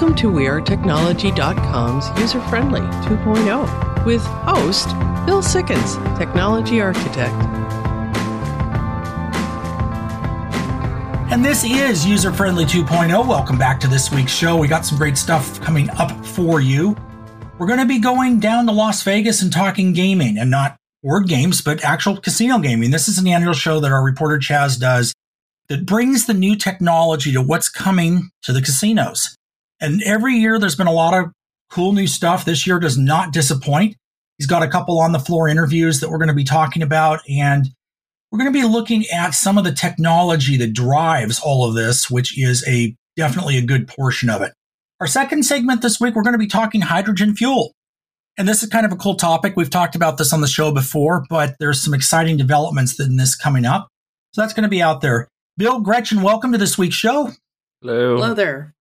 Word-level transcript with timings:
Welcome 0.00 0.16
to 0.16 0.30
WeAreTechnology.com's 0.30 2.18
user 2.18 2.40
friendly 2.48 2.80
2.0 2.80 4.06
with 4.06 4.22
host 4.22 4.88
Bill 5.26 5.42
Sikkens, 5.42 6.18
Technology 6.18 6.80
Architect. 6.80 7.34
And 11.30 11.44
this 11.44 11.64
is 11.64 12.06
User 12.06 12.32
Friendly 12.32 12.64
2.0. 12.64 13.28
Welcome 13.28 13.58
back 13.58 13.78
to 13.80 13.88
this 13.88 14.10
week's 14.10 14.32
show. 14.32 14.56
We 14.56 14.68
got 14.68 14.86
some 14.86 14.96
great 14.96 15.18
stuff 15.18 15.60
coming 15.60 15.90
up 15.90 16.24
for 16.24 16.62
you. 16.62 16.96
We're 17.58 17.66
going 17.66 17.80
to 17.80 17.84
be 17.84 17.98
going 17.98 18.40
down 18.40 18.64
to 18.68 18.72
Las 18.72 19.02
Vegas 19.02 19.42
and 19.42 19.52
talking 19.52 19.92
gaming 19.92 20.38
and 20.38 20.50
not 20.50 20.78
word 21.02 21.28
games, 21.28 21.60
but 21.60 21.84
actual 21.84 22.16
casino 22.16 22.58
gaming. 22.58 22.90
This 22.90 23.06
is 23.06 23.18
an 23.18 23.26
annual 23.26 23.52
show 23.52 23.80
that 23.80 23.92
our 23.92 24.02
reporter 24.02 24.38
Chaz 24.38 24.80
does 24.80 25.12
that 25.68 25.84
brings 25.84 26.24
the 26.24 26.32
new 26.32 26.56
technology 26.56 27.34
to 27.34 27.42
what's 27.42 27.68
coming 27.68 28.30
to 28.44 28.54
the 28.54 28.62
casinos. 28.62 29.36
And 29.80 30.02
every 30.02 30.34
year 30.34 30.58
there's 30.58 30.76
been 30.76 30.86
a 30.86 30.92
lot 30.92 31.14
of 31.14 31.32
cool 31.70 31.92
new 31.92 32.06
stuff. 32.06 32.44
This 32.44 32.66
year 32.66 32.78
does 32.78 32.98
not 32.98 33.32
disappoint. 33.32 33.96
He's 34.38 34.46
got 34.46 34.62
a 34.62 34.68
couple 34.68 34.98
on 34.98 35.12
the 35.12 35.18
floor 35.18 35.48
interviews 35.48 36.00
that 36.00 36.10
we're 36.10 36.18
going 36.18 36.28
to 36.28 36.34
be 36.34 36.44
talking 36.44 36.82
about. 36.82 37.20
And 37.28 37.68
we're 38.30 38.38
going 38.38 38.52
to 38.52 38.58
be 38.58 38.66
looking 38.66 39.04
at 39.12 39.34
some 39.34 39.58
of 39.58 39.64
the 39.64 39.72
technology 39.72 40.56
that 40.58 40.72
drives 40.72 41.40
all 41.40 41.68
of 41.68 41.74
this, 41.74 42.10
which 42.10 42.38
is 42.38 42.66
a 42.66 42.94
definitely 43.16 43.58
a 43.58 43.62
good 43.62 43.88
portion 43.88 44.30
of 44.30 44.42
it. 44.42 44.52
Our 45.00 45.06
second 45.06 45.44
segment 45.44 45.82
this 45.82 46.00
week, 46.00 46.14
we're 46.14 46.22
going 46.22 46.34
to 46.34 46.38
be 46.38 46.46
talking 46.46 46.82
hydrogen 46.82 47.34
fuel. 47.34 47.72
And 48.38 48.46
this 48.46 48.62
is 48.62 48.68
kind 48.68 48.86
of 48.86 48.92
a 48.92 48.96
cool 48.96 49.16
topic. 49.16 49.54
We've 49.56 49.70
talked 49.70 49.96
about 49.96 50.16
this 50.16 50.32
on 50.32 50.40
the 50.40 50.46
show 50.46 50.72
before, 50.72 51.24
but 51.28 51.56
there's 51.58 51.82
some 51.82 51.94
exciting 51.94 52.36
developments 52.36 52.98
in 53.00 53.16
this 53.16 53.34
coming 53.34 53.64
up. 53.64 53.88
So 54.32 54.42
that's 54.42 54.54
going 54.54 54.62
to 54.62 54.68
be 54.68 54.82
out 54.82 55.00
there. 55.00 55.28
Bill, 55.56 55.80
Gretchen, 55.80 56.22
welcome 56.22 56.52
to 56.52 56.58
this 56.58 56.78
week's 56.78 56.94
show. 56.94 57.32
Hello. 57.82 58.16
Hello 58.16 58.34
there. 58.34 58.74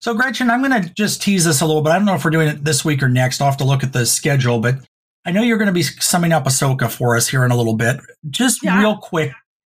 So, 0.00 0.14
Gretchen, 0.14 0.50
I'm 0.50 0.62
going 0.62 0.82
to 0.82 0.92
just 0.94 1.22
tease 1.22 1.44
this 1.44 1.60
a 1.60 1.66
little 1.66 1.82
bit. 1.82 1.90
I 1.90 1.96
don't 1.96 2.04
know 2.04 2.14
if 2.14 2.24
we're 2.24 2.30
doing 2.30 2.48
it 2.48 2.64
this 2.64 2.84
week 2.84 3.02
or 3.02 3.08
next. 3.08 3.40
I'll 3.40 3.48
have 3.48 3.56
to 3.58 3.64
look 3.64 3.82
at 3.82 3.92
the 3.92 4.06
schedule, 4.06 4.60
but 4.60 4.76
I 5.24 5.32
know 5.32 5.42
you're 5.42 5.58
going 5.58 5.66
to 5.66 5.72
be 5.72 5.82
summing 5.82 6.32
up 6.32 6.44
Ahsoka 6.44 6.90
for 6.90 7.16
us 7.16 7.28
here 7.28 7.44
in 7.44 7.50
a 7.50 7.56
little 7.56 7.74
bit. 7.74 7.98
Just 8.30 8.62
yeah, 8.62 8.78
real 8.78 8.96
quick, 8.96 9.32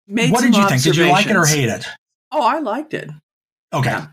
what 0.08 0.42
did 0.42 0.56
you 0.56 0.68
think? 0.70 0.84
Did 0.84 0.96
you 0.96 1.08
like 1.08 1.28
it 1.28 1.36
or 1.36 1.46
hate 1.46 1.70
it? 1.70 1.86
Oh, 2.32 2.42
I 2.42 2.60
liked 2.60 2.94
it. 2.94 3.10
Okay. 3.74 3.90
Yeah. 3.90 4.08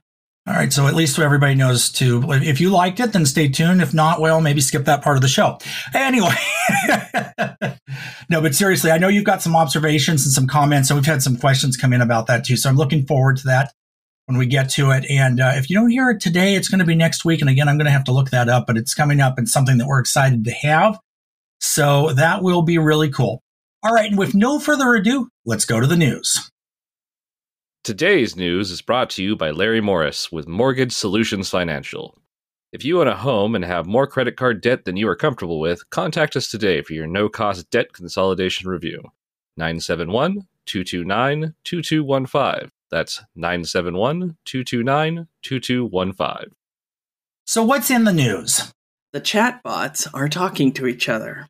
All 0.47 0.55
right. 0.55 0.73
So 0.73 0.87
at 0.87 0.95
least 0.95 1.19
everybody 1.19 1.55
knows 1.55 1.91
to, 1.93 2.23
if 2.33 2.61
you 2.61 2.71
liked 2.71 3.01
it, 3.01 3.13
then 3.13 3.27
stay 3.27 3.49
tuned. 3.49 3.83
If 3.83 3.93
not, 3.93 4.21
well, 4.21 4.41
maybe 4.41 4.61
skip 4.61 4.87
that 4.87 5.03
part 5.03 5.17
of 5.17 5.23
the 5.23 5.29
show. 5.29 5.59
Anyway. 5.95 6.35
no, 8.31 8.41
but 8.41 8.55
seriously, 8.55 8.91
I 8.91 8.99
know 8.99 9.09
you've 9.09 9.25
got 9.25 9.43
some 9.43 9.55
observations 9.55 10.25
and 10.25 10.33
some 10.33 10.47
comments, 10.47 10.91
and 10.91 10.99
we've 10.99 11.07
had 11.07 11.23
some 11.23 11.37
questions 11.37 11.77
come 11.77 11.93
in 11.93 12.01
about 12.01 12.27
that 12.29 12.45
too. 12.45 12.57
So 12.57 12.71
I'm 12.71 12.77
looking 12.77 13.05
forward 13.07 13.37
to 13.39 13.45
that 13.45 13.75
when 14.29 14.37
we 14.37 14.45
get 14.45 14.69
to 14.69 14.91
it. 14.91 15.07
And 15.09 15.41
uh, 15.41 15.53
if 15.55 15.71
you 15.71 15.77
don't 15.77 15.89
hear 15.89 16.11
it 16.11 16.21
today, 16.21 16.55
it's 16.55 16.69
going 16.69 16.81
to 16.81 16.85
be 16.85 16.95
next 16.95 17.25
week. 17.25 17.41
And 17.41 17.49
again, 17.49 17.67
I'm 17.67 17.79
going 17.79 17.87
to 17.87 17.91
have 17.91 18.05
to 18.05 18.13
look 18.13 18.29
that 18.29 18.51
up, 18.51 18.67
but 18.67 18.77
it's 18.77 18.93
coming 18.93 19.21
up 19.21 19.39
and 19.39 19.49
something 19.49 19.79
that 19.79 19.87
we're 19.87 20.01
excited 20.01 20.45
to 20.45 20.51
have. 20.51 20.99
So 21.61 22.13
that 22.13 22.43
will 22.43 22.61
be 22.61 22.77
really 22.77 23.11
cool. 23.11 23.43
All 23.83 23.95
right. 23.95 24.11
And 24.11 24.19
with 24.19 24.35
no 24.35 24.59
further 24.59 24.95
ado, 24.95 25.29
let's 25.47 25.65
go 25.65 25.81
to 25.81 25.87
the 25.87 25.97
news. 25.97 26.51
Today's 27.85 28.37
news 28.37 28.71
is 28.71 28.83
brought 28.83 29.09
to 29.11 29.23
you 29.23 29.35
by 29.35 29.51
Larry 29.51 29.81
Morris 29.81 30.31
with 30.31 30.47
Mortgage 30.47 30.93
Solutions 30.93 31.49
Financial. 31.49 32.19
If 32.71 32.85
you 32.85 33.01
own 33.01 33.09
a 33.09 33.17
home 33.17 33.55
and 33.55 33.65
have 33.65 33.87
more 33.87 34.07
credit 34.07 34.37
card 34.37 34.61
debt 34.61 34.85
than 34.85 34.99
you 34.99 35.09
are 35.09 35.17
comfortable 35.17 35.59
with, 35.59 35.89
contact 35.89 36.37
us 36.37 36.51
today 36.51 36.83
for 36.83 36.93
your 36.93 37.07
no 37.07 37.31
cost 37.31 37.71
debt 37.71 37.95
consolidation 37.95 38.69
review. 38.69 39.01
971 39.57 40.47
229 40.67 41.55
2215. 41.65 42.71
That's 42.91 43.23
971 43.35 44.37
229 44.45 45.29
2215. 45.43 46.55
So, 47.47 47.63
what's 47.63 47.91
in 47.91 48.05
the 48.05 48.13
news? 48.13 48.73
The 49.13 49.21
chatbots 49.21 50.07
are 50.13 50.29
talking 50.29 50.73
to 50.73 50.87
each 50.87 51.09
other. 51.09 51.49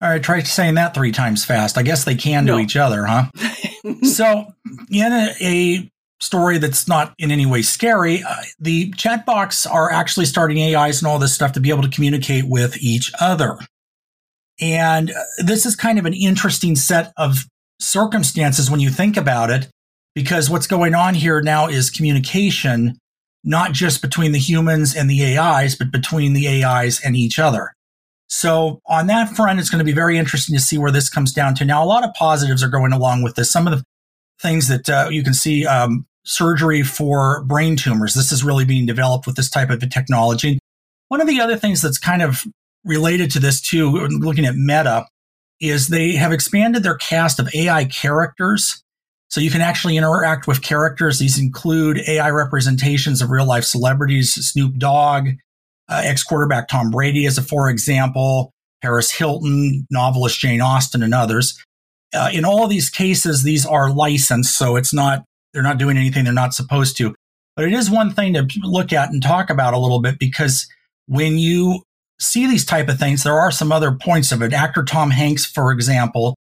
All 0.00 0.10
right, 0.10 0.22
try 0.22 0.40
saying 0.40 0.74
that 0.74 0.94
three 0.94 1.12
times 1.12 1.44
fast. 1.44 1.76
I 1.76 1.82
guess 1.82 2.04
they 2.04 2.14
can 2.14 2.44
no. 2.44 2.56
to 2.56 2.62
each 2.62 2.76
other, 2.76 3.04
huh? 3.06 3.24
so, 4.02 4.46
in 4.90 5.12
a, 5.12 5.34
a, 5.40 5.88
story 6.20 6.56
that's 6.58 6.86
not 6.86 7.14
in 7.18 7.32
any 7.32 7.44
way 7.44 7.62
scary, 7.62 8.22
uh, 8.22 8.36
the 8.60 8.92
chatbots 8.92 9.68
are 9.68 9.90
actually 9.90 10.24
starting 10.24 10.62
AIs 10.62 11.02
and 11.02 11.08
all 11.08 11.18
this 11.18 11.34
stuff 11.34 11.50
to 11.50 11.58
be 11.58 11.68
able 11.68 11.82
to 11.82 11.88
communicate 11.88 12.44
with 12.46 12.80
each 12.80 13.10
other. 13.20 13.58
And 14.60 15.10
uh, 15.10 15.14
this 15.38 15.66
is 15.66 15.74
kind 15.74 15.98
of 15.98 16.06
an 16.06 16.14
interesting 16.14 16.76
set 16.76 17.12
of 17.16 17.46
circumstances 17.80 18.70
when 18.70 18.78
you 18.78 18.88
think 18.88 19.16
about 19.16 19.50
it, 19.50 19.68
because 20.14 20.50
what's 20.50 20.66
going 20.66 20.94
on 20.94 21.14
here 21.14 21.40
now 21.40 21.68
is 21.68 21.90
communication, 21.90 22.98
not 23.44 23.72
just 23.72 24.02
between 24.02 24.32
the 24.32 24.38
humans 24.38 24.94
and 24.94 25.08
the 25.08 25.36
AIs, 25.38 25.74
but 25.74 25.90
between 25.90 26.32
the 26.32 26.64
AIs 26.64 27.00
and 27.04 27.16
each 27.16 27.38
other. 27.38 27.72
So 28.28 28.80
on 28.86 29.08
that 29.08 29.36
front, 29.36 29.60
it's 29.60 29.68
going 29.68 29.80
to 29.80 29.84
be 29.84 29.92
very 29.92 30.16
interesting 30.16 30.56
to 30.56 30.62
see 30.62 30.78
where 30.78 30.90
this 30.90 31.10
comes 31.10 31.32
down 31.32 31.54
to. 31.56 31.64
Now, 31.64 31.84
a 31.84 31.86
lot 31.86 32.04
of 32.04 32.14
positives 32.14 32.62
are 32.62 32.68
going 32.68 32.92
along 32.92 33.22
with 33.22 33.34
this. 33.34 33.50
Some 33.50 33.66
of 33.66 33.76
the 33.76 33.84
things 34.40 34.68
that 34.68 34.88
uh, 34.88 35.08
you 35.10 35.22
can 35.22 35.34
see 35.34 35.66
um, 35.66 36.06
surgery 36.24 36.82
for 36.82 37.44
brain 37.44 37.76
tumors. 37.76 38.14
This 38.14 38.32
is 38.32 38.44
really 38.44 38.64
being 38.64 38.86
developed 38.86 39.26
with 39.26 39.36
this 39.36 39.50
type 39.50 39.70
of 39.70 39.80
technology. 39.90 40.58
One 41.08 41.20
of 41.20 41.26
the 41.26 41.40
other 41.40 41.56
things 41.56 41.82
that's 41.82 41.98
kind 41.98 42.22
of 42.22 42.44
related 42.84 43.30
to 43.32 43.38
this 43.38 43.60
too, 43.60 43.90
looking 43.90 44.46
at 44.46 44.56
Meta, 44.56 45.06
is 45.60 45.88
they 45.88 46.12
have 46.12 46.32
expanded 46.32 46.82
their 46.82 46.96
cast 46.96 47.38
of 47.38 47.54
AI 47.54 47.84
characters. 47.84 48.81
So 49.32 49.40
you 49.40 49.50
can 49.50 49.62
actually 49.62 49.96
interact 49.96 50.46
with 50.46 50.60
characters. 50.60 51.18
These 51.18 51.38
include 51.38 52.02
AI 52.06 52.28
representations 52.28 53.22
of 53.22 53.30
real 53.30 53.46
life 53.46 53.64
celebrities, 53.64 54.34
Snoop 54.34 54.76
Dogg, 54.76 55.28
uh, 55.88 56.02
ex 56.04 56.22
quarterback 56.22 56.68
Tom 56.68 56.90
Brady 56.90 57.24
as 57.24 57.38
a 57.38 57.42
for 57.42 57.70
example, 57.70 58.52
Paris 58.82 59.10
Hilton, 59.10 59.86
novelist 59.90 60.38
Jane 60.38 60.60
Austen, 60.60 61.02
and 61.02 61.14
others. 61.14 61.58
Uh, 62.12 62.28
in 62.30 62.44
all 62.44 62.62
of 62.62 62.68
these 62.68 62.90
cases, 62.90 63.42
these 63.42 63.64
are 63.64 63.90
licensed, 63.90 64.54
so 64.54 64.76
it's 64.76 64.92
not 64.92 65.24
they're 65.54 65.62
not 65.62 65.78
doing 65.78 65.96
anything 65.96 66.24
they're 66.24 66.34
not 66.34 66.52
supposed 66.52 66.98
to. 66.98 67.14
But 67.56 67.64
it 67.64 67.72
is 67.72 67.90
one 67.90 68.12
thing 68.12 68.34
to 68.34 68.46
look 68.62 68.92
at 68.92 69.08
and 69.08 69.22
talk 69.22 69.48
about 69.48 69.72
a 69.72 69.78
little 69.78 70.02
bit 70.02 70.18
because 70.18 70.66
when 71.06 71.38
you 71.38 71.80
see 72.20 72.46
these 72.46 72.66
type 72.66 72.90
of 72.90 72.98
things, 72.98 73.22
there 73.22 73.40
are 73.40 73.50
some 73.50 73.72
other 73.72 73.92
points 73.92 74.30
of 74.30 74.42
it. 74.42 74.52
Actor 74.52 74.84
Tom 74.84 75.10
Hanks, 75.10 75.46
for 75.46 75.72
example, 75.72 76.34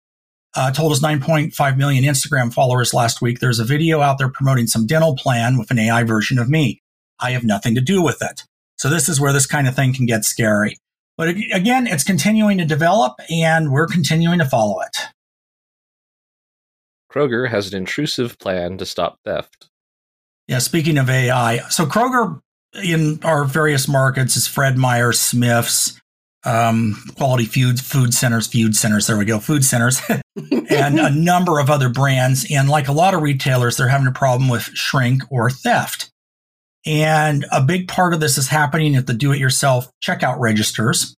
uh, 0.55 0.71
told 0.71 0.91
his 0.91 1.01
9.5 1.01 1.77
million 1.77 2.03
Instagram 2.03 2.53
followers 2.53 2.93
last 2.93 3.21
week. 3.21 3.39
There's 3.39 3.59
a 3.59 3.65
video 3.65 4.01
out 4.01 4.17
there 4.17 4.29
promoting 4.29 4.67
some 4.67 4.87
dental 4.87 5.15
plan 5.15 5.57
with 5.57 5.71
an 5.71 5.79
AI 5.79 6.03
version 6.03 6.39
of 6.39 6.49
me. 6.49 6.81
I 7.19 7.31
have 7.31 7.43
nothing 7.43 7.75
to 7.75 7.81
do 7.81 8.01
with 8.01 8.21
it. 8.21 8.43
So 8.77 8.89
this 8.89 9.09
is 9.09 9.19
where 9.19 9.33
this 9.33 9.45
kind 9.45 9.67
of 9.67 9.75
thing 9.75 9.93
can 9.93 10.05
get 10.05 10.25
scary. 10.25 10.77
But 11.17 11.35
again, 11.53 11.85
it's 11.85 12.03
continuing 12.03 12.57
to 12.59 12.65
develop 12.65 13.13
and 13.29 13.71
we're 13.71 13.87
continuing 13.87 14.39
to 14.39 14.45
follow 14.45 14.79
it. 14.81 14.95
Kroger 17.11 17.49
has 17.49 17.67
an 17.67 17.77
intrusive 17.77 18.39
plan 18.39 18.77
to 18.77 18.85
stop 18.85 19.19
theft. 19.25 19.67
Yeah, 20.47 20.59
speaking 20.59 20.97
of 20.97 21.09
AI, 21.09 21.57
so 21.69 21.85
Kroger 21.85 22.39
in 22.83 23.19
our 23.23 23.45
various 23.45 23.87
markets 23.87 24.37
is 24.37 24.47
Fred 24.47 24.77
Meyer, 24.77 25.11
Smith's, 25.11 25.99
um, 26.45 27.01
Quality 27.17 27.45
Food, 27.45 27.79
Food 27.79 28.13
Centers, 28.13 28.47
Food 28.47 28.75
Centers, 28.75 29.07
there 29.07 29.17
we 29.17 29.25
go, 29.25 29.39
Food 29.39 29.63
Centers, 29.63 30.01
and 30.69 30.99
a 30.99 31.09
number 31.09 31.59
of 31.59 31.69
other 31.69 31.89
brands. 31.89 32.45
And 32.49 32.69
like 32.69 32.87
a 32.87 32.93
lot 32.93 33.13
of 33.13 33.21
retailers, 33.21 33.77
they're 33.77 33.87
having 33.87 34.07
a 34.07 34.11
problem 34.11 34.49
with 34.49 34.63
shrink 34.63 35.23
or 35.29 35.49
theft. 35.49 36.11
And 36.85 37.45
a 37.51 37.61
big 37.61 37.87
part 37.87 38.13
of 38.13 38.19
this 38.19 38.37
is 38.37 38.47
happening 38.47 38.95
at 38.95 39.05
the 39.05 39.13
do 39.13 39.31
it 39.31 39.39
yourself 39.39 39.91
checkout 40.05 40.39
registers. 40.39 41.13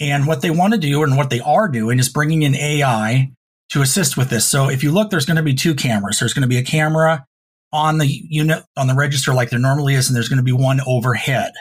And 0.00 0.26
what 0.26 0.40
they 0.40 0.50
want 0.50 0.72
to 0.74 0.78
do 0.78 1.02
and 1.02 1.16
what 1.16 1.30
they 1.30 1.40
are 1.40 1.68
doing 1.68 1.98
is 1.98 2.08
bringing 2.08 2.42
in 2.42 2.54
AI 2.54 3.30
to 3.70 3.82
assist 3.82 4.16
with 4.16 4.30
this. 4.30 4.46
So 4.46 4.68
if 4.68 4.82
you 4.82 4.92
look, 4.92 5.10
there's 5.10 5.26
going 5.26 5.36
to 5.36 5.42
be 5.42 5.54
two 5.54 5.74
cameras. 5.74 6.18
There's 6.18 6.32
going 6.32 6.42
to 6.42 6.48
be 6.48 6.58
a 6.58 6.64
camera 6.64 7.24
on 7.72 7.98
the 7.98 8.06
unit, 8.06 8.64
on 8.76 8.86
the 8.86 8.94
register 8.94 9.34
like 9.34 9.50
there 9.50 9.58
normally 9.58 9.94
is, 9.94 10.08
and 10.08 10.14
there's 10.14 10.28
going 10.28 10.38
to 10.38 10.44
be 10.44 10.52
one 10.52 10.80
overhead. 10.86 11.52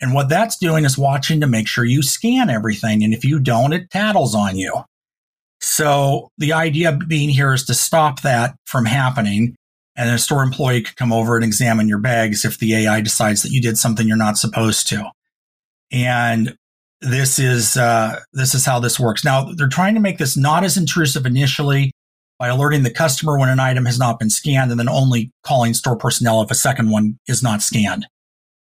And 0.00 0.12
what 0.14 0.28
that's 0.28 0.56
doing 0.56 0.84
is 0.84 0.98
watching 0.98 1.40
to 1.40 1.46
make 1.46 1.66
sure 1.66 1.84
you 1.84 2.02
scan 2.02 2.50
everything. 2.50 3.02
And 3.02 3.14
if 3.14 3.24
you 3.24 3.38
don't, 3.38 3.72
it 3.72 3.90
tattles 3.90 4.34
on 4.34 4.56
you. 4.56 4.84
So 5.60 6.30
the 6.36 6.52
idea 6.52 6.92
being 6.92 7.30
here 7.30 7.54
is 7.54 7.64
to 7.64 7.74
stop 7.74 8.20
that 8.22 8.56
from 8.66 8.84
happening 8.84 9.56
and 9.96 10.10
a 10.10 10.18
store 10.18 10.42
employee 10.42 10.82
could 10.82 10.96
come 10.96 11.12
over 11.12 11.36
and 11.36 11.44
examine 11.44 11.88
your 11.88 11.98
bags 11.98 12.44
if 12.44 12.58
the 12.58 12.74
AI 12.74 13.00
decides 13.00 13.42
that 13.42 13.50
you 13.50 13.62
did 13.62 13.78
something 13.78 14.06
you're 14.06 14.16
not 14.16 14.36
supposed 14.36 14.86
to. 14.88 15.10
And 15.90 16.56
this 17.00 17.38
is 17.38 17.76
uh, 17.76 18.20
this 18.32 18.54
is 18.54 18.66
how 18.66 18.78
this 18.78 19.00
works. 19.00 19.24
Now 19.24 19.52
they're 19.54 19.68
trying 19.68 19.94
to 19.94 20.00
make 20.00 20.18
this 20.18 20.36
not 20.36 20.64
as 20.64 20.76
intrusive 20.76 21.24
initially 21.24 21.92
by 22.38 22.48
alerting 22.48 22.82
the 22.82 22.90
customer 22.90 23.38
when 23.38 23.48
an 23.48 23.60
item 23.60 23.86
has 23.86 23.98
not 23.98 24.18
been 24.18 24.28
scanned, 24.28 24.70
and 24.70 24.78
then 24.78 24.88
only 24.88 25.30
calling 25.42 25.72
store 25.72 25.96
personnel 25.96 26.42
if 26.42 26.50
a 26.50 26.54
second 26.54 26.90
one 26.90 27.18
is 27.26 27.42
not 27.42 27.62
scanned. 27.62 28.06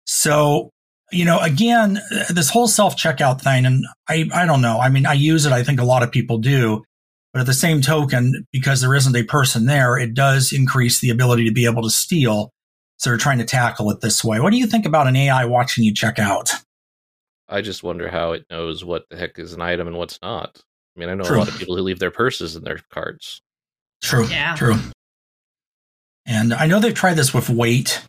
So 0.05 0.71
you 1.11 1.25
know, 1.25 1.39
again, 1.39 1.99
this 2.29 2.49
whole 2.49 2.67
self 2.67 2.95
checkout 2.95 3.41
thing, 3.41 3.65
and 3.65 3.85
I 4.07 4.29
I 4.33 4.45
don't 4.45 4.61
know. 4.61 4.79
I 4.79 4.89
mean, 4.89 5.05
I 5.05 5.13
use 5.13 5.45
it. 5.45 5.51
I 5.51 5.63
think 5.63 5.79
a 5.79 5.85
lot 5.85 6.03
of 6.03 6.11
people 6.11 6.37
do. 6.37 6.83
But 7.31 7.41
at 7.41 7.45
the 7.45 7.53
same 7.53 7.81
token, 7.81 8.47
because 8.51 8.81
there 8.81 8.95
isn't 8.95 9.15
a 9.15 9.23
person 9.23 9.67
there, 9.67 9.97
it 9.97 10.15
does 10.15 10.51
increase 10.51 10.99
the 10.99 11.11
ability 11.11 11.45
to 11.45 11.51
be 11.53 11.65
able 11.65 11.83
to 11.83 11.89
steal. 11.89 12.49
So 12.97 13.09
they're 13.11 13.17
trying 13.17 13.37
to 13.37 13.45
tackle 13.45 13.91
it 13.91 14.01
this 14.01 14.23
way. 14.23 14.39
What 14.39 14.49
do 14.49 14.57
you 14.57 14.65
think 14.65 14.85
about 14.85 15.07
an 15.07 15.15
AI 15.15 15.45
watching 15.45 15.83
you 15.83 15.93
check 15.93 16.17
out? 16.17 16.49
I 17.47 17.61
just 17.61 17.83
wonder 17.83 18.09
how 18.09 18.31
it 18.31 18.45
knows 18.49 18.83
what 18.83 19.05
the 19.09 19.17
heck 19.17 19.37
is 19.37 19.53
an 19.53 19.61
item 19.61 19.87
and 19.87 19.97
what's 19.97 20.19
not. 20.21 20.61
I 20.95 20.99
mean, 20.99 21.09
I 21.09 21.15
know 21.15 21.23
True. 21.23 21.37
a 21.37 21.39
lot 21.39 21.47
of 21.47 21.57
people 21.57 21.75
who 21.75 21.83
leave 21.83 21.99
their 21.99 22.11
purses 22.11 22.55
in 22.55 22.63
their 22.63 22.79
carts. 22.91 23.41
True. 24.01 24.27
Yeah. 24.27 24.55
True. 24.55 24.75
And 26.25 26.53
I 26.53 26.67
know 26.67 26.79
they've 26.79 26.93
tried 26.93 27.15
this 27.15 27.33
with 27.33 27.49
weight, 27.49 28.03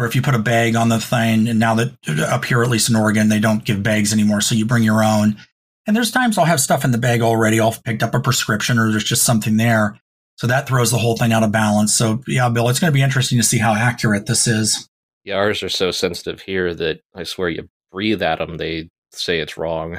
where 0.00 0.08
if 0.08 0.16
you 0.16 0.22
put 0.22 0.34
a 0.34 0.38
bag 0.38 0.76
on 0.76 0.88
the 0.88 0.98
thing, 0.98 1.46
and 1.46 1.58
now 1.58 1.74
that 1.74 1.92
up 2.26 2.46
here, 2.46 2.62
at 2.62 2.70
least 2.70 2.88
in 2.88 2.96
Oregon, 2.96 3.28
they 3.28 3.38
don't 3.38 3.62
give 3.62 3.82
bags 3.82 4.14
anymore, 4.14 4.40
so 4.40 4.54
you 4.54 4.64
bring 4.64 4.82
your 4.82 5.04
own. 5.04 5.36
And 5.86 5.94
there's 5.94 6.10
times 6.10 6.38
I'll 6.38 6.46
have 6.46 6.58
stuff 6.58 6.86
in 6.86 6.90
the 6.90 6.96
bag 6.96 7.20
already. 7.20 7.60
I'll 7.60 7.76
picked 7.84 8.02
up 8.02 8.14
a 8.14 8.20
prescription, 8.20 8.78
or 8.78 8.90
there's 8.90 9.04
just 9.04 9.24
something 9.24 9.58
there. 9.58 10.00
So 10.36 10.46
that 10.46 10.66
throws 10.66 10.90
the 10.90 10.96
whole 10.96 11.18
thing 11.18 11.34
out 11.34 11.42
of 11.42 11.52
balance. 11.52 11.92
So 11.92 12.22
yeah, 12.26 12.48
Bill, 12.48 12.70
it's 12.70 12.80
going 12.80 12.90
to 12.90 12.94
be 12.94 13.02
interesting 13.02 13.36
to 13.40 13.44
see 13.44 13.58
how 13.58 13.74
accurate 13.74 14.24
this 14.24 14.46
is. 14.46 14.88
Yeah, 15.22 15.34
ours 15.34 15.62
are 15.62 15.68
so 15.68 15.90
sensitive 15.90 16.40
here 16.40 16.72
that 16.72 17.02
I 17.14 17.24
swear 17.24 17.50
you 17.50 17.68
breathe 17.92 18.22
at 18.22 18.38
them, 18.38 18.56
they 18.56 18.88
say 19.12 19.38
it's 19.38 19.58
wrong. 19.58 19.98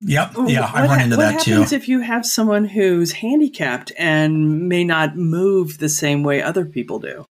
Yep. 0.00 0.32
Yeah, 0.46 0.72
what 0.72 0.74
I've 0.74 0.88
run 0.88 0.98
ha- 1.00 1.04
into 1.04 1.16
what 1.18 1.32
that 1.32 1.40
too. 1.42 1.50
happens 1.50 1.72
if 1.74 1.86
you 1.86 2.00
have 2.00 2.24
someone 2.24 2.64
who's 2.64 3.12
handicapped 3.12 3.92
and 3.98 4.70
may 4.70 4.84
not 4.84 5.18
move 5.18 5.76
the 5.76 5.90
same 5.90 6.22
way 6.22 6.40
other 6.40 6.64
people 6.64 6.98
do? 6.98 7.26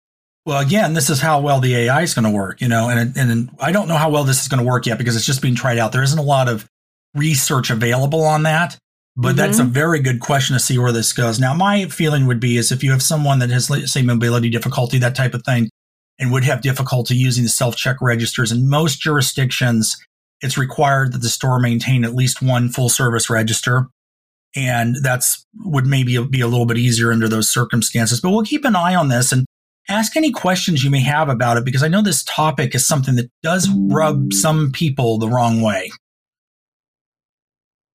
Well, 0.46 0.60
again, 0.60 0.94
this 0.94 1.10
is 1.10 1.22
how 1.22 1.40
well 1.40 1.60
the 1.60 1.76
AI 1.76 2.02
is 2.02 2.16
going 2.16 2.26
to 2.26 2.32
work, 2.32 2.62
you 2.62 2.68
know, 2.68 2.90
and 2.90 3.16
and 3.16 3.50
I 3.60 3.72
don't 3.72 3.88
know 3.88 3.98
how 3.98 4.10
well 4.10 4.24
this 4.24 4.42
is 4.42 4.48
going 4.48 4.64
to 4.64 4.68
work 4.68 4.88
yet 4.88 4.98
because 4.98 5.16
it's 5.16 5.26
just 5.26 5.42
being 5.42 5.56
tried 5.56 5.78
out. 5.78 5.92
There 5.92 6.02
isn't 6.02 6.18
a 6.18 6.24
lot 6.24 6.50
of 6.50 6.68
research 7.14 7.70
available 7.70 8.24
on 8.24 8.44
that, 8.44 8.78
but 9.16 9.36
that's 9.36 9.60
a 9.60 9.64
mm-hmm. 9.64 9.72
very 9.72 10.00
good 10.00 10.20
question 10.20 10.56
to 10.56 10.60
see 10.60 10.80
where 10.80 10.92
this 10.92 11.14
goes. 11.14 11.40
Now, 11.40 11.54
my 11.54 11.86
feeling 11.86 12.26
would 12.26 12.40
be 12.40 12.58
is 12.58 12.72
if 12.72 12.84
you 12.84 12.92
have 12.92 13.04
someone 13.04 13.40
that 13.40 13.50
has, 13.52 13.92
say, 13.92 14.02
mobility 14.02 14.50
difficulty, 14.50 14.98
that 15.00 15.16
type 15.16 15.34
of 15.36 15.44
thing, 15.44 15.70
and 16.18 16.32
would 16.32 16.44
have 16.44 16.62
difficulty 16.62 17.16
using 17.16 17.44
the 17.44 17.50
self 17.50 17.76
check 17.76 17.98
registers, 18.02 18.52
in 18.52 18.68
most 18.68 19.00
jurisdictions, 19.00 19.98
it's 20.42 20.58
required 20.58 21.14
that 21.14 21.22
the 21.22 21.30
store 21.30 21.60
maintain 21.60 22.04
at 22.04 22.16
least 22.16 22.42
one 22.42 22.70
full 22.70 22.90
service 22.90 23.30
register. 23.30 23.88
And 24.56 24.98
that's 25.02 25.46
would 25.60 25.86
maybe 25.86 26.22
be 26.26 26.42
a 26.42 26.48
little 26.48 26.66
bit 26.66 26.78
easier 26.78 27.12
under 27.12 27.30
those 27.30 27.50
circumstances. 27.50 28.20
But 28.20 28.32
we'll 28.32 28.44
keep 28.44 28.66
an 28.66 28.76
eye 28.76 28.96
on 28.96 29.08
this 29.08 29.32
and 29.32 29.46
ask 29.92 30.16
any 30.16 30.32
questions 30.32 30.84
you 30.84 30.90
may 30.90 31.02
have 31.02 31.30
about 31.30 31.58
it 31.58 31.66
because 31.66 31.84
I 31.84 31.88
know 31.88 32.02
this 32.02 32.24
topic 32.24 32.74
is 32.74 32.88
something 32.88 33.16
that 33.16 33.30
does 33.44 33.70
rub 33.70 34.34
some 34.34 34.72
people 34.72 35.18
the 35.18 35.28
wrong 35.28 35.62
way. 35.62 35.92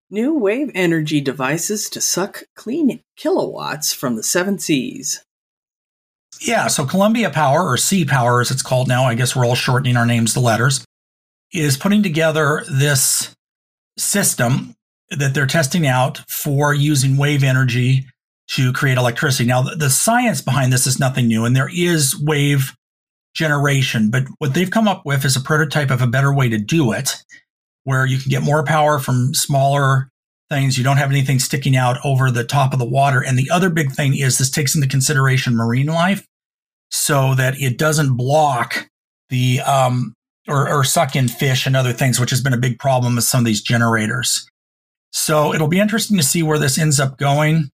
New 0.09 0.39
wave 0.39 0.71
energy 0.75 1.21
devices 1.21 1.91
to 1.91 2.01
suck 2.01 2.45
clean 2.55 3.01
kilowatts 3.17 3.93
from 3.93 4.15
the 4.15 4.23
seven 4.23 4.59
seas. 4.59 5.25
Yeah, 6.41 6.69
so 6.69 6.85
Columbia 6.85 7.31
Power, 7.31 7.67
or 7.67 7.77
C 7.77 8.05
Power 8.05 8.41
as 8.41 8.51
it's 8.51 8.63
called 8.63 8.89
now, 8.89 9.05
I 9.05 9.15
guess 9.15 9.35
we're 9.35 9.47
all 9.47 9.55
shortening 9.55 9.97
our 9.97 10.07
names 10.07 10.35
to 10.35 10.41
letters, 10.41 10.85
is 11.53 11.77
putting 11.77 12.03
together 12.03 12.63
this 12.71 13.35
system 13.99 14.75
that 15.11 15.35
they're 15.35 15.47
testing 15.47 15.87
out 15.87 16.19
for 16.29 16.75
using 16.75 17.17
wave 17.17 17.43
energy 17.43 18.07
to 18.49 18.73
create 18.73 18.99
electricity. 18.99 19.49
Now, 19.49 19.63
the, 19.63 19.91
science 19.91 20.41
behind 20.41 20.73
this 20.73 20.87
is 20.87 21.01
nothing 21.01 21.27
new, 21.27 21.45
and 21.45 21.57
there 21.57 21.71
is 21.75 22.19
wave 22.19 22.77
generation, 23.35 24.11
but 24.11 24.25
what 24.39 24.55
they've 24.55 24.71
come 24.71 24.89
up 24.89 25.05
with 25.05 25.25
is 25.25 25.37
a 25.37 25.41
prototype 25.41 25.91
of 25.91 26.01
a 26.01 26.07
better 26.07 26.33
way 26.33 26.49
to 26.49 26.59
do 26.59 26.93
it, 26.93 27.17
where 27.85 28.07
you 28.07 28.19
can 28.19 28.31
get 28.31 28.43
more 28.43 28.65
power 28.65 28.99
from 28.99 29.35
smaller 29.35 30.09
things. 30.49 30.79
You 30.79 30.85
don't 30.85 30.97
have 30.97 31.11
anything 31.11 31.39
sticking 31.39 31.77
out 31.77 31.99
over 32.05 32.31
the 32.31 32.45
top 32.45 32.73
of 32.73 32.79
the 32.79 32.85
water. 32.85 33.23
And 33.23 33.39
the 33.39 33.51
other 33.51 33.69
big 33.69 33.93
thing 33.93 34.17
is 34.17 34.39
this 34.39 34.51
takes 34.51 34.75
into 34.75 34.87
consideration 34.87 35.57
marine 35.57 35.87
life 35.87 36.27
so 36.91 37.35
that 37.35 37.61
it 37.61 37.79
doesn't 37.79 38.17
block 38.17 38.89
the 39.29 39.61
um, 39.63 40.15
or, 40.49 40.69
or 40.69 40.85
suck 40.85 41.17
in 41.17 41.29
fish 41.29 41.67
and 41.67 41.77
other 41.77 41.93
things, 41.93 42.21
which 42.21 42.31
has 42.31 42.41
been 42.41 42.53
a 42.53 42.59
big 42.59 42.79
problem 42.79 43.17
with 43.17 43.25
some 43.25 43.41
of 43.41 43.45
these 43.45 43.61
generators. 43.61 44.47
So 45.13 45.55
it'll 45.55 45.69
be 45.69 45.81
interesting 45.81 46.17
to 46.17 46.23
see 46.23 46.43
where 46.43 46.59
this 46.59 46.79
ends 46.79 47.01
up 47.01 47.19
going. 47.19 47.71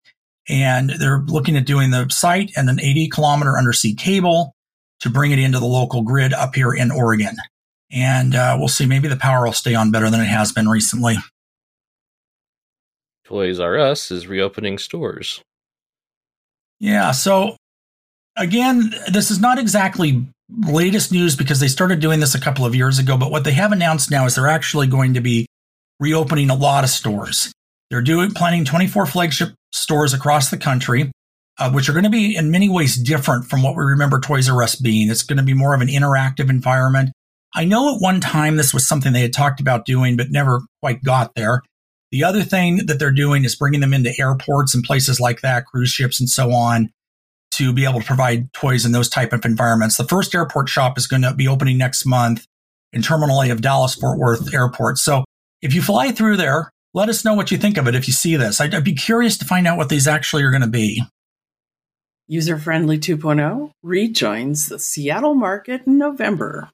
And 0.49 0.91
they're 0.91 1.23
looking 1.27 1.57
at 1.57 1.65
doing 1.65 1.91
the 1.91 2.07
site 2.09 2.51
and 2.55 2.69
an 2.69 2.79
80 2.79 3.09
kilometer 3.09 3.57
undersea 3.57 3.93
cable 3.93 4.53
to 5.01 5.09
bring 5.09 5.31
it 5.31 5.39
into 5.39 5.59
the 5.59 5.65
local 5.65 6.01
grid 6.01 6.33
up 6.33 6.55
here 6.55 6.73
in 6.73 6.91
Oregon. 6.91 7.35
And 7.91 8.35
uh, 8.35 8.55
we'll 8.57 8.67
see. 8.67 8.85
Maybe 8.85 9.07
the 9.07 9.17
power 9.17 9.45
will 9.45 9.53
stay 9.53 9.75
on 9.75 9.91
better 9.91 10.09
than 10.09 10.21
it 10.21 10.25
has 10.25 10.51
been 10.51 10.67
recently. 10.67 11.15
Toys 13.25 13.59
R 13.59 13.77
Us 13.77 14.09
is 14.09 14.27
reopening 14.27 14.77
stores. 14.77 15.41
Yeah. 16.79 17.11
So 17.11 17.57
again, 18.37 18.93
this 19.11 19.31
is 19.31 19.39
not 19.39 19.59
exactly 19.59 20.25
latest 20.49 21.11
news 21.11 21.35
because 21.35 21.59
they 21.59 21.67
started 21.67 21.99
doing 21.99 22.19
this 22.19 22.35
a 22.35 22.39
couple 22.39 22.65
of 22.65 22.75
years 22.75 22.99
ago. 22.99 23.17
But 23.17 23.31
what 23.31 23.43
they 23.43 23.51
have 23.51 23.71
announced 23.71 24.09
now 24.11 24.25
is 24.25 24.35
they're 24.35 24.47
actually 24.47 24.87
going 24.87 25.13
to 25.15 25.21
be 25.21 25.45
reopening 25.99 26.49
a 26.49 26.55
lot 26.55 26.83
of 26.83 26.89
stores. 26.89 27.51
They're 27.89 28.01
doing 28.01 28.31
planning 28.31 28.65
24 28.65 29.05
flagship 29.07 29.53
stores 29.71 30.13
across 30.13 30.49
the 30.49 30.57
country, 30.57 31.11
uh, 31.59 31.71
which 31.71 31.89
are 31.89 31.93
going 31.93 32.03
to 32.03 32.09
be 32.09 32.35
in 32.35 32.51
many 32.51 32.69
ways 32.69 32.95
different 32.95 33.45
from 33.45 33.63
what 33.63 33.75
we 33.75 33.83
remember 33.83 34.19
Toys 34.19 34.49
R 34.49 34.61
Us 34.63 34.75
being. 34.75 35.09
It's 35.09 35.23
going 35.23 35.37
to 35.37 35.43
be 35.43 35.53
more 35.53 35.73
of 35.73 35.81
an 35.81 35.87
interactive 35.87 36.49
environment. 36.49 37.11
I 37.55 37.65
know 37.65 37.95
at 37.95 38.01
one 38.01 38.19
time 38.19 38.57
this 38.57 38.73
was 38.73 38.87
something 38.87 39.13
they 39.13 39.21
had 39.21 39.33
talked 39.33 39.59
about 39.59 39.85
doing, 39.85 40.17
but 40.17 40.29
never 40.29 40.61
quite 40.81 41.03
got 41.03 41.33
there. 41.35 41.61
The 42.11 42.23
other 42.23 42.43
thing 42.43 42.85
that 42.85 42.99
they're 42.99 43.11
doing 43.11 43.43
is 43.43 43.55
bringing 43.55 43.81
them 43.81 43.93
into 43.93 44.13
airports 44.19 44.73
and 44.73 44.83
places 44.83 45.19
like 45.19 45.41
that, 45.41 45.65
cruise 45.65 45.89
ships 45.89 46.19
and 46.19 46.29
so 46.29 46.51
on, 46.51 46.89
to 47.51 47.73
be 47.73 47.85
able 47.85 47.99
to 47.99 48.05
provide 48.05 48.53
toys 48.53 48.85
in 48.85 48.91
those 48.91 49.09
type 49.09 49.33
of 49.33 49.43
environments. 49.43 49.97
The 49.97 50.03
first 50.03 50.35
airport 50.35 50.69
shop 50.69 50.97
is 50.97 51.07
going 51.07 51.23
to 51.23 51.33
be 51.33 51.47
opening 51.47 51.77
next 51.77 52.05
month 52.05 52.45
in 52.93 53.01
Terminal 53.01 53.41
A 53.41 53.49
of 53.49 53.61
Dallas 53.61 53.95
Fort 53.95 54.19
Worth 54.19 54.53
Airport. 54.53 54.99
So 54.99 55.25
if 55.61 55.73
you 55.73 55.81
fly 55.81 56.11
through 56.11 56.37
there, 56.37 56.69
let 56.97 57.09
us 57.09 57.23
know 57.23 57.35
what 57.35 57.51
you 57.51 57.59
think 57.59 57.77
of 57.77 57.87
it 57.87 57.93
if 57.93 58.07
you 58.07 58.13
see 58.13 58.35
this. 58.35 58.59
I'd, 58.59 58.73
I'd 58.73 58.83
be 58.83 58.95
curious 58.95 59.37
to 59.37 59.45
find 59.45 59.67
out 59.67 59.77
what 59.77 59.87
these 59.87 60.07
actually 60.07 60.41
are 60.41 60.49
going 60.49 60.63
to 60.63 60.67
be. 60.67 61.03
User 62.27 62.57
Friendly 62.57 62.97
2.0 62.97 63.69
rejoins 63.83 64.67
the 64.67 64.79
Seattle 64.79 65.35
market 65.35 65.83
in 65.85 65.99
November. 65.99 66.71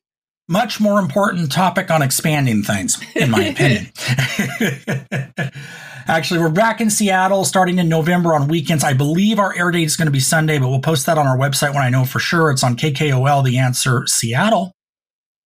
Much 0.47 0.79
more 0.79 0.99
important 0.99 1.51
topic 1.51 1.91
on 1.91 2.01
expanding 2.01 2.63
things, 2.63 3.03
in 3.15 3.31
my 3.31 3.43
opinion. 3.43 3.91
Actually, 6.07 6.39
we're 6.39 6.49
back 6.49 6.79
in 6.79 6.89
Seattle 6.89 7.43
starting 7.43 7.77
in 7.77 7.89
November 7.89 8.33
on 8.33 8.47
weekends. 8.47 8.83
I 8.83 8.93
believe 8.93 9.39
our 9.39 9.53
air 9.55 9.71
date 9.71 9.83
is 9.83 9.97
going 9.97 10.07
to 10.07 10.11
be 10.11 10.21
Sunday, 10.21 10.57
but 10.57 10.69
we'll 10.69 10.79
post 10.79 11.05
that 11.05 11.17
on 11.17 11.27
our 11.27 11.37
website 11.37 11.73
when 11.73 11.83
I 11.83 11.89
know 11.89 12.05
for 12.05 12.19
sure. 12.19 12.49
It's 12.49 12.63
on 12.63 12.77
KKOL, 12.77 13.43
the 13.43 13.57
answer 13.57 14.03
Seattle. 14.07 14.71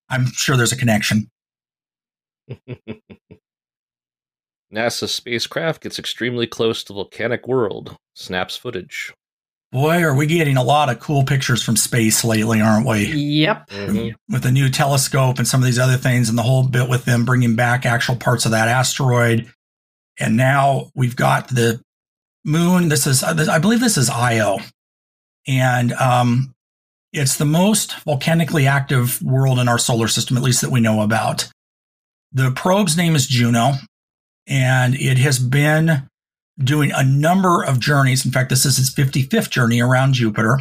I'm 0.07 0.27
sure 0.33 0.55
there's 0.55 0.71
a 0.71 0.77
connection. 0.77 1.29
NASA 4.73 5.07
spacecraft 5.07 5.81
gets 5.81 5.97
extremely 5.97 6.45
close 6.47 6.83
to 6.83 6.93
volcanic 6.93 7.47
world. 7.47 7.95
Snaps 8.13 8.57
footage. 8.57 9.13
Boy, 9.71 10.01
are 10.01 10.15
we 10.15 10.27
getting 10.27 10.57
a 10.57 10.63
lot 10.63 10.89
of 10.89 10.99
cool 10.99 11.23
pictures 11.23 11.61
from 11.61 11.75
space 11.75 12.23
lately, 12.23 12.61
aren't 12.61 12.87
we? 12.87 13.05
Yep. 13.07 13.69
Mhm. 13.69 14.15
With 14.29 14.43
the 14.43 14.51
new 14.51 14.69
telescope 14.69 15.39
and 15.39 15.47
some 15.47 15.61
of 15.61 15.65
these 15.65 15.79
other 15.79 15.97
things, 15.97 16.29
and 16.29 16.37
the 16.37 16.43
whole 16.43 16.67
bit 16.67 16.87
with 16.89 17.05
them 17.05 17.25
bringing 17.25 17.55
back 17.55 17.85
actual 17.85 18.15
parts 18.15 18.45
of 18.45 18.51
that 18.51 18.69
asteroid. 18.69 19.51
And 20.19 20.37
now 20.37 20.89
we've 20.95 21.15
got 21.15 21.49
the 21.49 21.81
moon. 22.45 22.87
This 22.89 23.05
is, 23.05 23.23
I 23.23 23.59
believe, 23.59 23.81
this 23.81 23.97
is 23.97 24.09
Io, 24.09 24.59
and 25.47 25.93
um, 25.93 26.53
it's 27.11 27.35
the 27.37 27.45
most 27.45 27.99
volcanically 28.03 28.65
active 28.67 29.21
world 29.21 29.59
in 29.59 29.67
our 29.67 29.77
solar 29.77 30.07
system, 30.07 30.37
at 30.37 30.43
least 30.43 30.61
that 30.61 30.71
we 30.71 30.79
know 30.79 31.01
about. 31.01 31.49
The 32.31 32.51
probe's 32.51 32.95
name 32.97 33.15
is 33.15 33.27
Juno, 33.27 33.73
and 34.47 34.95
it 34.95 35.17
has 35.17 35.39
been 35.39 36.07
doing 36.59 36.91
a 36.93 37.03
number 37.03 37.63
of 37.63 37.79
journeys. 37.79 38.25
In 38.25 38.31
fact, 38.31 38.49
this 38.49 38.65
is 38.65 38.79
its 38.79 38.93
55th 38.93 39.49
journey 39.49 39.81
around 39.81 40.13
Jupiter. 40.13 40.59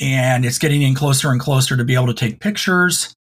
And 0.00 0.44
it's 0.44 0.58
getting 0.58 0.82
in 0.82 0.94
closer 0.94 1.30
and 1.30 1.40
closer 1.40 1.76
to 1.76 1.84
be 1.84 1.94
able 1.94 2.06
to 2.06 2.14
take 2.14 2.40
pictures. 2.40 3.14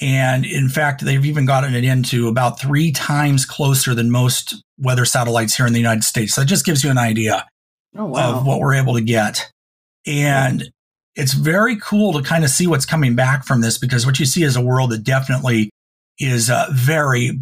And 0.00 0.44
in 0.44 0.68
fact, 0.68 1.02
they've 1.04 1.24
even 1.24 1.46
gotten 1.46 1.74
it 1.74 1.84
into 1.84 2.28
about 2.28 2.60
three 2.60 2.90
times 2.92 3.44
closer 3.44 3.94
than 3.94 4.10
most 4.10 4.62
weather 4.78 5.04
satellites 5.04 5.56
here 5.56 5.66
in 5.66 5.72
the 5.72 5.78
United 5.78 6.04
States. 6.04 6.34
So 6.34 6.40
that 6.40 6.46
just 6.46 6.64
gives 6.64 6.82
you 6.82 6.90
an 6.90 6.98
idea 6.98 7.46
Oh, 7.96 8.06
wow. 8.06 8.38
of 8.38 8.46
what 8.46 8.60
we're 8.60 8.74
able 8.74 8.94
to 8.94 9.00
get. 9.00 9.50
And 10.06 10.70
it's 11.16 11.34
very 11.34 11.76
cool 11.76 12.12
to 12.14 12.22
kind 12.22 12.44
of 12.44 12.50
see 12.50 12.66
what's 12.66 12.86
coming 12.86 13.14
back 13.14 13.44
from 13.44 13.60
this 13.60 13.78
because 13.78 14.06
what 14.06 14.18
you 14.18 14.26
see 14.26 14.42
is 14.42 14.56
a 14.56 14.60
world 14.62 14.90
that 14.90 15.04
definitely 15.04 15.70
is 16.18 16.48
uh, 16.50 16.66
very, 16.72 17.38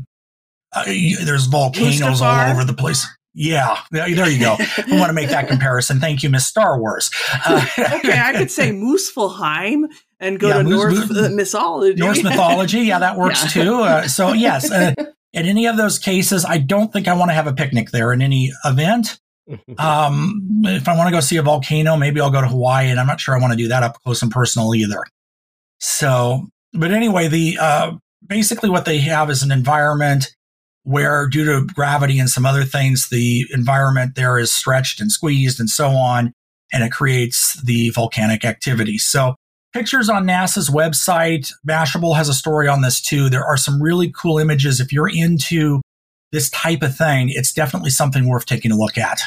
uh, 0.72 0.84
there's 1.24 1.46
volcanoes 1.46 2.00
Mustafar? 2.00 2.46
all 2.46 2.52
over 2.52 2.64
the 2.64 2.74
place. 2.74 3.06
Yeah, 3.34 3.78
there 3.92 4.12
there 4.14 4.28
you 4.28 4.40
go. 4.40 4.56
I 4.58 4.84
want 4.98 5.10
to 5.10 5.12
make 5.12 5.28
that 5.28 5.46
comparison. 5.48 6.00
Thank 6.00 6.22
you, 6.24 6.30
Miss 6.30 6.46
Star 6.46 6.78
Wars. 6.80 7.10
Uh, 7.46 7.64
okay, 7.78 8.18
I 8.18 8.32
could 8.32 8.50
say 8.50 8.72
Muspelheim 8.72 9.84
and 10.18 10.40
go 10.40 10.48
Yeah, 10.48 10.58
to 10.58 10.64
Moose- 10.64 11.08
Norse 11.10 11.26
uh, 11.26 11.28
mythology. 11.32 12.00
Norse 12.00 12.22
mythology. 12.24 12.80
Yeah, 12.80 12.98
that 12.98 13.16
works 13.16 13.44
Yeah. 13.54 13.62
too. 13.64 13.74
Uh, 13.82 14.08
so, 14.08 14.32
yes, 14.32 14.70
uh, 14.72 14.92
in 15.32 15.46
any 15.46 15.66
of 15.66 15.76
those 15.76 15.98
cases, 16.00 16.44
I 16.44 16.58
don't 16.58 16.92
think 16.92 17.06
I 17.06 17.12
want 17.14 17.30
to 17.30 17.34
have 17.34 17.46
a 17.46 17.52
picnic 17.52 17.90
there 17.90 18.12
in 18.12 18.22
any 18.22 18.52
event. 18.64 19.20
Um, 19.78 20.42
if 20.64 20.88
I 20.88 20.94
want 20.96 21.08
to 21.08 21.10
go 21.12 21.20
see 21.20 21.36
a 21.38 21.42
volcano, 21.42 21.96
maybe 21.96 22.20
I'll 22.20 22.30
go 22.30 22.42
to 22.42 22.48
Hawaii, 22.48 22.88
and 22.90 23.00
I'm 23.00 23.06
not 23.06 23.18
sure 23.18 23.34
I 23.34 23.40
want 23.40 23.52
to 23.52 23.56
do 23.56 23.68
that 23.68 23.82
up 23.82 23.94
close 24.02 24.20
and 24.20 24.30
personal 24.30 24.74
either. 24.74 25.02
So, 25.80 26.48
but 26.72 26.90
anyway, 26.90 27.28
the 27.28 27.56
uh, 27.58 27.92
basically 28.26 28.68
what 28.68 28.84
they 28.84 28.98
have 28.98 29.30
is 29.30 29.42
an 29.42 29.50
environment 29.50 30.34
where, 30.88 31.28
due 31.28 31.44
to 31.44 31.66
gravity 31.74 32.18
and 32.18 32.30
some 32.30 32.46
other 32.46 32.64
things, 32.64 33.10
the 33.10 33.44
environment 33.52 34.14
there 34.14 34.38
is 34.38 34.50
stretched 34.50 35.02
and 35.02 35.12
squeezed 35.12 35.60
and 35.60 35.68
so 35.68 35.90
on, 35.90 36.32
and 36.72 36.82
it 36.82 36.90
creates 36.90 37.60
the 37.62 37.90
volcanic 37.90 38.42
activity. 38.42 38.96
So, 38.96 39.34
pictures 39.74 40.08
on 40.08 40.24
NASA's 40.24 40.70
website. 40.70 41.52
Mashable 41.68 42.16
has 42.16 42.30
a 42.30 42.34
story 42.34 42.68
on 42.68 42.80
this 42.80 43.02
too. 43.02 43.28
There 43.28 43.44
are 43.44 43.58
some 43.58 43.82
really 43.82 44.10
cool 44.10 44.38
images. 44.38 44.80
If 44.80 44.90
you're 44.90 45.10
into 45.10 45.82
this 46.32 46.48
type 46.48 46.82
of 46.82 46.96
thing, 46.96 47.28
it's 47.28 47.52
definitely 47.52 47.90
something 47.90 48.26
worth 48.26 48.46
taking 48.46 48.72
a 48.72 48.76
look 48.76 48.96
at. 48.96 49.20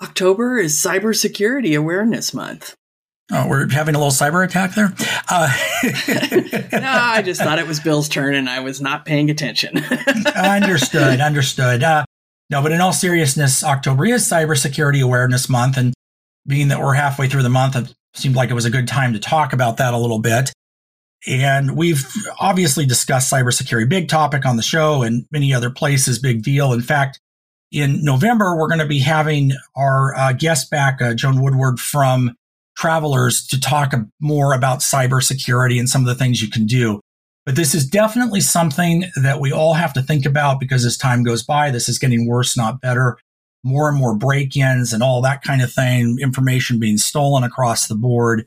October 0.00 0.58
is 0.58 0.74
Cybersecurity 0.74 1.76
Awareness 1.76 2.32
Month. 2.32 2.76
Oh, 3.32 3.48
we're 3.48 3.68
having 3.70 3.96
a 3.96 3.98
little 3.98 4.12
cyber 4.12 4.44
attack 4.44 4.74
there. 4.74 4.94
Uh, 5.28 5.52
no, 6.80 6.88
I 6.88 7.22
just 7.22 7.40
thought 7.40 7.58
it 7.58 7.66
was 7.66 7.80
Bill's 7.80 8.08
turn, 8.08 8.34
and 8.34 8.48
I 8.48 8.60
was 8.60 8.80
not 8.80 9.04
paying 9.04 9.30
attention. 9.30 9.78
understood, 10.36 11.20
understood. 11.20 11.82
Uh, 11.82 12.04
no, 12.50 12.62
but 12.62 12.70
in 12.70 12.80
all 12.80 12.92
seriousness, 12.92 13.64
October 13.64 14.06
is 14.06 14.22
Cybersecurity 14.22 15.02
Awareness 15.02 15.48
Month, 15.48 15.76
and 15.76 15.92
being 16.46 16.68
that 16.68 16.80
we're 16.80 16.94
halfway 16.94 17.28
through 17.28 17.42
the 17.42 17.48
month, 17.48 17.74
it 17.74 17.92
seemed 18.14 18.36
like 18.36 18.50
it 18.50 18.54
was 18.54 18.64
a 18.64 18.70
good 18.70 18.86
time 18.86 19.12
to 19.12 19.18
talk 19.18 19.52
about 19.52 19.78
that 19.78 19.92
a 19.92 19.98
little 19.98 20.20
bit. 20.20 20.52
And 21.26 21.76
we've 21.76 22.06
obviously 22.38 22.86
discussed 22.86 23.32
cybersecurity, 23.32 23.88
big 23.88 24.08
topic 24.08 24.46
on 24.46 24.56
the 24.56 24.62
show 24.62 25.02
and 25.02 25.26
many 25.32 25.52
other 25.52 25.70
places, 25.70 26.20
big 26.20 26.44
deal. 26.44 26.72
In 26.72 26.82
fact, 26.82 27.18
in 27.72 28.04
November, 28.04 28.56
we're 28.56 28.68
going 28.68 28.78
to 28.78 28.86
be 28.86 29.00
having 29.00 29.50
our 29.74 30.14
uh, 30.14 30.32
guest 30.32 30.70
back, 30.70 31.02
uh, 31.02 31.14
Joan 31.14 31.42
Woodward 31.42 31.80
from 31.80 32.36
Travelers, 32.76 33.46
to 33.46 33.60
talk 33.60 33.94
more 34.20 34.52
about 34.52 34.80
cybersecurity 34.80 35.78
and 35.78 35.88
some 35.88 36.02
of 36.02 36.06
the 36.06 36.14
things 36.14 36.42
you 36.42 36.50
can 36.50 36.66
do. 36.66 37.00
But 37.46 37.54
this 37.54 37.74
is 37.74 37.86
definitely 37.86 38.40
something 38.40 39.04
that 39.22 39.40
we 39.40 39.52
all 39.52 39.74
have 39.74 39.92
to 39.94 40.02
think 40.02 40.26
about 40.26 40.58
because 40.58 40.84
as 40.84 40.96
time 40.96 41.22
goes 41.22 41.44
by, 41.44 41.70
this 41.70 41.88
is 41.88 41.98
getting 41.98 42.26
worse, 42.26 42.56
not 42.56 42.80
better. 42.80 43.18
More 43.62 43.88
and 43.88 43.96
more 43.96 44.16
break 44.16 44.56
ins 44.56 44.92
and 44.92 45.02
all 45.02 45.22
that 45.22 45.42
kind 45.42 45.62
of 45.62 45.72
thing, 45.72 46.18
information 46.20 46.78
being 46.80 46.98
stolen 46.98 47.44
across 47.44 47.86
the 47.86 47.94
board. 47.94 48.44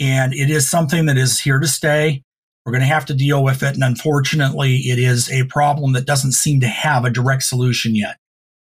And 0.00 0.32
it 0.32 0.50
is 0.50 0.70
something 0.70 1.06
that 1.06 1.18
is 1.18 1.40
here 1.40 1.58
to 1.58 1.66
stay. 1.66 2.22
We're 2.64 2.72
going 2.72 2.82
to 2.82 2.86
have 2.86 3.06
to 3.06 3.14
deal 3.14 3.42
with 3.42 3.62
it. 3.62 3.74
And 3.74 3.82
unfortunately, 3.82 4.76
it 4.76 4.98
is 4.98 5.30
a 5.32 5.44
problem 5.44 5.92
that 5.94 6.06
doesn't 6.06 6.32
seem 6.32 6.60
to 6.60 6.68
have 6.68 7.04
a 7.04 7.10
direct 7.10 7.42
solution 7.42 7.96
yet. 7.96 8.16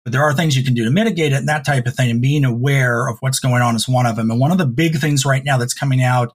But 0.08 0.12
there 0.12 0.22
are 0.22 0.32
things 0.32 0.56
you 0.56 0.64
can 0.64 0.72
do 0.72 0.86
to 0.86 0.90
mitigate 0.90 1.32
it 1.32 1.36
and 1.36 1.48
that 1.50 1.66
type 1.66 1.86
of 1.86 1.94
thing. 1.94 2.10
And 2.10 2.22
being 2.22 2.46
aware 2.46 3.08
of 3.08 3.18
what's 3.20 3.40
going 3.40 3.60
on 3.60 3.76
is 3.76 3.86
one 3.86 4.06
of 4.06 4.16
them. 4.16 4.30
And 4.30 4.40
one 4.40 4.50
of 4.50 4.56
the 4.56 4.64
big 4.64 4.96
things 4.96 5.26
right 5.26 5.44
now 5.44 5.58
that's 5.58 5.74
coming 5.74 6.02
out 6.02 6.32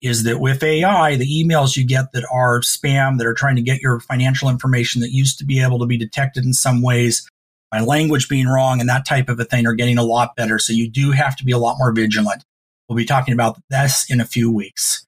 is 0.00 0.22
that 0.22 0.38
with 0.38 0.62
AI, 0.62 1.16
the 1.16 1.26
emails 1.26 1.76
you 1.76 1.84
get 1.84 2.12
that 2.12 2.24
are 2.32 2.60
spam, 2.60 3.18
that 3.18 3.26
are 3.26 3.34
trying 3.34 3.56
to 3.56 3.62
get 3.62 3.80
your 3.80 3.98
financial 3.98 4.48
information 4.48 5.00
that 5.00 5.10
used 5.10 5.40
to 5.40 5.44
be 5.44 5.60
able 5.60 5.80
to 5.80 5.86
be 5.86 5.98
detected 5.98 6.44
in 6.44 6.52
some 6.52 6.82
ways 6.82 7.28
by 7.72 7.80
language 7.80 8.28
being 8.28 8.46
wrong 8.46 8.78
and 8.78 8.88
that 8.88 9.04
type 9.04 9.28
of 9.28 9.40
a 9.40 9.44
thing 9.44 9.66
are 9.66 9.74
getting 9.74 9.98
a 9.98 10.04
lot 10.04 10.36
better. 10.36 10.60
So 10.60 10.72
you 10.72 10.88
do 10.88 11.10
have 11.10 11.34
to 11.38 11.44
be 11.44 11.50
a 11.50 11.58
lot 11.58 11.78
more 11.80 11.90
vigilant. 11.90 12.44
We'll 12.88 12.96
be 12.96 13.04
talking 13.04 13.34
about 13.34 13.58
this 13.70 14.08
in 14.08 14.20
a 14.20 14.24
few 14.24 14.52
weeks. 14.52 15.04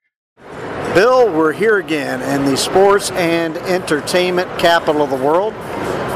Bill, 0.93 1.33
we're 1.33 1.53
here 1.53 1.79
again 1.79 2.21
in 2.23 2.51
the 2.51 2.57
sports 2.57 3.13
and 3.13 3.57
entertainment 3.59 4.59
capital 4.59 5.03
of 5.03 5.11
the 5.11 5.17
world. 5.17 5.55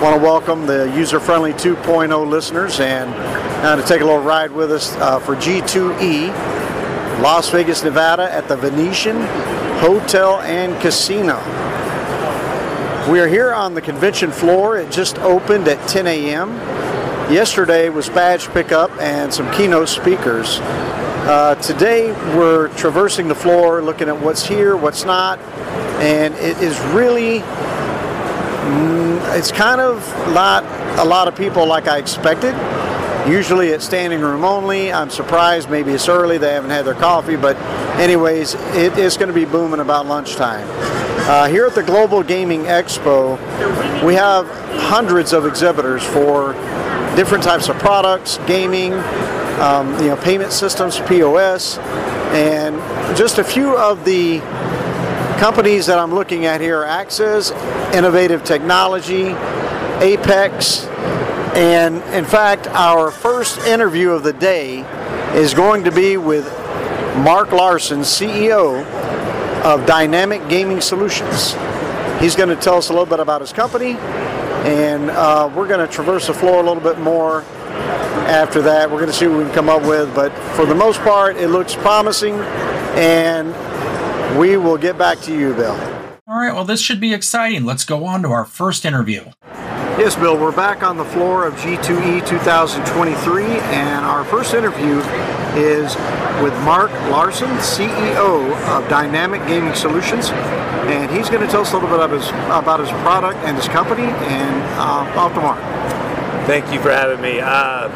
Want 0.02 0.16
to 0.16 0.22
welcome 0.22 0.66
the 0.66 0.92
user 0.96 1.20
friendly 1.20 1.52
2.0 1.52 2.28
listeners 2.28 2.80
and 2.80 3.08
now 3.62 3.76
to 3.76 3.82
take 3.82 4.00
a 4.00 4.04
little 4.04 4.20
ride 4.20 4.50
with 4.50 4.72
us 4.72 4.96
uh, 4.96 5.20
for 5.20 5.36
G2E, 5.36 6.26
Las 7.22 7.48
Vegas, 7.50 7.84
Nevada 7.84 8.24
at 8.24 8.48
the 8.48 8.56
Venetian 8.56 9.20
Hotel 9.78 10.40
and 10.40 10.74
Casino. 10.82 11.36
We 13.12 13.20
are 13.20 13.28
here 13.28 13.52
on 13.52 13.74
the 13.74 13.80
convention 13.80 14.32
floor. 14.32 14.76
It 14.76 14.90
just 14.90 15.18
opened 15.20 15.68
at 15.68 15.88
10 15.88 16.08
a.m. 16.08 16.50
Yesterday 17.32 17.88
was 17.88 18.08
badge 18.08 18.48
pickup 18.48 18.90
and 19.00 19.32
some 19.32 19.48
keynote 19.52 19.88
speakers. 19.88 20.58
Uh, 20.60 21.54
today 21.62 22.10
we're 22.36 22.76
traversing 22.76 23.28
the 23.28 23.36
floor, 23.36 23.80
looking 23.80 24.08
at 24.08 24.20
what's 24.20 24.44
here, 24.44 24.76
what's 24.76 25.04
not, 25.04 25.38
and 26.02 26.34
it 26.34 26.58
is 26.58 26.76
really, 26.92 27.38
it's 29.36 29.50
kind 29.50 29.80
of 29.80 30.06
not 30.32 30.64
a 30.98 31.04
lot 31.04 31.28
of 31.28 31.36
people 31.36 31.66
like 31.66 31.88
I 31.88 31.98
expected. 31.98 32.54
Usually 33.28 33.68
it's 33.68 33.84
standing 33.84 34.20
room 34.20 34.44
only. 34.44 34.92
I'm 34.92 35.10
surprised 35.10 35.70
maybe 35.70 35.92
it's 35.92 36.08
early, 36.08 36.38
they 36.38 36.52
haven't 36.52 36.70
had 36.70 36.84
their 36.84 36.94
coffee, 36.94 37.36
but 37.36 37.56
anyways, 37.98 38.54
it 38.74 38.98
is 38.98 39.16
going 39.16 39.28
to 39.28 39.34
be 39.34 39.44
booming 39.44 39.80
about 39.80 40.06
lunchtime. 40.06 40.66
Uh, 41.24 41.48
here 41.48 41.66
at 41.66 41.74
the 41.74 41.82
Global 41.82 42.22
Gaming 42.22 42.62
Expo, 42.64 43.38
we 44.04 44.14
have 44.14 44.48
hundreds 44.80 45.32
of 45.32 45.46
exhibitors 45.46 46.02
for 46.02 46.54
different 47.14 47.44
types 47.44 47.68
of 47.68 47.78
products, 47.78 48.38
gaming, 48.46 48.92
um, 49.60 49.92
you 50.00 50.08
know, 50.08 50.16
payment 50.16 50.50
systems, 50.50 50.98
POS, 51.00 51.78
and 52.32 52.76
just 53.16 53.38
a 53.38 53.44
few 53.44 53.76
of 53.76 54.04
the 54.04 54.40
companies 55.42 55.86
that 55.86 55.98
I'm 55.98 56.14
looking 56.14 56.46
at 56.46 56.60
here 56.60 56.82
are 56.82 56.84
Access, 56.84 57.50
Innovative 57.92 58.44
Technology, 58.44 59.34
Apex, 60.00 60.84
and 61.56 61.96
in 62.14 62.24
fact, 62.24 62.68
our 62.68 63.10
first 63.10 63.58
interview 63.66 64.10
of 64.10 64.22
the 64.22 64.32
day 64.32 64.82
is 65.36 65.52
going 65.52 65.82
to 65.82 65.90
be 65.90 66.16
with 66.16 66.46
Mark 67.16 67.50
Larson, 67.50 68.02
CEO 68.02 68.84
of 69.64 69.84
Dynamic 69.84 70.48
Gaming 70.48 70.80
Solutions. 70.80 71.54
He's 72.20 72.36
going 72.36 72.48
to 72.48 72.56
tell 72.62 72.76
us 72.76 72.90
a 72.90 72.92
little 72.92 73.04
bit 73.04 73.18
about 73.18 73.40
his 73.40 73.52
company, 73.52 73.94
and 74.64 75.10
uh, 75.10 75.50
we're 75.52 75.66
going 75.66 75.84
to 75.84 75.92
traverse 75.92 76.28
the 76.28 76.34
floor 76.34 76.60
a 76.60 76.64
little 76.64 76.80
bit 76.84 77.00
more 77.00 77.42
after 78.30 78.62
that. 78.62 78.88
We're 78.88 79.00
going 79.00 79.10
to 79.10 79.16
see 79.16 79.26
what 79.26 79.38
we 79.38 79.44
can 79.46 79.54
come 79.54 79.68
up 79.68 79.82
with, 79.82 80.14
but 80.14 80.32
for 80.54 80.66
the 80.66 80.74
most 80.76 81.00
part, 81.00 81.36
it 81.36 81.48
looks 81.48 81.74
promising, 81.74 82.34
and 82.94 83.52
we 84.38 84.56
will 84.56 84.78
get 84.78 84.98
back 84.98 85.20
to 85.22 85.36
you, 85.36 85.54
Bill. 85.54 85.72
All 86.26 86.38
right, 86.38 86.54
well, 86.54 86.64
this 86.64 86.80
should 86.80 87.00
be 87.00 87.12
exciting. 87.12 87.64
Let's 87.64 87.84
go 87.84 88.04
on 88.04 88.22
to 88.22 88.28
our 88.28 88.44
first 88.44 88.84
interview. 88.84 89.24
Yes, 89.98 90.16
Bill, 90.16 90.38
we're 90.38 90.56
back 90.56 90.82
on 90.82 90.96
the 90.96 91.04
floor 91.04 91.46
of 91.46 91.54
G2E 91.54 92.26
2023, 92.26 93.44
and 93.44 94.04
our 94.04 94.24
first 94.24 94.54
interview 94.54 95.00
is 95.54 95.94
with 96.42 96.54
Mark 96.64 96.90
Larson, 97.10 97.50
CEO 97.58 98.50
of 98.68 98.88
Dynamic 98.88 99.46
Gaming 99.46 99.74
Solutions, 99.74 100.30
and 100.30 101.10
he's 101.10 101.28
going 101.28 101.44
to 101.44 101.52
tell 101.52 101.60
us 101.60 101.72
a 101.72 101.74
little 101.74 101.90
bit 101.90 101.96
about 101.96 102.10
his, 102.10 102.28
about 102.28 102.80
his 102.80 102.88
product 103.02 103.38
and 103.40 103.56
his 103.56 103.68
company, 103.68 104.04
and 104.04 104.62
uh, 104.78 105.20
off 105.20 105.34
to 105.34 105.40
Mark. 105.40 105.60
Thank 106.46 106.72
you 106.72 106.80
for 106.80 106.90
having 106.90 107.20
me. 107.20 107.40
Uh, 107.40 107.88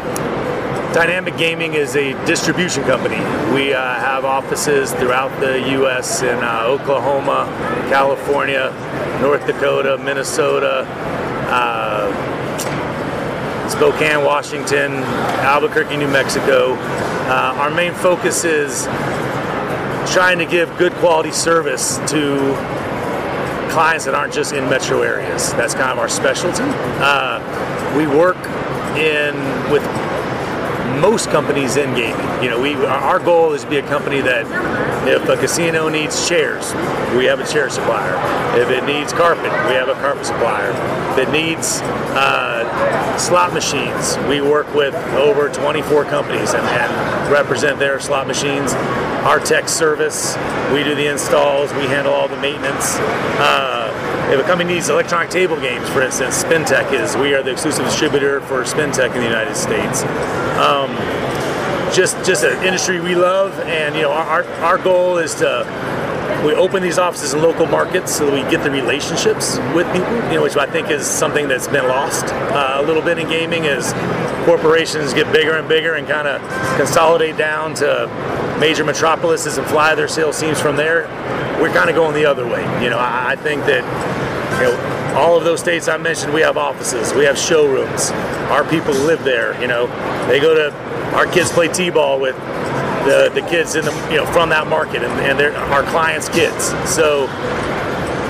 Dynamic 0.97 1.37
Gaming 1.37 1.75
is 1.75 1.95
a 1.95 2.12
distribution 2.25 2.83
company. 2.85 3.19
We 3.55 3.75
uh, 3.75 3.83
have 3.97 4.25
offices 4.25 4.91
throughout 4.93 5.29
the 5.41 5.61
U.S. 5.73 6.23
in 6.23 6.38
uh, 6.38 6.62
Oklahoma, 6.65 7.45
California, 7.91 8.73
North 9.21 9.47
Dakota, 9.47 9.99
Minnesota, 9.99 10.87
uh, 11.50 12.09
Spokane, 13.69 14.25
Washington, 14.25 14.93
Albuquerque, 15.45 15.99
New 15.99 16.09
Mexico. 16.09 16.73
Uh, 17.29 17.53
our 17.59 17.71
main 17.71 17.93
focus 17.93 18.45
is 18.45 18.85
trying 20.11 20.38
to 20.38 20.47
give 20.47 20.75
good 20.79 20.95
quality 20.95 21.31
service 21.31 21.99
to 22.11 22.38
clients 23.69 24.07
that 24.07 24.15
aren't 24.15 24.33
just 24.33 24.55
in 24.55 24.65
metro 24.71 25.03
areas. 25.03 25.53
That's 25.53 25.75
kind 25.75 25.93
of 25.93 25.99
our 25.99 26.09
specialty. 26.09 26.62
Uh, 26.65 27.95
we 27.95 28.07
work 28.07 28.38
in 28.97 29.37
with 29.71 29.83
most 31.00 31.31
companies 31.31 31.76
in 31.76 31.95
gaming. 31.95 32.43
You 32.43 32.50
know, 32.50 32.61
we 32.61 32.75
our 32.75 33.19
goal 33.19 33.53
is 33.53 33.62
to 33.62 33.71
be 33.71 33.79
a 33.79 33.87
company 33.88 34.21
that 34.23 34.47
if 35.07 35.29
a 35.29 35.37
casino 35.37 35.88
needs 35.88 36.29
chairs, 36.29 36.75
we 37.17 37.26
have 37.26 37.41
a 37.41 37.47
chair 37.47 37.71
supplier. 37.71 38.15
If 38.59 38.71
it 38.71 38.85
needs 38.85 39.12
carpet, 39.12 39.53
we 39.69 39.75
have 39.75 39.88
a 39.88 39.95
carpet 39.95 40.26
supplier. 40.26 40.71
If 41.12 41.29
it 41.29 41.31
needs 41.31 41.81
uh, 42.17 43.17
slot 43.19 43.53
machines, 43.53 44.19
we 44.29 44.41
work 44.41 44.73
with 44.75 44.95
over 45.15 45.49
24 45.49 46.05
companies 46.07 46.55
and, 46.55 46.67
and 46.67 47.33
represent 47.33 47.79
their 47.79 48.00
slot 48.00 48.26
machines. 48.26 48.73
Our 49.25 49.41
tech 49.41 49.69
service, 49.69 50.37
we 50.73 50.85
do 50.85 50.95
the 50.95 51.07
installs, 51.07 51.73
we 51.75 51.83
handle 51.83 52.12
all 52.12 52.29
the 52.29 52.41
maintenance. 52.41 52.97
Uh, 53.38 53.75
if 54.33 54.40
a 54.40 54.42
company 54.42 54.75
needs 54.75 54.88
electronic 54.88 55.30
table 55.30 55.61
games, 55.61 55.88
for 55.90 56.02
instance, 56.02 56.42
Spintec 56.42 56.92
is. 56.92 57.16
We 57.16 57.35
are 57.35 57.42
the 57.42 57.52
exclusive 57.52 57.85
distributor 57.85 58.40
for 58.42 58.62
Spintec 58.64 59.14
in 59.14 59.18
the 59.18 59.25
United 59.25 59.56
States. 59.56 60.02
Um, 60.59 60.90
just 61.95 62.16
just 62.26 62.42
an 62.45 62.62
industry 62.64 63.00
we 63.00 63.14
love, 63.14 63.59
and 63.61 63.95
you 63.95 64.02
know 64.02 64.12
our 64.12 64.45
our 64.62 64.78
goal 64.78 65.18
is 65.18 65.35
to 65.37 65.64
we 66.45 66.54
open 66.54 66.83
these 66.83 66.99
offices 66.99 67.35
in 67.35 67.42
local 67.42 67.66
markets 67.66 68.14
so 68.14 68.26
that 68.26 68.33
we 68.33 68.49
get 68.50 68.62
the 68.62 68.71
relationships 68.71 69.59
with 69.75 69.90
people, 69.92 70.14
you 70.28 70.35
know, 70.35 70.42
which 70.42 70.56
I 70.56 70.66
think 70.66 70.90
is 70.90 71.06
something 71.06 71.49
that's 71.49 71.66
been 71.66 71.87
lost 71.88 72.26
uh, 72.26 72.76
a 72.76 72.83
little 72.83 73.02
bit 73.02 73.18
in 73.18 73.28
gaming 73.28 73.66
as 73.66 73.92
corporations 74.47 75.12
get 75.12 75.31
bigger 75.33 75.57
and 75.57 75.69
bigger 75.69 75.95
and 75.95 76.07
kind 76.07 76.29
of 76.29 76.41
consolidate 76.79 77.37
down 77.37 77.75
to 77.75 78.07
major 78.61 78.85
metropolises 78.85 79.59
and 79.59 79.67
fly 79.67 79.95
their 79.95 80.09
sales 80.09 80.41
teams 80.41 80.61
from 80.61 80.76
there. 80.76 81.03
We're 81.61 81.75
kind 81.75 81.91
of 81.91 81.97
going 81.97 82.15
the 82.15 82.25
other 82.25 82.47
way. 82.47 82.62
You 82.83 82.88
know, 82.88 82.99
I, 82.99 83.33
I 83.33 83.37
think 83.37 83.67
that 83.67 83.83
you 84.62 84.71
know, 84.71 85.19
all 85.19 85.37
of 85.37 85.45
those 85.45 85.61
states 85.61 85.88
I 85.88 85.97
mentioned, 85.97 86.33
we 86.33 86.43
have 86.43 86.57
offices, 86.57 87.12
we 87.12 87.25
have 87.25 87.37
showrooms. 87.37 88.11
Our 88.50 88.65
people 88.65 88.95
live 88.95 89.25
there. 89.25 89.61
You 89.61 89.67
know, 89.67 89.88
they 90.29 90.38
go 90.38 90.55
to 90.55 90.75
our 91.17 91.26
kids 91.26 91.50
play 91.50 91.69
t-ball 91.69 92.21
with 92.21 92.37
the, 93.05 93.31
the 93.35 93.43
kids 93.49 93.75
in 93.75 93.85
the 93.85 93.93
you 94.11 94.17
know 94.17 94.26
from 94.26 94.49
that 94.50 94.67
market 94.67 95.03
and, 95.03 95.12
and 95.21 95.38
they're 95.38 95.57
our 95.57 95.83
clients' 95.85 96.29
kids. 96.29 96.67
So 96.88 97.26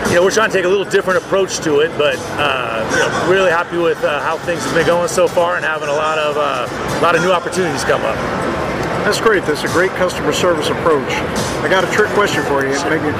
you 0.08 0.14
know 0.14 0.22
we're 0.22 0.30
trying 0.30 0.50
to 0.50 0.56
take 0.56 0.64
a 0.64 0.68
little 0.68 0.84
different 0.84 1.22
approach 1.22 1.58
to 1.58 1.80
it, 1.80 1.90
but 1.98 2.16
uh, 2.38 2.86
you 2.90 2.98
know, 2.98 3.30
really 3.30 3.50
happy 3.50 3.76
with 3.76 4.02
uh, 4.04 4.20
how 4.20 4.38
things 4.38 4.64
have 4.64 4.74
been 4.74 4.86
going 4.86 5.08
so 5.08 5.26
far 5.26 5.56
and 5.56 5.64
having 5.64 5.88
a 5.88 5.92
lot 5.92 6.18
of 6.18 6.36
uh, 6.36 6.98
a 6.98 7.02
lot 7.02 7.16
of 7.16 7.22
new 7.22 7.32
opportunities 7.32 7.84
come 7.84 8.02
up. 8.02 8.16
That's 9.04 9.20
great. 9.20 9.44
That's 9.44 9.64
a 9.64 9.68
great 9.68 9.90
customer 9.92 10.32
service 10.32 10.68
approach. 10.68 11.10
I 11.62 11.68
got 11.68 11.84
a 11.84 11.90
trick 11.92 12.10
question 12.10 12.42
for 12.44 12.62
you. 12.66 12.74
Maybe, 12.90 13.14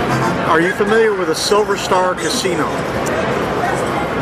are 0.50 0.60
you 0.60 0.74
familiar 0.74 1.14
with 1.14 1.30
a 1.30 1.34
Silver 1.34 1.76
Star 1.76 2.14
Casino? 2.14 2.66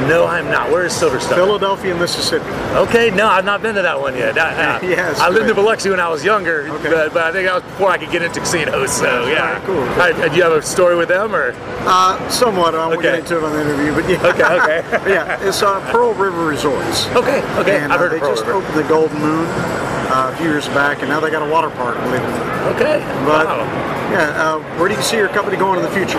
No, 0.08 0.26
I'm 0.26 0.46
not. 0.50 0.70
Where 0.70 0.84
is 0.84 0.92
Silverstone? 0.92 1.34
Philadelphia, 1.37 1.94
Mississippi. 1.94 2.44
Okay, 2.76 3.11
no, 3.11 3.26
I've 3.26 3.44
not 3.44 3.62
been 3.62 3.75
to 3.76 3.82
that 3.82 3.99
one 3.99 4.14
yet. 4.14 4.37
I, 4.38 4.80
yes, 4.87 5.18
I 5.18 5.30
lived 5.30 5.49
in 5.49 5.54
Biloxi 5.56 5.88
when 5.90 6.00
I 6.00 6.08
was 6.08 6.23
younger, 6.25 6.68
Okay. 6.68 6.90
but, 6.90 7.14
but 7.14 7.23
I 7.25 7.32
think 7.32 7.46
that 7.46 7.54
was 7.54 7.62
before 7.62 7.90
I 7.90 7.99
could 7.99 8.11
get 8.11 8.23
into 8.23 8.40
casinos. 8.40 8.92
So 8.92 9.26
yeah, 9.26 9.64
cool. 9.64 9.80
Right, 9.96 10.14
do 10.30 10.37
you 10.37 10.42
have 10.42 10.52
a 10.52 10.62
story 10.62 10.94
with 10.96 11.08
them 11.08 11.34
or? 11.34 11.52
Uh, 11.87 12.28
somewhat. 12.28 12.75
I 12.75 12.87
won't 12.87 13.00
get 13.02 13.12
Okay. 13.14 13.20
into 13.20 13.38
it 13.38 13.44
on 13.44 13.52
the 13.52 13.61
interview, 13.62 13.94
but 13.94 14.08
yeah. 14.11 14.26
Okay, 14.32 14.58
okay. 14.99 15.11
yeah, 15.12 15.46
it's 15.46 15.62
uh, 15.62 15.80
Pearl 15.90 16.12
River 16.14 16.44
Resorts. 16.46 17.06
Okay, 17.08 17.42
okay, 17.61 17.78
And 17.80 17.92
I've 17.92 18.00
uh, 18.00 18.04
heard 18.04 18.12
they 18.12 18.18
Pearl 18.20 18.30
just 18.34 18.46
River. 18.46 18.58
opened 18.58 18.76
the 18.78 18.88
Golden 18.88 19.18
Moon 19.20 19.46
a 20.14 20.37
few 20.37 20.47
years 20.47 20.66
back, 20.68 21.00
and 21.00 21.09
now 21.09 21.21
they 21.21 21.30
got 21.30 21.47
a 21.47 21.50
water 21.50 21.71
park. 21.71 21.97
Believe 21.97 22.14
it 22.23 22.25
or 22.25 22.30
not. 22.30 22.75
Okay, 22.76 22.99
But 23.26 23.47
wow. 23.47 24.11
yeah, 24.11 24.54
uh, 24.54 24.78
where 24.78 24.88
do 24.88 24.94
you 24.94 25.02
see 25.02 25.16
your 25.16 25.28
company 25.28 25.56
going 25.56 25.78
in 25.78 25.85
the 25.85 25.90
future? 25.90 26.18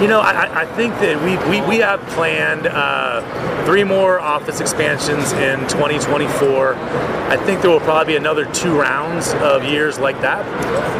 You 0.00 0.08
know, 0.08 0.20
I, 0.20 0.62
I- 0.62 0.66
think 0.72 0.94
that 1.00 1.20
we, 1.22 1.36
we, 1.50 1.60
we 1.68 1.76
have 1.78 2.00
planned 2.16 2.66
uh, 2.66 3.20
three 3.66 3.84
more 3.84 4.18
office 4.20 4.60
expansions 4.60 5.32
in 5.32 5.60
2024. 5.68 6.74
I 6.74 7.36
think 7.36 7.60
there 7.60 7.70
will 7.70 7.80
probably 7.80 8.14
be 8.14 8.16
another 8.16 8.46
two 8.52 8.78
rounds 8.80 9.34
of 9.34 9.64
years 9.64 9.98
like 9.98 10.18
that. 10.22 10.40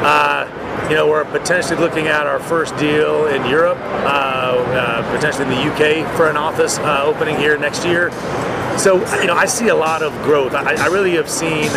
Uh, 0.05 0.89
you 0.91 0.95
know, 0.97 1.09
we're 1.09 1.25
potentially 1.25 1.79
looking 1.81 2.09
at 2.09 2.27
our 2.27 2.39
first 2.39 2.77
deal 2.77 3.27
in 3.29 3.47
Europe, 3.49 3.79
uh, 3.79 3.81
uh, 4.59 5.15
potentially 5.17 5.45
in 5.47 5.51
the 5.51 5.73
UK 5.73 6.17
for 6.17 6.29
an 6.29 6.37
office 6.37 6.79
uh, 6.81 7.03
opening 7.05 7.37
here 7.37 7.57
next 7.57 7.85
year. 7.87 8.11
So, 8.79 8.97
you 9.21 9.27
know, 9.27 9.35
I 9.35 9.47
see 9.47 9.69
a 9.69 9.75
lot 9.75 10.03
of 10.03 10.13
growth. 10.23 10.55
I, 10.55 10.75
I 10.75 10.87
really 10.87 11.13
have 11.17 11.31
seen 11.31 11.69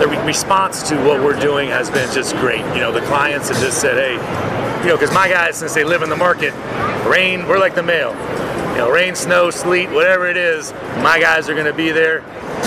the 0.00 0.08
re- 0.08 0.26
response 0.26 0.88
to 0.88 0.96
what 1.04 1.22
we're 1.22 1.38
doing 1.38 1.68
has 1.68 1.90
been 1.90 2.12
just 2.14 2.34
great. 2.36 2.64
You 2.74 2.80
know, 2.80 2.90
the 2.90 3.02
clients 3.02 3.50
have 3.50 3.58
just 3.60 3.80
said, 3.80 3.96
hey, 3.96 4.14
you 4.82 4.88
know, 4.88 4.96
because 4.96 5.14
my 5.14 5.28
guys, 5.28 5.58
since 5.58 5.74
they 5.74 5.84
live 5.84 6.02
in 6.02 6.08
the 6.08 6.16
market, 6.16 6.54
rain, 7.06 7.46
we're 7.46 7.58
like 7.58 7.74
the 7.74 7.82
mail. 7.82 8.12
You 8.72 8.78
know, 8.78 8.90
rain, 8.90 9.14
snow, 9.14 9.50
sleet, 9.50 9.90
whatever 9.90 10.26
it 10.26 10.38
is, 10.38 10.72
my 11.02 11.20
guys 11.20 11.50
are 11.50 11.54
going 11.54 11.66
to 11.66 11.74
be 11.74 11.90
there. 11.90 12.20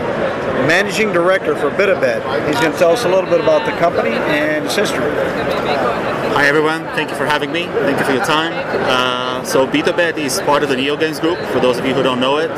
Managing 0.66 1.12
Director 1.12 1.54
for 1.54 1.70
BtoBet. 1.70 2.48
He's 2.48 2.58
going 2.58 2.72
to 2.72 2.78
tell 2.78 2.90
us 2.90 3.04
a 3.04 3.08
little 3.08 3.30
bit 3.30 3.40
about 3.40 3.64
the 3.64 3.78
company 3.78 4.10
and 4.10 4.64
its 4.64 4.74
history. 4.74 6.21
Hi 6.34 6.46
everyone, 6.46 6.82
thank 6.96 7.10
you 7.10 7.16
for 7.16 7.26
having 7.26 7.52
me. 7.52 7.66
Thank 7.66 7.98
you 7.98 8.06
for 8.06 8.12
your 8.12 8.24
time. 8.24 8.54
Uh, 8.54 9.44
so 9.44 9.66
BtoBet 9.66 10.16
is 10.16 10.40
part 10.40 10.62
of 10.62 10.70
the 10.70 10.76
NeoGames 10.76 11.20
Group. 11.20 11.36
For 11.52 11.60
those 11.60 11.76
of 11.76 11.84
you 11.84 11.92
who 11.92 12.02
don't 12.02 12.20
know 12.20 12.38
it, 12.38 12.50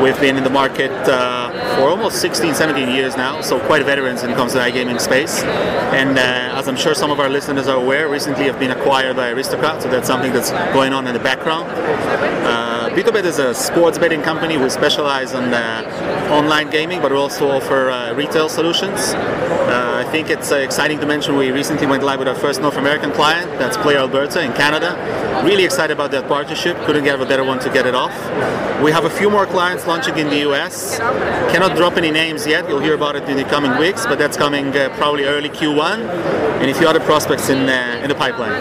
we've 0.00 0.18
been 0.20 0.36
in 0.36 0.44
the 0.44 0.50
market 0.50 0.92
uh, 0.92 1.50
for 1.74 1.88
almost 1.88 2.20
16, 2.20 2.54
17 2.54 2.88
years 2.88 3.16
now, 3.16 3.40
so 3.40 3.58
quite 3.58 3.84
veterans 3.84 4.22
when 4.22 4.30
it 4.30 4.36
comes 4.36 4.52
to 4.52 4.58
the 4.58 4.64
iGaming 4.64 5.00
space. 5.00 5.42
And 5.42 6.16
uh, 6.16 6.58
as 6.58 6.68
I'm 6.68 6.76
sure 6.76 6.94
some 6.94 7.10
of 7.10 7.18
our 7.18 7.28
listeners 7.28 7.66
are 7.66 7.76
aware, 7.76 8.08
recently 8.08 8.44
have 8.44 8.60
been 8.60 8.70
acquired 8.70 9.16
by 9.16 9.30
Aristocrat, 9.30 9.82
so 9.82 9.90
that's 9.90 10.06
something 10.06 10.32
that's 10.32 10.52
going 10.72 10.92
on 10.92 11.08
in 11.08 11.12
the 11.12 11.20
background. 11.20 11.68
Uh, 12.46 12.88
BtoBet 12.90 13.24
is 13.24 13.40
a 13.40 13.52
sports 13.52 13.98
betting 13.98 14.22
company. 14.22 14.58
We 14.58 14.70
specialize 14.70 15.32
in 15.32 15.52
uh, 15.52 16.28
online 16.30 16.70
gaming, 16.70 17.00
but 17.02 17.10
we 17.10 17.18
also 17.18 17.50
offer 17.50 17.90
uh, 17.90 18.14
retail 18.14 18.48
solutions. 18.48 19.14
I 20.08 20.10
think 20.10 20.30
it's 20.30 20.50
uh, 20.50 20.56
exciting 20.56 21.00
to 21.00 21.06
mention 21.06 21.36
we 21.36 21.50
recently 21.50 21.86
went 21.86 22.02
live 22.02 22.18
with 22.18 22.28
our 22.28 22.34
first 22.34 22.62
North 22.62 22.78
American 22.78 23.12
client, 23.12 23.50
that's 23.58 23.76
PlayAlberta 23.76 24.42
in 24.42 24.54
Canada. 24.54 25.27
Really 25.44 25.64
excited 25.64 25.92
about 25.92 26.10
that 26.10 26.26
partnership. 26.28 26.76
Couldn't 26.84 27.04
have 27.04 27.20
a 27.20 27.26
better 27.26 27.44
one 27.44 27.58
to 27.60 27.70
get 27.70 27.86
it 27.86 27.94
off. 27.94 28.12
We 28.82 28.90
have 28.92 29.04
a 29.04 29.10
few 29.10 29.30
more 29.30 29.46
clients 29.46 29.86
launching 29.86 30.18
in 30.18 30.28
the 30.28 30.40
US. 30.50 30.98
Cannot 31.52 31.76
drop 31.76 31.96
any 31.96 32.10
names 32.10 32.46
yet. 32.46 32.68
You'll 32.68 32.80
hear 32.80 32.94
about 32.94 33.16
it 33.16 33.28
in 33.28 33.36
the 33.36 33.44
coming 33.44 33.76
weeks, 33.78 34.04
but 34.06 34.18
that's 34.18 34.36
coming 34.36 34.76
uh, 34.76 34.88
probably 34.96 35.24
early 35.24 35.48
Q1, 35.48 35.98
and 36.60 36.70
a 36.70 36.74
few 36.74 36.88
other 36.88 37.00
prospects 37.00 37.48
in 37.48 37.68
uh, 37.68 38.00
in 38.02 38.08
the 38.08 38.14
pipeline. 38.14 38.52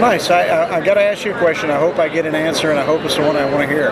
Nice. 0.00 0.30
I, 0.30 0.48
I, 0.48 0.76
I 0.76 0.80
got 0.84 0.94
to 0.94 1.02
ask 1.02 1.24
you 1.24 1.34
a 1.34 1.38
question. 1.38 1.70
I 1.70 1.78
hope 1.78 1.98
I 1.98 2.08
get 2.08 2.26
an 2.26 2.34
answer, 2.34 2.70
and 2.70 2.78
I 2.78 2.84
hope 2.84 3.02
it's 3.02 3.16
the 3.16 3.22
one 3.22 3.36
I 3.36 3.44
want 3.44 3.62
to 3.62 3.68
hear. 3.68 3.90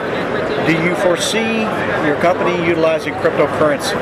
Do 0.67 0.73
you 0.73 0.95
foresee 0.97 1.61
your 2.07 2.17
company 2.21 2.67
utilizing 2.67 3.15
cryptocurrency? 3.15 3.97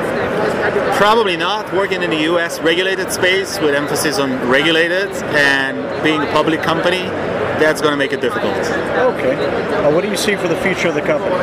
Probably 0.96 1.36
not. 1.36 1.72
Working 1.72 2.02
in 2.02 2.10
the 2.10 2.22
US 2.32 2.60
regulated 2.60 3.12
space 3.12 3.60
with 3.60 3.74
emphasis 3.74 4.18
on 4.18 4.48
regulated 4.48 5.10
and 5.34 6.02
being 6.02 6.22
a 6.22 6.26
public 6.32 6.62
company, 6.62 7.04
that's 7.58 7.80
going 7.80 7.92
to 7.92 7.96
make 7.96 8.12
it 8.12 8.20
difficult. 8.20 8.54
Okay. 8.54 9.34
Uh, 9.34 9.92
what 9.92 10.02
do 10.02 10.10
you 10.10 10.16
see 10.16 10.36
for 10.36 10.48
the 10.48 10.56
future 10.56 10.88
of 10.88 10.94
the 10.94 11.02
company? 11.02 11.34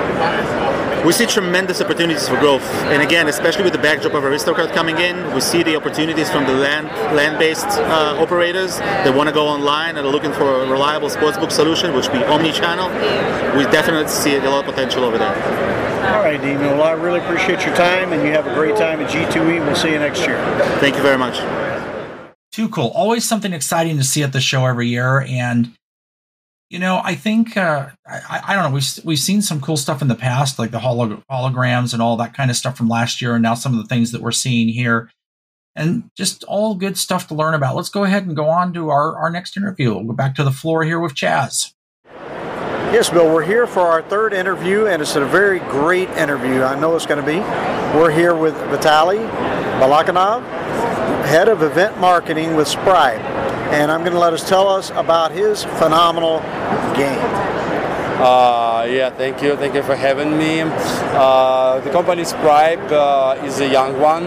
We 1.05 1.13
see 1.13 1.27
tremendous 1.27 1.81
opportunities 1.81 2.27
for 2.27 2.39
growth, 2.39 2.65
and 2.85 2.99
again, 3.03 3.27
especially 3.27 3.63
with 3.63 3.73
the 3.73 3.79
backdrop 3.79 4.15
of 4.15 4.23
Aristocrat 4.23 4.73
coming 4.73 4.97
in, 4.97 5.35
we 5.35 5.39
see 5.39 5.61
the 5.61 5.75
opportunities 5.75 6.31
from 6.31 6.45
the 6.45 6.53
land 6.53 6.87
land-based 7.15 7.67
uh, 7.67 8.17
operators 8.19 8.79
that 8.79 9.15
want 9.15 9.29
to 9.29 9.33
go 9.33 9.47
online 9.47 9.97
and 9.97 10.07
are 10.07 10.11
looking 10.11 10.33
for 10.33 10.63
a 10.63 10.67
reliable 10.67 11.09
sportsbook 11.09 11.51
solution, 11.51 11.93
which 11.93 12.11
be 12.11 12.23
omni-channel. 12.23 12.89
We 13.55 13.65
definitely 13.65 14.07
see 14.07 14.35
a 14.35 14.49
lot 14.49 14.67
of 14.67 14.73
potential 14.73 15.03
over 15.03 15.19
there. 15.19 15.35
All 16.15 16.21
right, 16.21 16.41
Dean. 16.41 16.59
Well, 16.59 16.81
I 16.81 16.93
really 16.93 17.19
appreciate 17.19 17.63
your 17.65 17.75
time, 17.75 18.11
and 18.11 18.23
you 18.23 18.31
have 18.31 18.47
a 18.47 18.53
great 18.55 18.75
time 18.75 18.99
at 18.99 19.11
G2E. 19.11 19.63
We'll 19.63 19.75
see 19.75 19.91
you 19.91 19.99
next 19.99 20.25
year. 20.25 20.37
Thank 20.79 20.95
you 20.95 21.03
very 21.03 21.19
much. 21.19 21.37
Too 22.51 22.69
cool. 22.69 22.87
Always 22.95 23.25
something 23.25 23.53
exciting 23.53 23.97
to 23.97 24.03
see 24.03 24.23
at 24.23 24.33
the 24.33 24.41
show 24.41 24.65
every 24.65 24.87
year, 24.87 25.21
and 25.21 25.71
you 26.69 26.79
know, 26.79 26.99
I 27.03 27.15
think 27.15 27.57
uh, 27.57 27.89
I, 28.07 28.41
I, 28.47 28.55
don't 28.55 28.63
know. 28.63 28.71
We've 28.71 29.05
we've 29.05 29.19
seen 29.19 29.41
some 29.41 29.61
cool 29.61 29.77
stuff 29.77 30.01
in 30.01 30.07
the 30.07 30.15
past, 30.15 30.57
like 30.57 30.71
the 30.71 30.79
holograms 30.79 31.93
and 31.93 32.01
all 32.01 32.17
that 32.17 32.33
kind 32.33 32.49
of 32.49 32.57
stuff 32.57 32.75
from 32.75 32.89
last 32.89 33.21
year, 33.21 33.35
and 33.35 33.43
now 33.43 33.53
some 33.53 33.77
of 33.77 33.77
the 33.77 33.87
things 33.87 34.11
that 34.11 34.21
we're 34.21 34.31
seeing 34.31 34.69
here, 34.69 35.11
and 35.75 36.09
just 36.17 36.43
all 36.45 36.73
good 36.73 36.97
stuff 36.97 37.27
to 37.27 37.35
learn 37.35 37.53
about. 37.53 37.75
Let's 37.75 37.89
go 37.89 38.03
ahead 38.03 38.25
and 38.25 38.35
go 38.35 38.49
on 38.49 38.73
to 38.73 38.89
our 38.89 39.15
our 39.15 39.29
next 39.29 39.57
interview. 39.57 39.93
We'll 39.93 40.05
go 40.05 40.13
back 40.13 40.33
to 40.35 40.43
the 40.43 40.51
floor 40.51 40.83
here 40.83 40.99
with 40.99 41.13
Chaz. 41.13 41.73
Yes, 42.91 43.09
Bill, 43.09 43.31
we're 43.31 43.45
here 43.45 43.67
for 43.67 43.81
our 43.81 44.01
third 44.01 44.33
interview, 44.33 44.87
and 44.87 45.01
it's 45.01 45.15
a 45.15 45.25
very 45.25 45.59
great 45.59 46.09
interview. 46.11 46.63
I 46.63 46.79
know 46.79 46.95
it's 46.95 47.05
going 47.05 47.23
to 47.23 47.25
be. 47.25 47.39
We're 47.97 48.11
here 48.11 48.35
with 48.35 48.53
Vitaly 48.55 49.29
Balakanov, 49.79 50.41
head 51.25 51.47
of 51.47 51.61
event 51.61 51.99
marketing 51.99 52.55
with 52.55 52.67
Spribe 52.67 53.34
and 53.71 53.91
I'm 53.91 54.01
going 54.01 54.13
to 54.13 54.19
let 54.19 54.33
us 54.33 54.47
tell 54.47 54.67
us 54.67 54.91
about 54.91 55.31
his 55.31 55.63
phenomenal 55.63 56.39
game. 56.95 57.54
Uh, 58.17 58.87
yeah, 58.89 59.09
thank 59.09 59.41
you. 59.41 59.57
Thank 59.57 59.75
you 59.75 59.83
for 59.83 59.95
having 59.95 60.37
me. 60.37 60.61
Uh, 60.61 61.81
the 61.81 61.91
company 61.91 62.23
Spribe 62.23 62.89
uh, 62.91 63.45
is 63.45 63.59
a 63.59 63.67
young 63.67 63.99
one. 63.99 64.25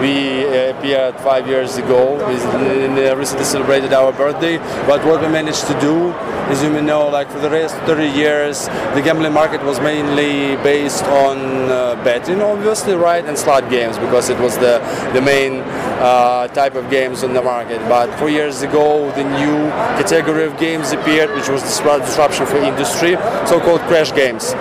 We 0.00 0.44
appeared 0.68 1.16
five 1.20 1.48
years 1.48 1.76
ago. 1.78 2.16
We 2.28 2.34
recently 2.34 3.44
celebrated 3.44 3.94
our 3.94 4.12
birthday. 4.12 4.58
But 4.86 5.04
what 5.06 5.22
we 5.22 5.28
managed 5.28 5.66
to 5.68 5.80
do 5.80 6.12
as 6.50 6.64
you 6.64 6.70
may 6.70 6.80
know, 6.80 7.06
like 7.06 7.30
for 7.30 7.38
the 7.38 7.48
last 7.48 7.76
30 7.86 8.08
years, 8.08 8.66
the 8.94 9.02
gambling 9.04 9.32
market 9.32 9.62
was 9.62 9.78
mainly 9.78 10.56
based 10.64 11.04
on 11.04 11.38
uh, 11.70 11.94
betting, 12.02 12.42
obviously, 12.42 12.94
right, 12.94 13.24
and 13.24 13.38
slot 13.38 13.70
games 13.70 13.96
because 13.98 14.28
it 14.30 14.38
was 14.40 14.58
the 14.58 14.80
the 15.14 15.20
main 15.20 15.60
uh, 16.02 16.48
type 16.48 16.74
of 16.74 16.90
games 16.90 17.22
on 17.22 17.34
the 17.34 17.42
market. 17.42 17.78
But 17.88 18.12
four 18.18 18.30
years 18.30 18.62
ago, 18.62 19.12
the 19.12 19.22
new 19.22 19.70
category 20.02 20.44
of 20.44 20.58
games 20.58 20.90
appeared, 20.90 21.30
which 21.36 21.48
was 21.48 21.62
the 21.62 21.98
disruption 22.00 22.46
for 22.46 22.56
industry, 22.56 23.14
so-called 23.46 23.80
crash 23.82 24.12
games 24.14 24.54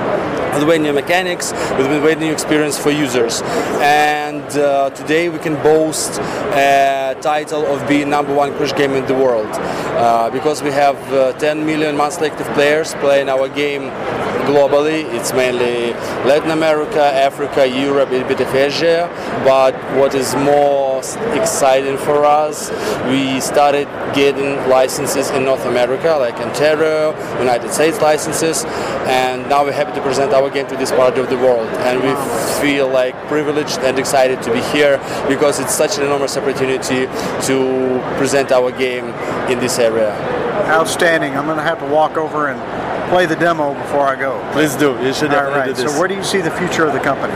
with 0.53 0.67
way 0.67 0.77
new 0.77 0.93
mechanics, 0.93 1.51
with 1.77 2.03
way 2.03 2.15
new 2.15 2.31
experience 2.31 2.77
for 2.77 2.91
users. 2.91 3.41
And 3.81 4.45
uh, 4.57 4.89
today 4.91 5.29
we 5.29 5.39
can 5.39 5.55
boast 5.55 6.19
a 6.19 7.08
title 7.21 7.65
of 7.65 7.87
being 7.87 8.09
number 8.09 8.33
one 8.33 8.53
crash 8.55 8.75
game 8.75 8.93
in 8.93 9.05
the 9.05 9.13
world 9.13 9.49
uh, 9.51 10.29
because 10.29 10.61
we 10.61 10.71
have 10.71 10.97
uh, 11.13 11.33
10 11.33 11.65
million 11.65 11.95
monthly 11.95 12.29
active 12.29 12.47
players 12.53 12.93
playing 12.95 13.29
our 13.29 13.47
game 13.49 13.91
globally. 14.49 15.03
It's 15.13 15.31
mainly 15.33 15.93
Latin 16.25 16.51
America, 16.51 17.03
Africa, 17.03 17.67
Europe, 17.67 18.09
a 18.09 18.23
bit 18.27 18.41
of 18.41 18.53
Asia. 18.53 19.09
But 19.43 19.75
what 19.97 20.15
is 20.15 20.35
more 20.35 20.99
exciting 21.33 21.97
for 21.97 22.25
us, 22.25 22.71
we 23.07 23.39
started 23.39 23.87
getting 24.13 24.55
licenses 24.67 25.29
in 25.31 25.45
North 25.45 25.65
America, 25.65 26.17
like 26.17 26.35
Ontario, 26.35 27.15
United 27.39 27.71
States 27.71 28.01
licenses, 28.01 28.65
and 29.07 29.47
now 29.49 29.63
we're 29.63 29.71
happy 29.71 29.93
to 29.93 30.01
present 30.01 30.33
our 30.33 30.49
game 30.49 30.67
to 30.67 30.75
this 30.75 30.91
part 30.91 31.17
of 31.17 31.29
the 31.29 31.37
world. 31.37 31.67
And 31.87 32.01
we 32.01 32.13
feel 32.61 32.87
like 32.87 33.15
privileged 33.27 33.79
and 33.79 33.97
excited 33.99 34.41
to 34.43 34.51
be 34.51 34.61
here 34.73 34.97
because 35.27 35.59
it's 35.59 35.73
such 35.73 35.97
an 35.97 36.03
enormous 36.05 36.35
opportunity 36.37 37.05
to 37.47 37.99
present 38.17 38.51
our 38.51 38.71
game 38.71 39.05
in 39.49 39.59
this 39.59 39.79
area. 39.79 40.11
Outstanding. 40.67 41.35
I'm 41.37 41.45
going 41.45 41.57
to 41.57 41.63
have 41.63 41.79
to 41.79 41.85
walk 41.85 42.17
over 42.17 42.47
and 42.49 42.59
play 43.09 43.25
the 43.25 43.35
demo 43.35 43.73
before 43.73 44.05
I 44.05 44.15
go. 44.15 44.39
Please 44.53 44.75
do. 44.75 44.97
You 45.03 45.13
should 45.13 45.33
All 45.33 45.49
right. 45.51 45.75
So 45.75 45.89
where 45.99 46.07
do 46.07 46.15
you 46.15 46.23
see 46.23 46.41
the 46.41 46.51
future 46.51 46.85
of 46.85 46.93
the 46.93 46.99
company? 46.99 47.33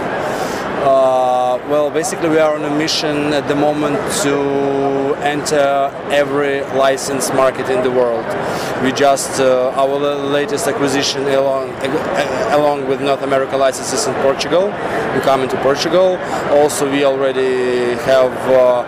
Uh, 0.83 1.57
well, 1.69 1.89
basically, 1.89 2.27
we 2.27 2.39
are 2.39 2.55
on 2.55 2.65
a 2.65 2.77
mission 2.77 3.31
at 3.31 3.47
the 3.47 3.55
moment 3.55 3.95
to 4.21 5.15
enter 5.23 5.89
every 6.11 6.61
licensed 6.77 7.33
market 7.33 7.69
in 7.69 7.81
the 7.83 7.89
world. 7.89 8.25
We 8.83 8.91
just 8.91 9.39
uh, 9.39 9.71
our 9.75 9.97
latest 9.97 10.67
acquisition 10.67 11.21
along 11.23 11.71
along 12.51 12.87
with 12.89 13.01
North 13.01 13.23
America 13.23 13.55
licenses 13.55 14.07
in 14.07 14.13
Portugal. 14.15 14.65
We 15.15 15.21
come 15.21 15.41
into 15.41 15.55
Portugal. 15.61 16.17
Also, 16.51 16.91
we 16.91 17.05
already 17.05 17.95
have 18.03 18.33
uh, 18.49 18.83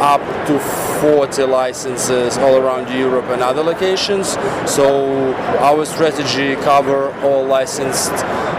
up 0.00 0.20
to 0.46 0.58
40 1.00 1.44
licenses 1.44 2.38
all 2.38 2.56
around 2.56 2.92
Europe 2.92 3.26
and 3.26 3.42
other 3.42 3.62
locations. 3.62 4.28
So 4.66 5.34
our 5.60 5.84
strategy 5.84 6.54
cover 6.56 7.12
all 7.22 7.44
licensed 7.44 8.12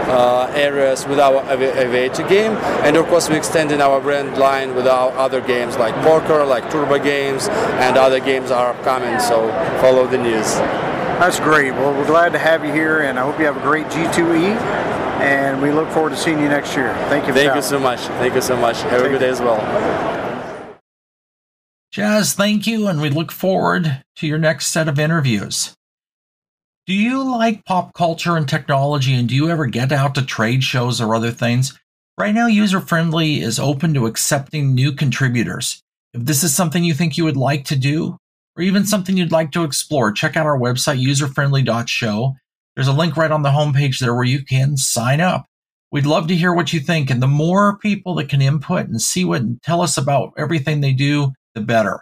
uh, 0.08 0.50
areas 0.54 1.06
with 1.06 1.18
our 1.18 1.42
Aviator 1.50 2.26
game, 2.28 2.52
and 2.84 2.96
of 2.96 3.06
course 3.06 3.28
we 3.28 3.36
extending 3.36 3.80
our 3.80 4.00
brand 4.00 4.38
line 4.38 4.74
with 4.74 4.86
our 4.86 5.10
other 5.12 5.40
games 5.40 5.76
like 5.76 5.94
poker, 5.96 6.44
like 6.44 6.70
turbo 6.70 6.98
games, 7.02 7.48
and 7.48 7.96
other 7.96 8.20
games 8.20 8.50
are 8.50 8.74
coming. 8.82 9.18
So 9.20 9.48
follow 9.80 10.06
the 10.06 10.18
news. 10.18 10.54
That's 11.18 11.40
great. 11.40 11.72
Well, 11.72 11.92
we're 11.94 12.06
glad 12.06 12.32
to 12.32 12.38
have 12.38 12.64
you 12.64 12.72
here, 12.72 13.00
and 13.00 13.18
I 13.18 13.22
hope 13.22 13.38
you 13.38 13.46
have 13.46 13.56
a 13.56 13.62
great 13.62 13.86
G2E. 13.86 14.96
And 15.16 15.62
we 15.62 15.72
look 15.72 15.88
forward 15.88 16.10
to 16.10 16.16
seeing 16.16 16.38
you 16.38 16.48
next 16.48 16.76
year. 16.76 16.92
Thank 17.08 17.26
you. 17.26 17.32
Thank 17.32 17.54
you 17.54 17.62
so 17.62 17.80
much. 17.80 18.00
Thank 18.00 18.34
you 18.34 18.42
so 18.42 18.54
much. 18.54 18.82
Have 18.82 19.00
Take 19.00 19.06
a 19.06 19.08
good 19.08 19.20
day 19.20 19.30
as 19.30 19.40
well. 19.40 20.25
Chaz, 21.96 22.34
thank 22.34 22.66
you, 22.66 22.88
and 22.88 23.00
we 23.00 23.08
look 23.08 23.32
forward 23.32 24.02
to 24.16 24.26
your 24.26 24.36
next 24.36 24.66
set 24.66 24.86
of 24.86 24.98
interviews. 24.98 25.74
Do 26.86 26.92
you 26.92 27.22
like 27.22 27.64
pop 27.64 27.94
culture 27.94 28.36
and 28.36 28.46
technology, 28.46 29.14
and 29.14 29.26
do 29.26 29.34
you 29.34 29.48
ever 29.48 29.64
get 29.64 29.90
out 29.90 30.14
to 30.16 30.22
trade 30.22 30.62
shows 30.62 31.00
or 31.00 31.14
other 31.14 31.30
things? 31.30 31.72
Right 32.18 32.34
now, 32.34 32.48
User 32.48 32.82
Friendly 32.82 33.40
is 33.40 33.58
open 33.58 33.94
to 33.94 34.04
accepting 34.04 34.74
new 34.74 34.92
contributors. 34.92 35.82
If 36.12 36.26
this 36.26 36.44
is 36.44 36.54
something 36.54 36.84
you 36.84 36.92
think 36.92 37.16
you 37.16 37.24
would 37.24 37.38
like 37.38 37.64
to 37.64 37.76
do, 37.76 38.18
or 38.58 38.62
even 38.62 38.84
something 38.84 39.16
you'd 39.16 39.32
like 39.32 39.50
to 39.52 39.64
explore, 39.64 40.12
check 40.12 40.36
out 40.36 40.44
our 40.44 40.58
website, 40.58 41.02
userfriendly.show. 41.02 42.34
There's 42.74 42.88
a 42.88 42.92
link 42.92 43.16
right 43.16 43.30
on 43.30 43.40
the 43.40 43.48
homepage 43.48 44.00
there 44.00 44.14
where 44.14 44.24
you 44.24 44.44
can 44.44 44.76
sign 44.76 45.22
up. 45.22 45.46
We'd 45.90 46.04
love 46.04 46.26
to 46.28 46.36
hear 46.36 46.52
what 46.52 46.74
you 46.74 46.80
think. 46.80 47.08
And 47.08 47.22
the 47.22 47.26
more 47.26 47.78
people 47.78 48.16
that 48.16 48.28
can 48.28 48.42
input 48.42 48.86
and 48.86 49.00
see 49.00 49.24
what 49.24 49.40
and 49.40 49.62
tell 49.62 49.80
us 49.80 49.96
about 49.96 50.34
everything 50.36 50.82
they 50.82 50.92
do, 50.92 51.32
the 51.56 51.60
better. 51.62 52.00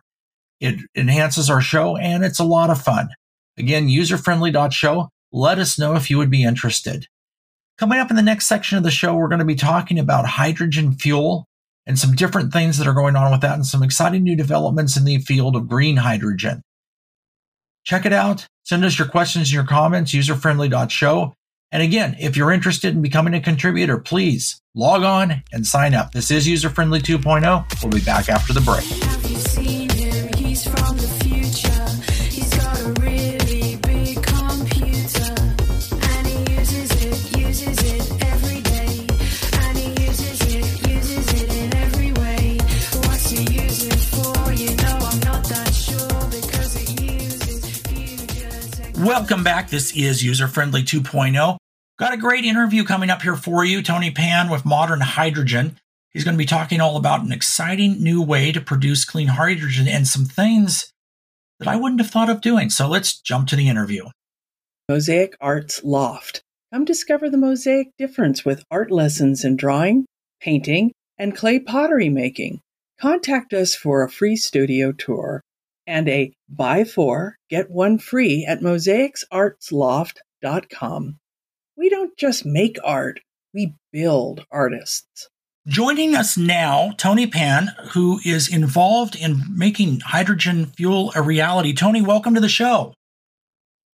It 0.61 0.81
enhances 0.95 1.49
our 1.49 1.63
show 1.63 1.97
and 1.97 2.23
it's 2.23 2.39
a 2.39 2.45
lot 2.45 2.69
of 2.69 2.83
fun. 2.83 3.09
Again, 3.57 3.89
userfriendly.show. 3.89 5.09
Let 5.33 5.59
us 5.59 5.79
know 5.79 5.95
if 5.95 6.11
you 6.11 6.19
would 6.19 6.31
be 6.31 6.45
interested. 6.45 7.07
Coming 7.79 7.99
up 7.99 8.11
in 8.11 8.17
the 8.17 8.23
next 8.23 8.47
section 8.47 8.77
of 8.77 8.85
the 8.85 8.91
show, 8.91 9.15
we're 9.15 9.29
going 9.29 9.41
to 9.41 9.45
be 9.45 9.55
talking 9.55 9.99
about 9.99 10.27
hydrogen 10.27 10.93
fuel 10.93 11.47
and 11.87 11.99
some 11.99 12.15
different 12.15 12.53
things 12.53 12.79
that 12.79 12.87
are 12.87 12.95
going 12.95 13.17
on 13.17 13.33
with 13.33 13.41
that 13.41 13.55
and 13.55 13.67
some 13.67 13.83
exciting 13.83 14.23
new 14.23 14.37
developments 14.37 14.97
in 14.97 15.05
the 15.05 15.19
field 15.19 15.57
of 15.57 15.69
green 15.69 15.97
hydrogen. 15.97 16.63
Check 17.85 18.07
it 18.07 18.13
out. 18.13 18.47
Send 18.65 18.85
us 18.85 18.99
your 18.99 19.09
questions 19.09 19.49
and 19.49 19.53
your 19.53 19.67
comments, 19.67 20.13
userfriendly.show. 20.13 21.35
And 21.73 21.83
again, 21.83 22.17
if 22.21 22.37
you're 22.37 22.53
interested 22.53 22.95
in 22.95 23.03
becoming 23.03 23.35
a 23.35 23.41
contributor, 23.41 23.99
please 23.99 24.61
log 24.75 25.03
on 25.03 25.43
and 25.53 25.67
sign 25.67 25.95
up. 25.95 26.13
This 26.13 26.31
is 26.31 26.47
User 26.47 26.71
Friendly 26.71 27.01
2.0. 27.01 27.83
We'll 27.83 27.91
be 27.91 28.05
back 28.05 28.29
after 28.29 28.53
the 28.53 28.61
break. 28.61 29.84
Welcome 49.05 49.45
back. 49.45 49.69
This 49.69 49.95
is 49.95 50.25
User 50.25 50.49
Friendly 50.49 50.83
2.0. 50.83 51.59
Got 51.99 52.15
a 52.15 52.17
great 52.17 52.47
interview 52.47 52.85
coming 52.85 53.11
up 53.11 53.21
here 53.21 53.37
for 53.37 53.63
you. 53.63 53.83
Tony 53.83 54.11
Pan 54.11 54.49
with 54.49 54.65
Modern 54.65 55.03
Hydrogen. 55.03 55.77
He's 56.09 56.25
going 56.25 56.37
to 56.37 56.43
be 56.43 56.47
talking 56.47 56.81
all 56.81 56.97
about 56.97 57.23
an 57.23 57.31
exciting 57.31 58.03
new 58.03 58.23
way 58.23 58.51
to 58.51 58.63
produce 58.63 59.05
clean 59.05 59.29
hydrogen 59.29 59.89
and 59.89 60.09
some 60.09 60.25
things 60.25 60.91
that 61.59 61.69
I 61.69 61.77
wouldn't 61.77 62.01
have 62.01 62.11
thought 62.11 62.31
of 62.31 62.41
doing. 62.41 62.71
So 62.71 62.89
let's 62.89 63.21
jump 63.21 63.49
to 63.49 63.57
the 63.57 63.69
interview. 63.69 64.07
Mosaic 64.89 65.37
Arts 65.39 65.85
Loft. 65.85 66.41
Come 66.73 66.87
discover 66.87 67.29
the 67.29 67.37
mosaic 67.37 67.89
difference 67.99 68.43
with 68.43 68.65
art 68.71 68.91
lessons 68.91 69.45
in 69.45 69.57
drawing, 69.57 70.07
painting, 70.41 70.93
and 71.19 71.37
clay 71.37 71.59
pottery 71.59 72.09
making. 72.09 72.61
Contact 72.99 73.53
us 73.53 73.75
for 73.75 74.03
a 74.03 74.11
free 74.11 74.37
studio 74.37 74.93
tour 74.93 75.43
and 75.87 76.09
a 76.09 76.35
buy 76.49 76.85
four, 76.85 77.37
get 77.51 77.71
one 77.71 77.99
free 77.99 78.47
at 78.49 78.61
mosaicsartsloft.com. 78.61 81.19
We 81.77 81.89
don't 81.89 82.17
just 82.17 82.47
make 82.47 82.79
art, 82.85 83.19
we 83.53 83.75
build 83.93 84.47
artists. 84.51 85.29
Joining 85.67 86.15
us 86.15 86.37
now, 86.37 86.93
Tony 86.99 87.27
Pan, 87.27 87.71
who 87.93 88.21
is 88.25 88.53
involved 88.53 89.17
in 89.17 89.43
making 89.49 90.01
hydrogen 90.01 90.67
fuel 90.67 91.11
a 91.17 91.23
reality. 91.23 91.73
Tony, 91.73 92.03
welcome 92.03 92.35
to 92.35 92.41
the 92.41 92.51
show. 92.51 92.93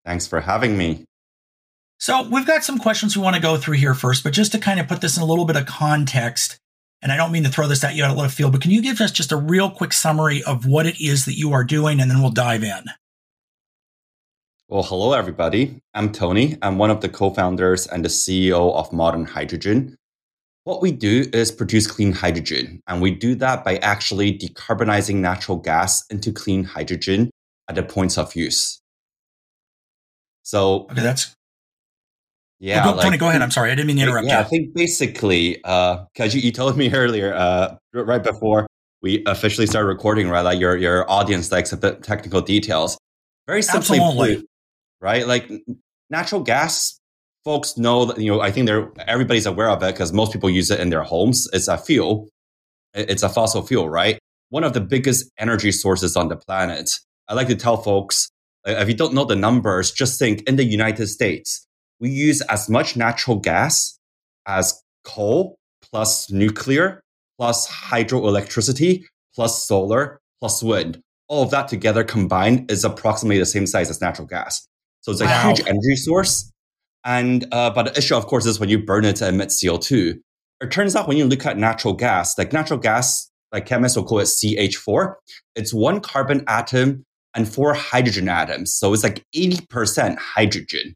Thanks 0.05 0.27
for 0.27 0.41
having 0.41 0.77
me. 0.77 1.05
So 1.99 2.27
we've 2.29 2.45
got 2.45 2.63
some 2.63 2.77
questions 2.77 3.17
we 3.17 3.23
want 3.23 3.35
to 3.35 3.41
go 3.41 3.57
through 3.57 3.77
here 3.77 3.95
first, 3.95 4.23
but 4.23 4.33
just 4.33 4.51
to 4.51 4.59
kind 4.59 4.79
of 4.79 4.87
put 4.87 5.01
this 5.01 5.17
in 5.17 5.23
a 5.23 5.25
little 5.25 5.45
bit 5.45 5.55
of 5.55 5.65
context, 5.65 6.59
and 7.01 7.11
I 7.11 7.17
don't 7.17 7.31
mean 7.31 7.43
to 7.43 7.49
throw 7.49 7.67
this 7.67 7.83
at 7.83 7.95
you 7.95 8.03
out 8.03 8.11
of 8.11 8.17
left 8.17 8.35
field, 8.35 8.51
but 8.51 8.61
can 8.61 8.71
you 8.71 8.81
give 8.81 9.01
us 9.01 9.11
just 9.11 9.31
a 9.31 9.37
real 9.37 9.69
quick 9.69 9.93
summary 9.93 10.43
of 10.43 10.65
what 10.65 10.85
it 10.85 10.99
is 10.99 11.25
that 11.25 11.37
you 11.37 11.53
are 11.53 11.63
doing, 11.63 11.99
and 11.99 12.09
then 12.09 12.21
we'll 12.21 12.31
dive 12.31 12.63
in. 12.63 12.85
Well, 14.67 14.81
hello, 14.81 15.13
everybody. 15.13 15.79
I'm 15.93 16.11
Tony. 16.11 16.57
I'm 16.63 16.79
one 16.79 16.89
of 16.89 17.01
the 17.01 17.09
co 17.09 17.29
founders 17.29 17.85
and 17.85 18.03
the 18.03 18.09
CEO 18.09 18.73
of 18.73 18.91
Modern 18.91 19.25
Hydrogen. 19.25 19.95
What 20.63 20.81
we 20.81 20.91
do 20.91 21.25
is 21.31 21.51
produce 21.51 21.85
clean 21.85 22.11
hydrogen, 22.11 22.81
and 22.87 22.99
we 22.99 23.11
do 23.11 23.35
that 23.35 23.63
by 23.63 23.77
actually 23.77 24.35
decarbonizing 24.35 25.17
natural 25.17 25.57
gas 25.57 26.03
into 26.09 26.31
clean 26.31 26.63
hydrogen 26.63 27.29
at 27.69 27.75
the 27.75 27.83
points 27.83 28.17
of 28.17 28.35
use. 28.35 28.81
So, 30.41 30.87
okay, 30.91 31.01
that's 31.01 31.35
yeah. 32.59 32.83
Well, 32.83 32.93
go, 32.93 32.97
like, 32.97 33.05
Tony, 33.05 33.17
go 33.17 33.29
ahead. 33.29 33.41
I'm 33.41 33.51
sorry, 33.51 33.71
I 33.71 33.75
didn't 33.75 33.87
mean 33.87 33.97
to 33.97 34.03
interrupt. 34.03 34.27
Yeah, 34.27 34.39
you. 34.39 34.45
I 34.45 34.47
think 34.47 34.73
basically, 34.73 35.55
because 35.55 36.07
uh, 36.19 36.23
you, 36.31 36.41
you 36.41 36.51
told 36.51 36.77
me 36.77 36.91
earlier, 36.93 37.33
uh, 37.33 37.75
right 37.93 38.23
before 38.23 38.67
we 39.01 39.23
officially 39.25 39.67
started 39.67 39.87
recording, 39.87 40.29
right, 40.29 40.41
like 40.41 40.59
your 40.59 40.75
your 40.77 41.09
audience 41.09 41.51
likes 41.51 41.71
the 41.71 41.95
technical 41.95 42.41
details. 42.41 42.97
Very 43.47 43.61
simply 43.61 43.99
put, 43.99 44.45
right, 45.01 45.27
like 45.27 45.51
natural 46.09 46.41
gas 46.41 46.99
folks 47.45 47.77
know 47.77 48.05
that, 48.05 48.17
you 48.19 48.31
know, 48.31 48.41
I 48.41 48.51
think 48.51 48.65
they're, 48.65 48.91
everybody's 49.07 49.45
aware 49.45 49.69
of 49.69 49.81
it 49.83 49.93
because 49.93 50.11
most 50.11 50.33
people 50.33 50.49
use 50.49 50.71
it 50.71 50.79
in 50.79 50.89
their 50.89 51.03
homes. 51.03 51.47
It's 51.53 51.67
a 51.67 51.77
fuel. 51.77 52.27
It's 52.93 53.23
a 53.23 53.29
fossil 53.29 53.61
fuel, 53.61 53.87
right? 53.87 54.17
One 54.49 54.63
of 54.63 54.73
the 54.73 54.81
biggest 54.81 55.29
energy 55.37 55.71
sources 55.71 56.17
on 56.17 56.27
the 56.27 56.35
planet. 56.35 56.99
I 57.27 57.35
like 57.35 57.47
to 57.47 57.55
tell 57.55 57.77
folks, 57.77 58.29
if 58.65 58.87
you 58.87 58.95
don't 58.95 59.13
know 59.13 59.25
the 59.25 59.35
numbers, 59.35 59.91
just 59.91 60.17
think 60.17 60.41
in 60.47 60.55
the 60.55 60.63
United 60.63 61.07
States, 61.07 61.67
we 61.99 62.09
use 62.09 62.41
as 62.41 62.69
much 62.69 62.95
natural 62.95 63.37
gas 63.37 63.99
as 64.47 64.81
coal 65.03 65.57
plus 65.81 66.31
nuclear 66.31 67.01
plus 67.37 67.67
hydroelectricity 67.67 69.03
plus 69.33 69.65
solar 69.65 70.19
plus 70.39 70.63
wind. 70.63 71.01
All 71.27 71.43
of 71.43 71.51
that 71.51 71.67
together 71.67 72.03
combined 72.03 72.69
is 72.71 72.83
approximately 72.83 73.39
the 73.39 73.45
same 73.45 73.65
size 73.65 73.89
as 73.89 74.01
natural 74.01 74.27
gas. 74.27 74.67
So 75.01 75.11
it's 75.11 75.21
a 75.21 75.25
wow. 75.25 75.47
huge 75.47 75.61
energy 75.67 75.95
source. 75.95 76.51
And 77.03 77.45
uh, 77.51 77.69
but 77.69 77.93
the 77.93 77.97
issue, 77.97 78.15
of 78.15 78.25
course, 78.25 78.45
is 78.45 78.59
when 78.59 78.69
you 78.69 78.83
burn 78.83 79.05
it 79.05 79.17
to 79.17 79.27
emit 79.27 79.49
CO2. 79.49 80.15
It 80.61 80.71
turns 80.71 80.95
out 80.95 81.07
when 81.07 81.17
you 81.17 81.25
look 81.25 81.45
at 81.45 81.57
natural 81.57 81.93
gas, 81.93 82.37
like 82.37 82.53
natural 82.53 82.79
gas, 82.79 83.29
like 83.51 83.65
chemists 83.65 83.95
will 83.95 84.05
call 84.05 84.19
it 84.19 84.23
CH4, 84.23 85.13
it's 85.55 85.73
one 85.73 85.99
carbon 85.99 86.43
atom 86.47 87.03
and 87.35 87.47
four 87.47 87.73
hydrogen 87.73 88.29
atoms. 88.29 88.73
So 88.73 88.93
it's 88.93 89.03
like 89.03 89.23
80% 89.35 90.17
hydrogen. 90.17 90.95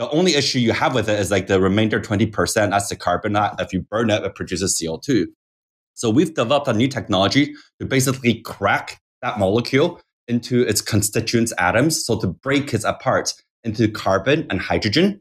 The 0.00 0.08
only 0.12 0.34
issue 0.34 0.58
you 0.58 0.72
have 0.72 0.94
with 0.94 1.10
it 1.10 1.20
is 1.20 1.30
like 1.30 1.46
the 1.46 1.60
remainder 1.60 2.00
20%, 2.00 2.70
that's 2.70 2.88
the 2.88 2.96
carbon. 2.96 3.36
If 3.58 3.74
you 3.74 3.82
burn 3.82 4.08
it, 4.08 4.24
it 4.24 4.34
produces 4.34 4.80
CO2. 4.80 5.26
So 5.92 6.08
we've 6.08 6.32
developed 6.32 6.68
a 6.68 6.72
new 6.72 6.88
technology 6.88 7.54
to 7.78 7.84
basically 7.84 8.40
crack 8.40 8.98
that 9.20 9.38
molecule 9.38 10.00
into 10.26 10.62
its 10.62 10.80
constituent 10.80 11.52
atoms. 11.58 12.02
So 12.02 12.18
to 12.20 12.28
break 12.28 12.72
it 12.72 12.82
apart 12.84 13.34
into 13.62 13.88
carbon 13.88 14.46
and 14.48 14.58
hydrogen 14.58 15.20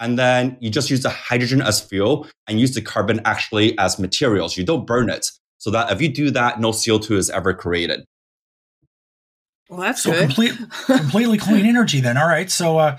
and 0.00 0.18
then 0.18 0.56
you 0.60 0.70
just 0.70 0.90
use 0.90 1.04
the 1.04 1.10
hydrogen 1.10 1.62
as 1.62 1.80
fuel 1.80 2.26
and 2.48 2.58
use 2.58 2.74
the 2.74 2.82
carbon 2.82 3.20
actually 3.24 3.78
as 3.78 4.00
materials. 4.00 4.56
You 4.56 4.64
don't 4.64 4.88
burn 4.88 5.08
it. 5.08 5.30
So 5.58 5.70
that 5.70 5.92
if 5.92 6.02
you 6.02 6.08
do 6.08 6.32
that, 6.32 6.58
no 6.58 6.70
CO2 6.70 7.12
is 7.12 7.30
ever 7.30 7.54
created. 7.54 8.04
Well, 9.68 9.78
that's 9.78 10.02
so 10.02 10.10
good. 10.10 10.22
Complete, 10.22 10.58
completely 10.86 11.38
clean 11.38 11.64
energy 11.64 12.00
then. 12.00 12.16
All 12.16 12.26
right. 12.26 12.50
So, 12.50 12.78
uh, 12.78 12.98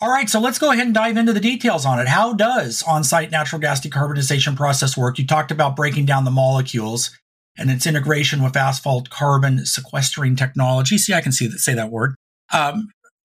all 0.00 0.10
right. 0.10 0.28
So 0.28 0.40
let's 0.40 0.58
go 0.58 0.70
ahead 0.70 0.86
and 0.86 0.94
dive 0.94 1.16
into 1.16 1.32
the 1.32 1.40
details 1.40 1.84
on 1.84 1.98
it. 1.98 2.08
How 2.08 2.32
does 2.32 2.82
on-site 2.82 3.30
natural 3.30 3.60
gas 3.60 3.80
decarbonization 3.80 4.56
process 4.56 4.96
work? 4.96 5.18
You 5.18 5.26
talked 5.26 5.50
about 5.50 5.76
breaking 5.76 6.06
down 6.06 6.24
the 6.24 6.30
molecules 6.30 7.16
and 7.56 7.70
its 7.70 7.86
integration 7.86 8.42
with 8.42 8.56
asphalt 8.56 9.10
carbon 9.10 9.66
sequestering 9.66 10.36
technology. 10.36 10.98
See, 10.98 11.14
I 11.14 11.20
can 11.20 11.32
see 11.32 11.48
that, 11.48 11.58
say 11.58 11.74
that 11.74 11.90
word. 11.90 12.14
Um, 12.52 12.88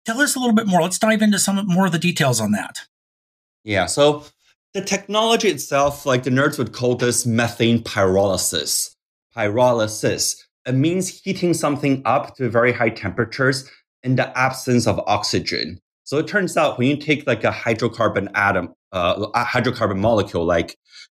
Tell 0.07 0.21
us 0.21 0.37
a 0.37 0.39
little 0.39 0.55
bit 0.55 0.69
more. 0.69 0.81
Let's 0.81 1.01
dive 1.01 1.21
into 1.21 1.41
some 1.41 1.67
more 1.67 1.87
of 1.87 1.93
the 1.93 1.99
details 1.99 2.41
on 2.41 2.53
that. 2.53 2.83
Yeah. 3.65 3.87
So 3.87 4.25
the 4.73 4.81
technology 4.81 5.49
itself, 5.49 6.07
like 6.07 6.23
the 6.23 6.31
nerds 6.31 6.59
would 6.59 6.73
call 6.73 6.95
this 6.95 7.27
methane 7.27 7.83
pyrolysis. 7.83 8.95
Pyrolysis. 9.37 10.37
It 10.65 10.77
means 10.77 11.09
heating 11.09 11.55
something 11.55 12.03
up 12.05 12.37
to 12.37 12.49
very 12.49 12.73
high 12.73 12.91
temperatures 12.91 13.69
in 14.05 14.15
the 14.15 14.37
absence 14.39 14.87
of 14.87 15.01
oxygen. 15.09 15.81
So 16.07 16.19
it 16.19 16.29
turns 16.29 16.57
out 16.57 16.79
when 16.79 16.87
you 16.89 16.97
take 16.97 17.27
like 17.27 17.43
a 17.43 17.51
hydrocarbon 17.51 18.29
atom, 18.35 18.73
uh, 18.93 19.27
a 19.35 19.45
hydrocarbon 19.45 19.99
molecule 19.99 20.45
like 20.45 20.77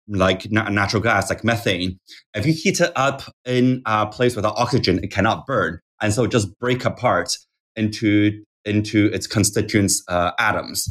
like 0.08 0.50
natural 0.50 1.04
gas, 1.04 1.30
like 1.30 1.43
methane, 1.43 2.00
if 2.34 2.45
you 2.45 2.54
heat 2.54 2.80
it 2.80 2.93
up 2.95 3.23
in 3.43 3.82
a 3.86 4.08
place 4.08 4.38
without 4.38 4.56
oxygen, 4.56 5.04
it 5.04 5.12
cannot 5.12 5.45
burn, 5.45 5.80
and 6.02 6.13
so 6.13 6.26
just 6.26 6.58
break 6.60 6.86
apart 6.86 7.38
into 7.76 8.41
into 8.63 9.08
its 9.08 9.28
constituents 9.28 10.02
uh, 10.08 10.32
atoms. 10.39 10.88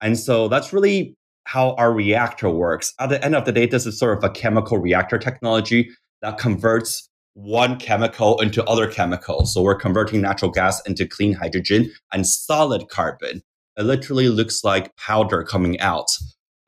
And 0.00 0.16
so 0.16 0.46
that's 0.46 0.72
really 0.72 1.16
how 1.44 1.72
our 1.74 1.92
reactor 1.92 2.48
works. 2.48 2.94
At 3.00 3.08
the 3.08 3.22
end 3.24 3.34
of 3.34 3.44
the 3.46 3.52
day, 3.52 3.66
this 3.66 3.84
is 3.84 3.98
sort 3.98 4.16
of 4.16 4.22
a 4.22 4.30
chemical 4.30 4.78
reactor 4.78 5.18
technology 5.18 5.90
that 6.22 6.38
converts 6.38 7.09
one 7.42 7.78
chemical 7.78 8.38
into 8.40 8.62
other 8.64 8.86
chemicals. 8.86 9.54
So 9.54 9.62
we're 9.62 9.74
converting 9.74 10.20
natural 10.20 10.50
gas 10.50 10.80
into 10.86 11.06
clean 11.06 11.32
hydrogen 11.32 11.90
and 12.12 12.26
solid 12.26 12.88
carbon. 12.88 13.42
It 13.76 13.84
literally 13.84 14.28
looks 14.28 14.62
like 14.62 14.94
powder 14.96 15.42
coming 15.42 15.80
out. 15.80 16.08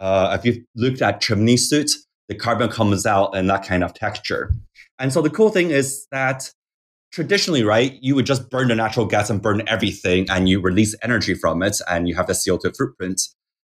Uh, 0.01 0.37
if 0.39 0.45
you've 0.45 0.65
looked 0.75 1.03
at 1.03 1.21
chimney 1.21 1.57
soot, 1.57 1.91
the 2.29 2.35
carbon 2.35 2.71
comes 2.71 3.05
out 3.05 3.37
in 3.37 3.47
that 3.49 3.67
kind 3.67 3.85
of 3.85 3.93
texture. 3.93 4.55
And 4.99 5.13
so 5.13 5.21
the 5.21 5.31
cool 5.31 5.51
thing 5.51 5.71
is 5.71 6.07
that 6.11 6.51
traditionally, 7.13 7.63
right, 7.63 7.99
you 8.01 8.15
would 8.15 8.27
just 8.27 8.49
burn 8.49 8.69
the 8.69 8.75
natural 8.75 9.07
gas 9.07 9.29
and 9.29 9.43
burn 9.43 9.63
everything 9.67 10.27
and 10.31 10.49
you 10.49 10.61
release 10.61 10.95
energy 11.03 11.35
from 11.35 11.63
it 11.63 11.77
and 11.89 12.09
you 12.09 12.15
have 12.15 12.27
the 12.27 12.33
CO2 12.33 12.75
footprint. 12.77 13.21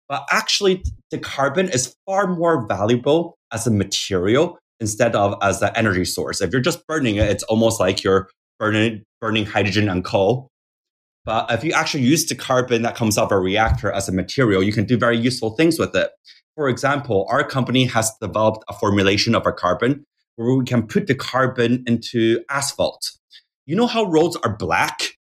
But 0.08 0.28
actually, 0.30 0.84
the 1.10 1.18
carbon 1.18 1.70
is 1.70 1.96
far 2.06 2.28
more 2.28 2.68
valuable 2.68 3.38
as 3.52 3.66
a 3.66 3.72
material 3.72 4.60
instead 4.82 5.16
of 5.16 5.36
as 5.42 5.62
an 5.62 5.72
energy 5.76 6.04
source. 6.04 6.42
If 6.42 6.52
you're 6.52 6.60
just 6.60 6.86
burning 6.88 7.16
it, 7.16 7.30
it's 7.30 7.44
almost 7.44 7.80
like 7.80 8.04
you're 8.04 8.30
burning, 8.60 9.04
burning 9.22 9.46
hydrogen 9.46 9.88
and 9.88 10.04
coal. 10.04 10.50
But 11.24 11.52
if 11.52 11.64
you 11.64 11.72
actually 11.72 12.04
use 12.04 12.26
the 12.26 12.36
carbon 12.36 12.82
that 12.82 12.96
comes 12.96 13.18
out 13.18 13.26
of 13.26 13.32
a 13.32 13.40
reactor 13.40 13.92
as 13.92 14.10
a 14.10 14.12
material, 14.12 14.64
you 14.64 14.74
can 14.74 14.86
do 14.86 14.98
very 14.98 15.18
useful 15.18 15.52
things 15.52 15.78
with 15.78 15.96
it. 15.96 16.10
For 16.56 16.68
example, 16.68 17.28
our 17.30 17.48
company 17.48 17.86
has 17.86 18.12
developed 18.20 18.66
a 18.68 18.74
formulation 18.74 19.36
of 19.36 19.46
a 19.46 19.54
carbon 19.54 20.04
where 20.36 20.56
we 20.56 20.66
can 20.66 20.88
put 20.88 21.08
the 21.08 21.16
carbon 21.16 21.84
into 21.86 22.44
asphalt. 22.50 23.12
You 23.68 23.76
know 23.76 23.88
how 23.88 24.04
roads 24.04 24.36
are 24.38 24.58
black? 24.58 25.18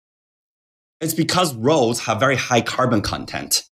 It's 1.00 1.14
because 1.14 1.56
roads 1.56 2.02
have 2.02 2.20
very 2.20 2.36
high 2.36 2.62
carbon 2.62 3.02
content. 3.02 3.64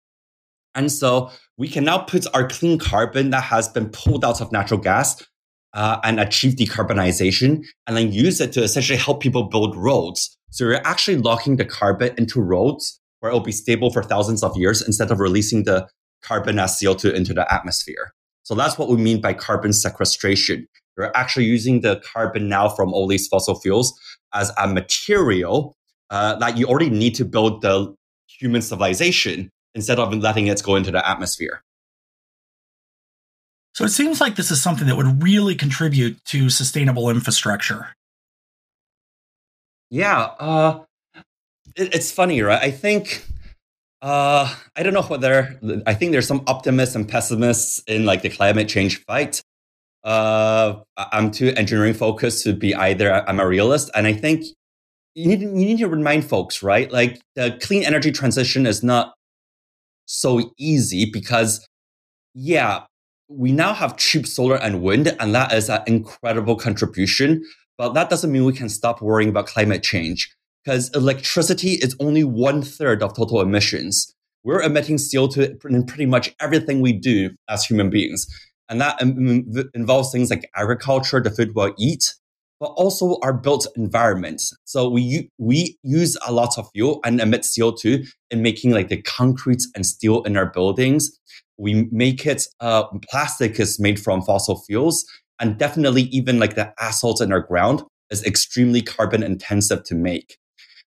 And 0.75 0.91
so 0.91 1.31
we 1.57 1.67
can 1.67 1.83
now 1.83 1.97
put 1.97 2.27
our 2.35 2.47
clean 2.47 2.77
carbon 2.77 3.31
that 3.31 3.43
has 3.45 3.67
been 3.67 3.89
pulled 3.89 4.23
out 4.23 4.39
of 4.39 4.51
natural 4.51 4.79
gas 4.79 5.21
uh, 5.73 5.99
and 6.03 6.19
achieve 6.19 6.53
decarbonization 6.53 7.65
and 7.87 7.97
then 7.97 8.11
use 8.11 8.41
it 8.41 8.51
to 8.53 8.63
essentially 8.63 8.97
help 8.97 9.21
people 9.21 9.43
build 9.43 9.75
roads. 9.75 10.35
So 10.51 10.65
you're 10.65 10.87
actually 10.87 11.17
locking 11.17 11.57
the 11.57 11.65
carbon 11.65 12.13
into 12.17 12.41
roads 12.41 12.99
where 13.19 13.29
it'll 13.29 13.41
be 13.41 13.51
stable 13.51 13.91
for 13.91 14.01
thousands 14.01 14.43
of 14.43 14.55
years 14.55 14.81
instead 14.81 15.11
of 15.11 15.19
releasing 15.19 15.63
the 15.63 15.87
carbon 16.21 16.59
as 16.59 16.79
CO2 16.79 17.13
into 17.13 17.33
the 17.33 17.51
atmosphere. 17.53 18.13
So 18.43 18.55
that's 18.55 18.77
what 18.77 18.89
we 18.89 18.97
mean 18.97 19.21
by 19.21 19.33
carbon 19.33 19.73
sequestration. 19.73 20.67
You're 20.97 21.15
actually 21.15 21.45
using 21.45 21.81
the 21.81 22.01
carbon 22.13 22.49
now 22.49 22.67
from 22.67 22.93
all 22.93 23.07
these 23.07 23.27
fossil 23.27 23.59
fuels 23.59 23.93
as 24.33 24.51
a 24.57 24.67
material 24.67 25.75
uh, 26.09 26.35
that 26.39 26.57
you 26.57 26.65
already 26.65 26.89
need 26.89 27.15
to 27.15 27.25
build 27.25 27.61
the 27.61 27.93
human 28.27 28.61
civilization 28.61 29.49
instead 29.75 29.99
of 29.99 30.13
letting 30.13 30.47
it 30.47 30.61
go 30.63 30.75
into 30.75 30.91
the 30.91 31.07
atmosphere. 31.07 31.63
So 33.79 33.85
it 33.85 33.91
seems 33.91 34.19
like 34.19 34.35
this 34.35 34.51
is 34.51 34.61
something 34.61 34.87
that 34.87 34.97
would 34.97 35.23
really 35.23 35.55
contribute 35.55 36.21
to 36.25 36.49
sustainable 36.49 37.09
infrastructure. 37.09 37.95
Yeah, 39.89 40.19
uh, 40.37 40.83
it, 41.77 41.95
it's 41.95 42.11
funny, 42.11 42.41
right? 42.41 42.61
I 42.61 42.71
think 42.71 43.25
uh, 44.01 44.53
I 44.75 44.83
don't 44.83 44.93
know 44.93 45.03
whether 45.03 45.57
I 45.87 45.93
think 45.93 46.11
there's 46.11 46.27
some 46.27 46.43
optimists 46.45 46.93
and 46.93 47.07
pessimists 47.07 47.81
in 47.87 48.03
like 48.03 48.21
the 48.21 48.27
climate 48.29 48.67
change 48.67 49.01
fight 49.05 49.41
uh, 50.03 50.75
I'm 50.97 51.31
too 51.31 51.53
engineering 51.55 51.93
focused 51.93 52.43
to 52.43 52.51
be 52.51 52.75
either. 52.75 53.25
I'm 53.29 53.39
a 53.39 53.47
realist, 53.47 53.91
and 53.95 54.05
I 54.05 54.11
think 54.11 54.43
you 55.15 55.25
need 55.29 55.39
you 55.39 55.47
need 55.53 55.77
to 55.77 55.87
remind 55.87 56.25
folks, 56.25 56.61
right? 56.61 56.91
Like 56.91 57.21
the 57.37 57.57
clean 57.61 57.83
energy 57.85 58.11
transition 58.11 58.65
is 58.65 58.83
not 58.83 59.13
so 60.05 60.51
easy 60.57 61.09
because, 61.09 61.65
yeah, 62.35 62.83
we 63.29 63.51
now 63.51 63.73
have 63.73 63.95
cheap 63.97 64.25
solar 64.25 64.55
and 64.55 64.81
wind, 64.81 65.15
and 65.19 65.35
that 65.35 65.53
is 65.53 65.69
an 65.69 65.81
incredible 65.87 66.55
contribution. 66.55 67.43
But 67.77 67.93
that 67.93 68.09
doesn't 68.09 68.31
mean 68.31 68.43
we 68.43 68.53
can 68.53 68.69
stop 68.69 69.01
worrying 69.01 69.29
about 69.29 69.45
climate 69.47 69.83
change 69.83 70.35
because 70.63 70.89
electricity 70.95 71.73
is 71.73 71.95
only 71.99 72.23
one 72.23 72.61
third 72.61 73.01
of 73.01 73.15
total 73.15 73.39
emissions. 73.41 74.13
we're 74.43 74.61
emitting 74.61 74.95
CO2 74.95 75.63
in 75.65 75.85
pretty 75.85 76.05
much 76.05 76.33
everything 76.39 76.81
we 76.81 76.93
do 76.93 77.31
as 77.49 77.65
human 77.65 77.89
beings. 77.89 78.25
And 78.69 78.79
that 78.81 79.01
involves 79.73 80.11
things 80.11 80.29
like 80.29 80.49
agriculture, 80.55 81.19
the 81.19 81.31
food 81.31 81.51
we 81.55 81.73
eat, 81.77 82.13
but 82.59 82.67
also 82.67 83.17
our 83.23 83.33
built 83.33 83.67
environment. 83.75 84.41
So 84.65 84.89
we 84.89 85.29
we 85.37 85.77
use 85.83 86.17
a 86.27 86.31
lot 86.31 86.57
of 86.57 86.69
fuel 86.71 86.99
and 87.03 87.19
emit 87.19 87.41
CO2 87.41 88.07
in 88.31 88.41
making 88.41 88.71
like 88.71 88.89
the 88.89 89.01
concrete 89.01 89.63
and 89.75 89.85
steel 89.85 90.23
in 90.23 90.37
our 90.37 90.45
buildings. 90.45 91.19
We 91.59 91.87
make 91.91 92.25
it 92.25 92.47
uh, 92.59 92.85
plastic 93.09 93.59
is 93.59 93.79
made 93.79 93.99
from 93.99 94.21
fossil 94.21 94.61
fuels, 94.61 95.05
and 95.39 95.57
definitely 95.57 96.03
even 96.03 96.39
like 96.39 96.55
the 96.55 96.73
asphalt 96.79 97.21
in 97.21 97.31
our 97.31 97.41
ground 97.41 97.83
is 98.09 98.23
extremely 98.25 98.81
carbon 98.81 99.21
intensive 99.21 99.83
to 99.83 99.95
make. 99.95 100.37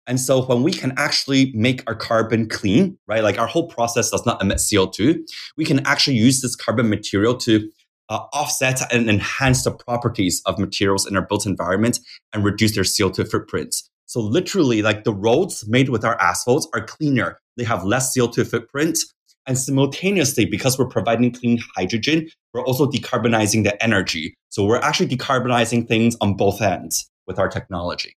And 0.07 0.19
so 0.19 0.43
when 0.43 0.63
we 0.63 0.71
can 0.71 0.93
actually 0.97 1.51
make 1.53 1.83
our 1.87 1.95
carbon 1.95 2.49
clean, 2.49 2.97
right, 3.07 3.23
like 3.23 3.37
our 3.37 3.45
whole 3.45 3.67
process 3.67 4.09
does 4.09 4.25
not 4.25 4.41
emit 4.41 4.57
CO2, 4.57 5.19
we 5.55 5.65
can 5.65 5.85
actually 5.85 6.17
use 6.17 6.41
this 6.41 6.55
carbon 6.55 6.89
material 6.89 7.37
to 7.37 7.69
uh, 8.09 8.21
offset 8.33 8.81
and 8.91 9.07
enhance 9.07 9.63
the 9.63 9.71
properties 9.71 10.41
of 10.47 10.57
materials 10.57 11.05
in 11.05 11.15
our 11.15 11.25
built 11.27 11.45
environment 11.45 11.99
and 12.33 12.43
reduce 12.43 12.73
their 12.73 12.83
CO2 12.83 13.29
footprints. 13.29 13.87
So 14.07 14.19
literally, 14.19 14.81
like 14.81 15.03
the 15.03 15.13
roads 15.13 15.67
made 15.67 15.89
with 15.89 16.03
our 16.03 16.19
asphalt 16.19 16.67
are 16.73 16.83
cleaner. 16.83 17.39
They 17.57 17.63
have 17.65 17.83
less 17.83 18.17
CO2 18.17 18.49
footprint. 18.49 18.97
And 19.47 19.57
simultaneously, 19.57 20.45
because 20.45 20.77
we're 20.77 20.87
providing 20.87 21.31
clean 21.31 21.59
hydrogen, 21.75 22.29
we're 22.53 22.63
also 22.63 22.85
decarbonizing 22.85 23.63
the 23.63 23.81
energy. 23.83 24.35
So 24.49 24.65
we're 24.65 24.79
actually 24.79 25.07
decarbonizing 25.07 25.87
things 25.87 26.15
on 26.21 26.35
both 26.35 26.61
ends 26.61 27.09
with 27.25 27.39
our 27.39 27.47
technology. 27.47 28.15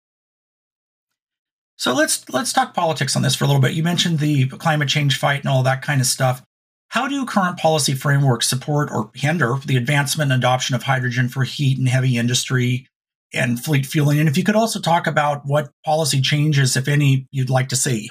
So 1.76 1.94
let's 1.94 2.28
let's 2.28 2.52
talk 2.52 2.74
politics 2.74 3.16
on 3.16 3.22
this 3.22 3.34
for 3.34 3.44
a 3.44 3.46
little 3.46 3.62
bit. 3.62 3.72
You 3.72 3.82
mentioned 3.82 4.18
the 4.18 4.48
climate 4.48 4.88
change 4.88 5.18
fight 5.18 5.40
and 5.40 5.48
all 5.48 5.62
that 5.62 5.80
kind 5.82 6.00
of 6.00 6.06
stuff. 6.06 6.42
How 6.88 7.06
do 7.06 7.24
current 7.24 7.56
policy 7.56 7.94
frameworks 7.94 8.48
support 8.48 8.90
or 8.92 9.10
hinder 9.14 9.56
the 9.64 9.76
advancement 9.76 10.32
and 10.32 10.40
adoption 10.40 10.74
of 10.74 10.82
hydrogen 10.82 11.28
for 11.28 11.44
heat 11.44 11.78
and 11.78 11.88
heavy 11.88 12.18
industry 12.18 12.86
and 13.32 13.62
fleet 13.62 13.86
fueling? 13.86 14.18
And 14.18 14.28
if 14.28 14.36
you 14.36 14.44
could 14.44 14.56
also 14.56 14.80
talk 14.80 15.06
about 15.06 15.42
what 15.46 15.70
policy 15.84 16.20
changes, 16.20 16.76
if 16.76 16.88
any, 16.88 17.26
you'd 17.30 17.48
like 17.48 17.68
to 17.68 17.76
see. 17.76 18.10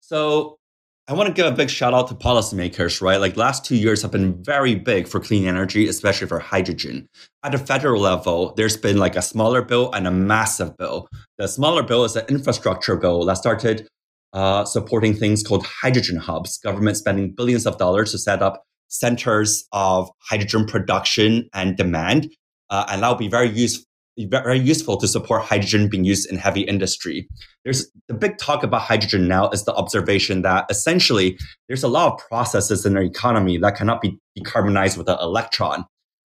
So 0.00 0.58
I 1.06 1.12
want 1.12 1.26
to 1.26 1.34
give 1.34 1.44
a 1.44 1.54
big 1.54 1.68
shout 1.68 1.92
out 1.92 2.08
to 2.08 2.14
policymakers, 2.14 3.02
right? 3.02 3.20
Like 3.20 3.36
last 3.36 3.62
two 3.62 3.76
years 3.76 4.00
have 4.00 4.10
been 4.10 4.42
very 4.42 4.74
big 4.74 5.06
for 5.06 5.20
clean 5.20 5.46
energy, 5.46 5.86
especially 5.86 6.26
for 6.26 6.38
hydrogen. 6.38 7.10
At 7.42 7.52
the 7.52 7.58
federal 7.58 8.00
level, 8.00 8.54
there's 8.54 8.78
been 8.78 8.96
like 8.96 9.14
a 9.14 9.20
smaller 9.20 9.60
bill 9.60 9.92
and 9.92 10.06
a 10.06 10.10
massive 10.10 10.78
bill. 10.78 11.06
The 11.36 11.46
smaller 11.46 11.82
bill 11.82 12.04
is 12.04 12.16
an 12.16 12.24
infrastructure 12.30 12.96
bill 12.96 13.26
that 13.26 13.34
started 13.34 13.86
uh, 14.32 14.64
supporting 14.64 15.14
things 15.14 15.42
called 15.42 15.66
hydrogen 15.66 16.16
hubs, 16.16 16.56
government 16.56 16.96
spending 16.96 17.32
billions 17.32 17.66
of 17.66 17.76
dollars 17.76 18.12
to 18.12 18.18
set 18.18 18.40
up 18.40 18.64
centers 18.88 19.66
of 19.72 20.08
hydrogen 20.20 20.64
production 20.64 21.50
and 21.52 21.76
demand. 21.76 22.32
Uh, 22.70 22.86
and 22.88 23.02
that 23.02 23.08
will 23.10 23.16
be 23.16 23.28
very 23.28 23.50
useful. 23.50 23.84
Very 24.16 24.60
useful 24.60 24.96
to 24.98 25.08
support 25.08 25.42
hydrogen 25.42 25.88
being 25.88 26.04
used 26.04 26.30
in 26.30 26.36
heavy 26.36 26.60
industry. 26.60 27.26
There's 27.64 27.90
the 28.06 28.14
big 28.14 28.38
talk 28.38 28.62
about 28.62 28.82
hydrogen 28.82 29.26
now 29.26 29.50
is 29.50 29.64
the 29.64 29.74
observation 29.74 30.42
that 30.42 30.66
essentially 30.70 31.36
there's 31.66 31.82
a 31.82 31.88
lot 31.88 32.12
of 32.12 32.28
processes 32.28 32.86
in 32.86 32.96
our 32.96 33.02
economy 33.02 33.58
that 33.58 33.76
cannot 33.76 34.00
be 34.00 34.16
decarbonized 34.38 34.96
with 34.96 35.08
an 35.08 35.18
electron. 35.20 35.84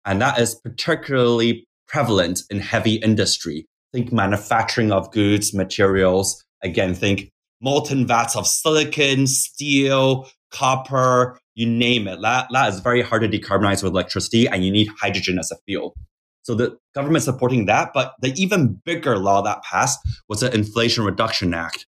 And 0.07 0.21
that 0.23 0.39
is 0.39 0.55
particularly 0.55 1.67
prevalent 1.87 2.41
in 2.51 2.61
heavy 2.61 2.95
industry. 2.95 3.67
Think 3.93 4.13
manufacturing 4.13 4.91
of 4.91 5.11
goods, 5.11 5.53
materials. 5.53 6.43
Again, 6.63 6.95
think 6.95 7.31
molten 7.61 8.07
vats 8.07 8.35
of 8.35 8.47
silicon, 8.47 9.27
steel, 9.27 10.29
copper, 10.51 11.39
you 11.55 11.67
name 11.67 12.09
it. 12.09 12.21
That, 12.23 12.47
that 12.53 12.73
is 12.73 12.81
very 12.81 13.03
hard 13.03 13.23
to 13.23 13.29
decarbonize 13.29 13.83
with 13.83 13.93
electricity, 13.93 14.49
and 14.49 14.65
you 14.65 14.71
need 14.71 14.89
hydrogen 15.01 15.39
as 15.39 15.51
a 15.51 15.57
fuel. 15.67 15.95
So 16.45 16.55
the 16.55 16.79
government 16.95 17.25
supporting 17.25 17.67
that, 17.67 17.91
but 17.93 18.15
the 18.21 18.33
even 18.41 18.81
bigger 18.85 19.19
law 19.19 19.43
that 19.43 19.63
passed 19.63 19.99
was 20.29 20.41
the 20.41 20.55
Inflation 20.55 21.05
Reduction 21.05 21.53
Act. 21.55 21.87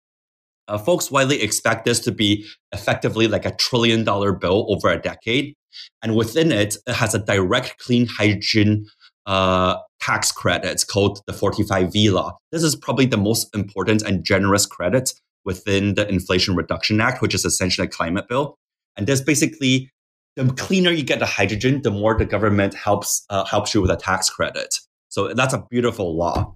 Uh, 0.67 0.77
folks 0.77 1.09
widely 1.09 1.41
expect 1.41 1.85
this 1.85 1.99
to 2.01 2.11
be 2.11 2.45
effectively 2.71 3.27
like 3.27 3.45
a 3.45 3.55
trillion 3.55 4.03
dollar 4.03 4.33
bill 4.33 4.67
over 4.69 4.89
a 4.89 5.01
decade. 5.01 5.55
And 6.03 6.15
within 6.15 6.51
it, 6.51 6.77
it 6.85 6.93
has 6.93 7.15
a 7.15 7.19
direct 7.19 7.79
clean 7.79 8.07
hydrogen 8.07 8.85
uh, 9.25 9.77
tax 10.01 10.31
credit 10.31 10.83
called 10.89 11.21
the 11.27 11.33
45V 11.33 12.11
law. 12.11 12.37
This 12.51 12.63
is 12.63 12.75
probably 12.75 13.05
the 13.05 13.17
most 13.17 13.53
important 13.55 14.01
and 14.01 14.23
generous 14.23 14.65
credit 14.65 15.13
within 15.45 15.95
the 15.95 16.07
Inflation 16.07 16.55
Reduction 16.55 16.99
Act, 16.99 17.21
which 17.21 17.33
is 17.33 17.45
essentially 17.45 17.87
a 17.87 17.89
climate 17.89 18.27
bill. 18.27 18.57
And 18.97 19.07
this 19.07 19.21
basically, 19.21 19.89
the 20.35 20.45
cleaner 20.53 20.91
you 20.91 21.03
get 21.03 21.19
the 21.19 21.25
hydrogen, 21.25 21.81
the 21.81 21.91
more 21.91 22.17
the 22.17 22.25
government 22.25 22.73
helps 22.73 23.25
uh, 23.29 23.45
helps 23.45 23.73
you 23.73 23.81
with 23.81 23.91
a 23.91 23.97
tax 23.97 24.29
credit. 24.29 24.73
So 25.09 25.33
that's 25.33 25.53
a 25.53 25.65
beautiful 25.69 26.15
law. 26.15 26.55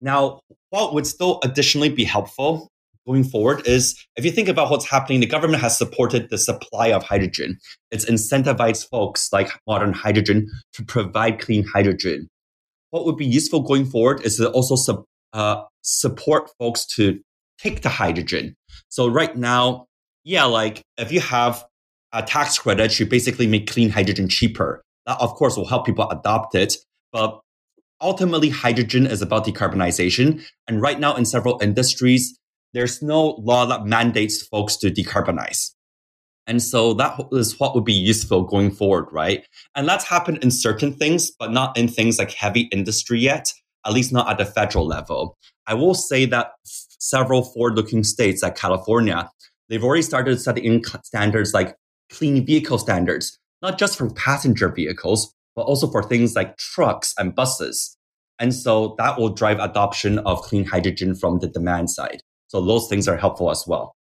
Now, 0.00 0.40
what 0.70 0.92
would 0.92 1.06
still 1.06 1.40
additionally 1.42 1.88
be 1.88 2.04
helpful 2.04 2.68
going 3.06 3.24
forward 3.24 3.66
is 3.66 3.98
if 4.16 4.24
you 4.24 4.30
think 4.30 4.48
about 4.48 4.70
what's 4.70 4.88
happening, 4.88 5.20
the 5.20 5.26
government 5.26 5.62
has 5.62 5.76
supported 5.76 6.30
the 6.30 6.38
supply 6.38 6.88
of 6.88 7.02
hydrogen. 7.02 7.58
It's 7.90 8.04
incentivized 8.04 8.88
folks 8.88 9.32
like 9.32 9.50
modern 9.66 9.92
hydrogen 9.92 10.50
to 10.74 10.84
provide 10.84 11.40
clean 11.40 11.64
hydrogen. 11.64 12.28
What 12.90 13.06
would 13.06 13.16
be 13.16 13.26
useful 13.26 13.60
going 13.60 13.86
forward 13.86 14.22
is 14.22 14.36
to 14.36 14.50
also 14.50 15.04
uh, 15.32 15.62
support 15.82 16.50
folks 16.58 16.86
to 16.96 17.20
take 17.58 17.82
the 17.82 17.88
hydrogen. 17.88 18.54
So 18.88 19.08
right 19.08 19.36
now, 19.36 19.86
yeah, 20.24 20.44
like 20.44 20.82
if 20.96 21.12
you 21.12 21.20
have 21.20 21.64
a 22.14 22.22
tax 22.22 22.58
credit, 22.58 22.98
you 22.98 23.04
basically 23.04 23.46
make 23.46 23.70
clean 23.70 23.90
hydrogen 23.90 24.28
cheaper. 24.28 24.82
That 25.06 25.20
of 25.20 25.34
course 25.34 25.56
will 25.56 25.66
help 25.66 25.84
people 25.84 26.08
adopt 26.08 26.54
it. 26.54 26.76
But 27.12 27.40
ultimately, 28.00 28.48
hydrogen 28.48 29.06
is 29.06 29.20
about 29.20 29.44
decarbonization. 29.44 30.42
And 30.66 30.80
right 30.80 30.98
now 30.98 31.14
in 31.14 31.26
several 31.26 31.58
industries, 31.60 32.38
there's 32.72 33.02
no 33.02 33.36
law 33.42 33.66
that 33.66 33.84
mandates 33.84 34.46
folks 34.46 34.76
to 34.78 34.90
decarbonize. 34.90 35.72
And 36.46 36.62
so 36.62 36.92
that 36.94 37.18
is 37.32 37.58
what 37.58 37.74
would 37.74 37.84
be 37.84 37.92
useful 37.92 38.42
going 38.42 38.70
forward, 38.70 39.06
right? 39.10 39.46
And 39.74 39.88
that's 39.88 40.04
happened 40.04 40.38
in 40.42 40.50
certain 40.50 40.92
things, 40.92 41.30
but 41.30 41.52
not 41.52 41.76
in 41.76 41.88
things 41.88 42.18
like 42.18 42.32
heavy 42.32 42.62
industry 42.72 43.18
yet, 43.18 43.52
at 43.86 43.92
least 43.92 44.12
not 44.12 44.28
at 44.28 44.38
the 44.38 44.44
federal 44.44 44.86
level. 44.86 45.38
I 45.66 45.74
will 45.74 45.94
say 45.94 46.26
that 46.26 46.52
several 46.64 47.42
forward 47.42 47.76
looking 47.76 48.04
states 48.04 48.42
like 48.42 48.56
California, 48.56 49.30
they've 49.68 49.82
already 49.82 50.02
started 50.02 50.40
setting 50.40 50.84
standards 51.02 51.54
like 51.54 51.76
clean 52.16 52.44
vehicle 52.44 52.78
standards, 52.78 53.38
not 53.62 53.78
just 53.78 53.96
for 53.96 54.10
passenger 54.10 54.68
vehicles, 54.68 55.32
but 55.56 55.62
also 55.62 55.90
for 55.90 56.02
things 56.02 56.34
like 56.34 56.56
trucks 56.56 57.14
and 57.18 57.34
buses. 57.34 57.96
And 58.38 58.54
so 58.54 58.94
that 58.98 59.18
will 59.18 59.30
drive 59.30 59.58
adoption 59.60 60.18
of 60.20 60.42
clean 60.42 60.64
hydrogen 60.64 61.14
from 61.14 61.38
the 61.38 61.48
demand 61.48 61.90
side. 61.90 62.20
So 62.48 62.60
those 62.60 62.88
things 62.88 63.06
are 63.08 63.16
helpful 63.16 63.50
as 63.50 63.64
well. 63.66 63.94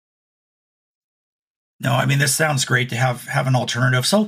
No, 1.79 1.93
I 1.93 2.05
mean 2.05 2.19
this 2.19 2.35
sounds 2.35 2.63
great 2.63 2.89
to 2.89 2.95
have 2.95 3.25
have 3.25 3.47
an 3.47 3.55
alternative. 3.55 4.05
So 4.05 4.27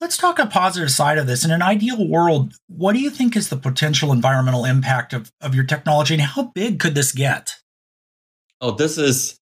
let's 0.00 0.16
talk 0.16 0.38
a 0.38 0.46
positive 0.46 0.90
side 0.90 1.18
of 1.18 1.26
this. 1.26 1.44
In 1.44 1.50
an 1.50 1.62
ideal 1.62 2.08
world, 2.08 2.54
what 2.68 2.92
do 2.92 3.00
you 3.00 3.10
think 3.10 3.36
is 3.36 3.48
the 3.48 3.56
potential 3.56 4.12
environmental 4.12 4.64
impact 4.64 5.12
of, 5.12 5.30
of 5.40 5.54
your 5.54 5.64
technology 5.64 6.14
and 6.14 6.22
how 6.22 6.52
big 6.54 6.78
could 6.78 6.94
this 6.94 7.12
get? 7.12 7.56
oh, 8.62 8.70
this 8.70 8.96
is 8.96 9.36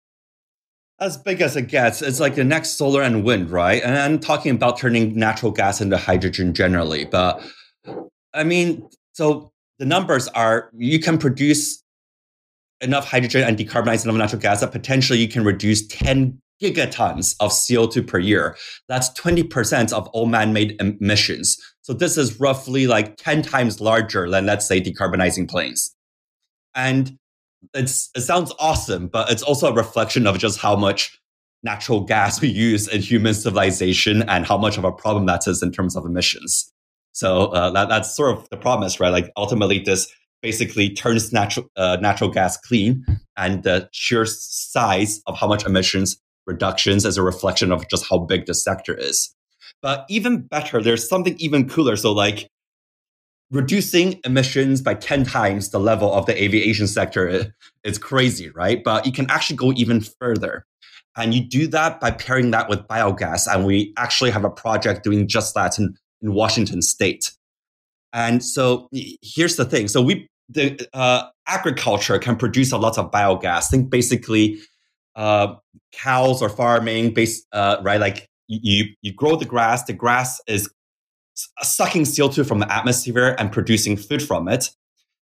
as 0.99 1.17
big 1.17 1.41
as 1.41 1.55
it 1.55 1.63
gets. 1.63 2.01
It's 2.01 2.19
like 2.19 2.35
the 2.35 2.43
next 2.43 2.71
solar 2.71 3.01
and 3.01 3.23
wind, 3.23 3.49
right? 3.51 3.81
And 3.83 3.97
I'm 3.97 4.19
talking 4.19 4.55
about 4.55 4.77
turning 4.77 5.15
natural 5.15 5.51
gas 5.51 5.81
into 5.81 5.97
hydrogen 5.97 6.53
generally. 6.53 7.05
But 7.05 7.41
I 8.33 8.43
mean, 8.43 8.87
so 9.13 9.51
the 9.79 9.85
numbers 9.85 10.27
are 10.29 10.69
you 10.75 10.99
can 10.99 11.17
produce 11.17 11.83
enough 12.81 13.07
hydrogen 13.07 13.43
and 13.43 13.57
decarbonize 13.57 14.03
enough 14.03 14.15
natural 14.15 14.41
gas 14.41 14.61
that 14.61 14.71
potentially 14.71 15.19
you 15.19 15.27
can 15.27 15.43
reduce 15.43 15.85
10 15.87 16.39
gigatons 16.61 17.35
of 17.39 17.51
CO2 17.51 18.05
per 18.05 18.19
year. 18.19 18.55
That's 18.87 19.09
20% 19.19 19.93
of 19.93 20.07
all 20.09 20.25
man 20.25 20.53
made 20.53 20.79
emissions. 20.79 21.57
So 21.81 21.93
this 21.93 22.17
is 22.17 22.39
roughly 22.39 22.87
like 22.87 23.17
10 23.17 23.43
times 23.43 23.79
larger 23.79 24.29
than, 24.29 24.45
let's 24.45 24.67
say, 24.67 24.81
decarbonizing 24.81 25.49
planes. 25.49 25.95
And 26.75 27.17
it's 27.73 28.09
it 28.15 28.21
sounds 28.21 28.53
awesome, 28.59 29.07
but 29.07 29.31
it's 29.31 29.43
also 29.43 29.67
a 29.67 29.73
reflection 29.73 30.27
of 30.27 30.37
just 30.37 30.59
how 30.59 30.75
much 30.75 31.19
natural 31.63 32.01
gas 32.01 32.39
we 32.39 32.47
use 32.47 32.87
in 32.87 33.01
human 33.01 33.33
civilization 33.33 34.23
and 34.29 34.45
how 34.45 34.57
much 34.57 34.77
of 34.77 34.83
a 34.83 34.91
problem 34.91 35.25
that 35.25 35.47
is 35.47 35.63
in 35.63 35.71
terms 35.71 35.95
of 35.95 36.05
emissions. 36.05 36.71
So 37.13 37.47
uh, 37.47 37.71
that, 37.71 37.89
that's 37.89 38.15
sort 38.15 38.37
of 38.37 38.47
the 38.49 38.57
promise, 38.57 38.99
right? 38.99 39.09
Like 39.09 39.31
ultimately, 39.35 39.79
this 39.79 40.07
basically 40.41 40.91
turns 40.91 41.33
natural 41.33 41.67
uh, 41.75 41.97
natural 41.99 42.29
gas 42.29 42.57
clean, 42.57 43.05
and 43.35 43.63
the 43.63 43.89
sheer 43.91 44.25
size 44.25 45.21
of 45.25 45.37
how 45.37 45.47
much 45.47 45.65
emissions 45.65 46.17
reductions 46.45 47.05
is 47.05 47.17
a 47.17 47.23
reflection 47.23 47.71
of 47.71 47.89
just 47.89 48.05
how 48.09 48.19
big 48.19 48.45
the 48.45 48.53
sector 48.53 48.95
is. 48.95 49.33
But 49.81 50.05
even 50.09 50.41
better, 50.41 50.81
there's 50.81 51.07
something 51.07 51.35
even 51.39 51.67
cooler. 51.67 51.95
So 51.95 52.11
like 52.13 52.49
reducing 53.51 54.19
emissions 54.25 54.81
by 54.81 54.93
10 54.93 55.23
times 55.23 55.69
the 55.69 55.79
level 55.79 56.13
of 56.13 56.25
the 56.25 56.43
aviation 56.43 56.87
sector 56.87 57.53
is 57.83 57.97
crazy, 57.97 58.49
right? 58.49 58.83
But 58.83 59.05
you 59.05 59.11
can 59.11 59.29
actually 59.29 59.55
go 59.55 59.73
even 59.73 60.01
further. 60.01 60.65
And 61.15 61.33
you 61.33 61.41
do 61.41 61.67
that 61.67 61.99
by 61.99 62.11
pairing 62.11 62.51
that 62.51 62.69
with 62.69 62.87
biogas. 62.87 63.51
And 63.51 63.65
we 63.65 63.93
actually 63.97 64.29
have 64.31 64.45
a 64.45 64.49
project 64.49 65.03
doing 65.03 65.27
just 65.27 65.55
that 65.55 65.79
in, 65.79 65.95
in 66.21 66.33
Washington 66.33 66.81
state. 66.81 67.31
And 68.13 68.43
so 68.43 68.87
here's 69.21 69.55
the 69.55 69.65
thing. 69.65 69.87
So 69.87 70.01
we, 70.01 70.27
the 70.49 70.87
uh, 70.93 71.27
agriculture 71.47 72.19
can 72.19 72.35
produce 72.35 72.71
a 72.71 72.77
lot 72.77 72.97
of 72.97 73.11
biogas. 73.11 73.69
Think 73.69 73.89
basically 73.89 74.59
uh, 75.15 75.55
cows 75.91 76.41
or 76.41 76.49
farming, 76.49 77.13
based, 77.13 77.47
uh, 77.51 77.77
right? 77.81 77.99
Like 77.99 78.27
you, 78.47 78.85
you 79.01 79.13
grow 79.13 79.35
the 79.35 79.45
grass. 79.45 79.85
The 79.85 79.93
grass 79.93 80.39
is 80.47 80.69
sucking 81.61 82.03
CO2 82.03 82.47
from 82.47 82.59
the 82.59 82.73
atmosphere 82.73 83.35
and 83.37 83.51
producing 83.51 83.97
food 83.97 84.21
from 84.21 84.47
it. 84.47 84.71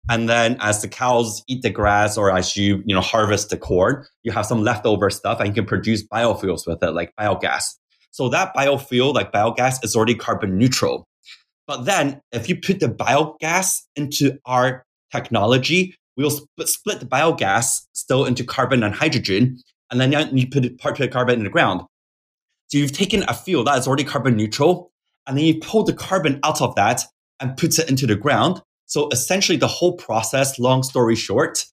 And 0.09 0.29
then 0.29 0.57
as 0.61 0.81
the 0.81 0.89
cows 0.89 1.43
eat 1.49 1.63
the 1.63 1.71
grass 1.71 2.17
or 2.17 2.35
as 2.35 2.57
you, 2.57 2.83
you 2.87 2.95
know, 2.95 3.01
harvest 3.01 3.51
the 3.51 3.59
corn, 3.59 4.07
you 4.23 4.33
have 4.33 4.47
some 4.47 4.63
leftover 4.63 5.11
stuff 5.11 5.39
and 5.39 5.49
you 5.49 5.55
can 5.55 5.67
produce 5.67 6.07
biofuels 6.07 6.67
with 6.67 6.83
it, 6.83 6.93
like 6.93 7.13
biogas. 7.21 7.65
So 8.11 8.31
that 8.31 8.55
biofuel, 8.55 9.13
like 9.13 9.33
biogas, 9.33 9.85
is 9.85 9.95
already 9.95 10.15
carbon 10.15 10.57
neutral. 10.57 11.07
But 11.67 11.85
then 11.85 12.23
if 12.33 12.49
you 12.49 12.57
put 12.57 12.81
the 12.81 12.89
biogas 12.89 13.83
into 13.97 14.39
our 14.47 14.87
technology, 15.13 15.95
we'll 16.17 16.31
split 16.65 17.01
the 17.01 17.07
biogas 17.07 17.83
still 17.93 18.25
into 18.25 18.45
carbon 18.45 18.83
and 18.83 18.95
hydrogen. 18.95 19.59
And 19.91 20.01
then 20.01 20.13
you 20.35 20.49
put 20.49 20.79
part 20.79 20.95
of 20.95 21.01
the 21.01 21.09
carbon 21.09 21.39
in 21.39 21.45
the 21.45 21.51
ground. 21.51 21.83
So 22.69 22.79
you've 22.79 22.93
taken 22.93 23.25
a 23.25 23.35
fuel 23.35 23.65
that 23.65 23.79
is 23.79 23.87
already 23.87 24.05
carbon 24.05 24.37
neutral, 24.37 24.91
and 25.29 25.37
then 25.37 25.45
you 25.45 25.61
pull 25.61 25.85
the 25.85 25.93
carbon 25.93 26.41
out 26.43 26.61
of 26.61 26.75
that 26.75 27.03
and 27.39 27.57
puts 27.57 27.79
it 27.79 27.89
into 27.89 28.07
the 28.07 28.17
ground. 28.17 28.63
So 28.87 29.09
essentially, 29.11 29.59
the 29.59 29.69
whole 29.69 29.93
process, 29.93 30.59
long 30.59 30.83
story 30.83 31.15
short, 31.15 31.65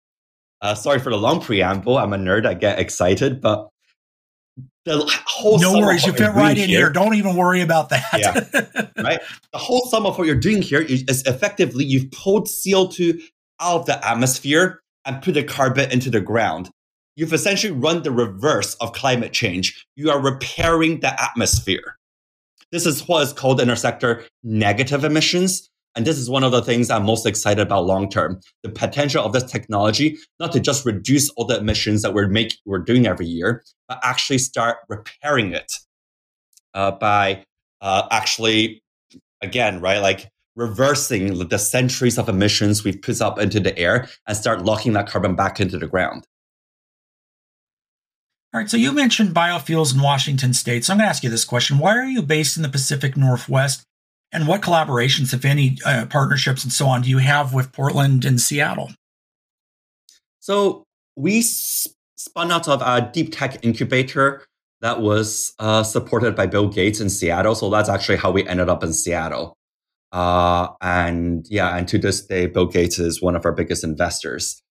uh, 0.61 0.75
sorry 0.75 0.99
for 0.99 1.09
the 1.09 1.17
long 1.17 1.41
preamble. 1.41 1.97
I'm 1.97 2.13
a 2.13 2.17
nerd. 2.17 2.45
I 2.45 2.53
get 2.53 2.77
excited, 2.77 3.39
but 3.41 3.69
the 4.83 5.09
whole 5.25 5.57
no 5.59 5.79
worries. 5.79 6.05
You 6.05 6.13
fit 6.13 6.33
right 6.33 6.57
in 6.57 6.69
here, 6.69 6.79
here. 6.79 6.89
Don't 6.89 7.15
even 7.15 7.35
worry 7.35 7.61
about 7.61 7.89
that. 7.89 8.03
yeah. 8.17 9.03
Right. 9.03 9.19
The 9.51 9.57
whole 9.57 9.85
sum 9.87 10.05
of 10.05 10.17
what 10.17 10.25
you're 10.25 10.35
doing 10.35 10.61
here 10.61 10.81
is 10.81 11.23
effectively 11.25 11.85
you've 11.85 12.11
pulled 12.11 12.47
CO2 12.47 13.21
out 13.61 13.81
of 13.81 13.85
the 13.85 14.07
atmosphere 14.07 14.81
and 15.05 15.21
put 15.21 15.33
the 15.33 15.43
carbon 15.43 15.91
into 15.91 16.09
the 16.09 16.21
ground. 16.21 16.69
You've 17.15 17.33
essentially 17.33 17.71
run 17.71 18.03
the 18.03 18.11
reverse 18.11 18.75
of 18.75 18.93
climate 18.93 19.31
change. 19.31 19.85
You 19.95 20.11
are 20.11 20.21
repairing 20.21 20.99
the 20.99 21.21
atmosphere. 21.21 21.94
This 22.75 22.85
is 22.85 23.07
what 23.07 23.23
is 23.23 23.31
called 23.31 23.61
in 23.61 23.69
our 23.69 23.75
sector 23.77 24.25
negative 24.43 25.05
emissions. 25.05 25.69
And 25.95 26.05
this 26.05 26.17
is 26.17 26.29
one 26.29 26.43
of 26.43 26.51
the 26.51 26.61
things 26.61 26.89
I'm 26.89 27.05
most 27.05 27.25
excited 27.25 27.61
about 27.61 27.85
long 27.85 28.09
term. 28.09 28.41
The 28.63 28.69
potential 28.69 29.23
of 29.23 29.31
this 29.31 29.49
technology, 29.49 30.17
not 30.41 30.51
to 30.51 30.59
just 30.59 30.85
reduce 30.85 31.29
all 31.37 31.45
the 31.45 31.57
emissions 31.57 32.01
that 32.01 32.13
we're 32.13 32.27
making, 32.27 32.57
we're 32.65 32.79
doing 32.79 33.07
every 33.07 33.27
year, 33.27 33.63
but 33.87 34.01
actually 34.03 34.39
start 34.39 34.79
repairing 34.89 35.53
it 35.53 35.71
uh, 36.73 36.91
by 36.91 37.45
uh, 37.79 38.09
actually, 38.11 38.83
again, 39.41 39.79
right, 39.79 39.99
like 39.99 40.27
reversing 40.57 41.47
the 41.47 41.57
centuries 41.57 42.17
of 42.17 42.27
emissions 42.27 42.83
we've 42.83 43.01
put 43.01 43.21
up 43.21 43.39
into 43.39 43.61
the 43.61 43.77
air 43.79 44.09
and 44.27 44.35
start 44.35 44.65
locking 44.65 44.91
that 44.91 45.07
carbon 45.07 45.33
back 45.33 45.61
into 45.61 45.77
the 45.77 45.87
ground. 45.87 46.27
All 48.55 48.61
right, 48.61 48.69
so 48.69 48.77
you 48.77 48.93
mentioned 48.93 49.35
biofuels 49.35 49.93
in 49.93 50.01
Washington 50.01 50.53
state. 50.53 50.85
So 50.85 50.93
I'm 50.93 50.99
going 50.99 51.07
to 51.07 51.09
ask 51.09 51.25
you 51.25 51.29
this 51.29 51.43
question. 51.43 51.77
Why 51.77 51.97
are 51.97 52.05
you 52.05 52.21
based 52.21 52.55
in 52.55 52.63
the 52.63 52.69
Pacific 52.69 53.17
Northwest? 53.17 53.83
And 54.31 54.47
what 54.47 54.61
collaborations, 54.61 55.33
if 55.33 55.43
any, 55.43 55.77
uh, 55.85 56.05
partnerships 56.05 56.63
and 56.63 56.71
so 56.71 56.87
on, 56.87 57.01
do 57.01 57.09
you 57.09 57.17
have 57.17 57.53
with 57.53 57.73
Portland 57.73 58.23
and 58.23 58.39
Seattle? 58.39 58.91
So 60.39 60.85
we 61.17 61.41
spun 61.41 62.49
out 62.49 62.69
of 62.69 62.81
a 62.81 63.11
deep 63.11 63.33
tech 63.33 63.59
incubator 63.61 64.45
that 64.79 65.01
was 65.01 65.53
uh, 65.59 65.83
supported 65.83 66.33
by 66.33 66.45
Bill 66.45 66.69
Gates 66.69 67.01
in 67.01 67.09
Seattle. 67.09 67.55
So 67.55 67.69
that's 67.69 67.89
actually 67.89 68.19
how 68.19 68.31
we 68.31 68.47
ended 68.47 68.69
up 68.69 68.85
in 68.85 68.93
Seattle. 68.93 69.57
Uh, 70.13 70.69
and 70.79 71.45
yeah, 71.49 71.75
and 71.75 71.89
to 71.89 71.97
this 71.97 72.25
day, 72.25 72.45
Bill 72.45 72.67
Gates 72.67 72.99
is 72.99 73.21
one 73.21 73.35
of 73.35 73.45
our 73.45 73.51
biggest 73.51 73.83
investors. 73.83 74.61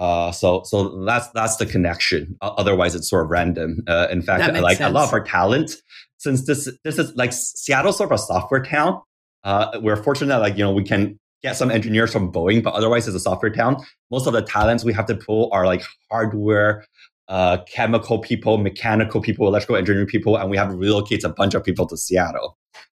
Uh, 0.00 0.32
so 0.32 0.62
so 0.64 1.04
that's 1.04 1.28
that's 1.32 1.56
the 1.56 1.66
connection. 1.66 2.34
otherwise, 2.40 2.94
it's 2.94 3.08
sort 3.08 3.22
of 3.22 3.30
random. 3.30 3.82
Uh, 3.86 4.08
in 4.10 4.22
fact, 4.22 4.52
like 4.60 4.78
sense. 4.78 4.90
a 4.90 4.92
lot 4.92 5.06
of 5.06 5.12
our 5.12 5.22
talent, 5.22 5.76
since 6.16 6.46
this 6.46 6.72
this 6.84 6.98
is 6.98 7.14
like 7.16 7.34
Seattle's 7.34 7.98
sort 7.98 8.10
of 8.10 8.14
a 8.14 8.18
software 8.18 8.62
town. 8.62 9.00
Uh, 9.44 9.78
we're 9.82 10.02
fortunate 10.02 10.38
like 10.38 10.56
you 10.56 10.64
know 10.64 10.72
we 10.72 10.84
can 10.84 11.18
get 11.42 11.54
some 11.54 11.70
engineers 11.70 12.12
from 12.14 12.32
Boeing, 12.32 12.62
but 12.62 12.72
otherwise, 12.72 13.06
it's 13.06 13.16
a 13.16 13.20
software 13.20 13.52
town. 13.52 13.76
Most 14.10 14.26
of 14.26 14.32
the 14.32 14.40
talents 14.40 14.84
we 14.84 14.94
have 14.94 15.06
to 15.06 15.14
pull 15.14 15.50
are 15.52 15.66
like 15.66 15.82
hardware, 16.10 16.86
uh, 17.28 17.58
chemical 17.64 18.20
people, 18.20 18.56
mechanical 18.56 19.20
people, 19.20 19.46
electrical 19.48 19.76
engineering 19.76 20.06
people, 20.06 20.34
and 20.38 20.48
we 20.48 20.56
have 20.56 20.70
to 20.70 20.76
relocate 20.76 21.24
a 21.24 21.28
bunch 21.28 21.52
of 21.52 21.62
people 21.62 21.86
to 21.86 21.98
Seattle. 21.98 22.56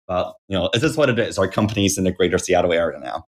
But 0.07 0.35
you 0.49 0.55
know, 0.55 0.69
it 0.71 0.83
is 0.83 0.97
what 0.97 1.09
it 1.09 1.17
is. 1.17 1.39
Our 1.39 1.47
company's 1.47 1.97
in 1.97 2.03
the 2.03 2.11
greater 2.11 2.37
Seattle 2.37 2.73
area 2.73 2.99
now. 2.99 3.25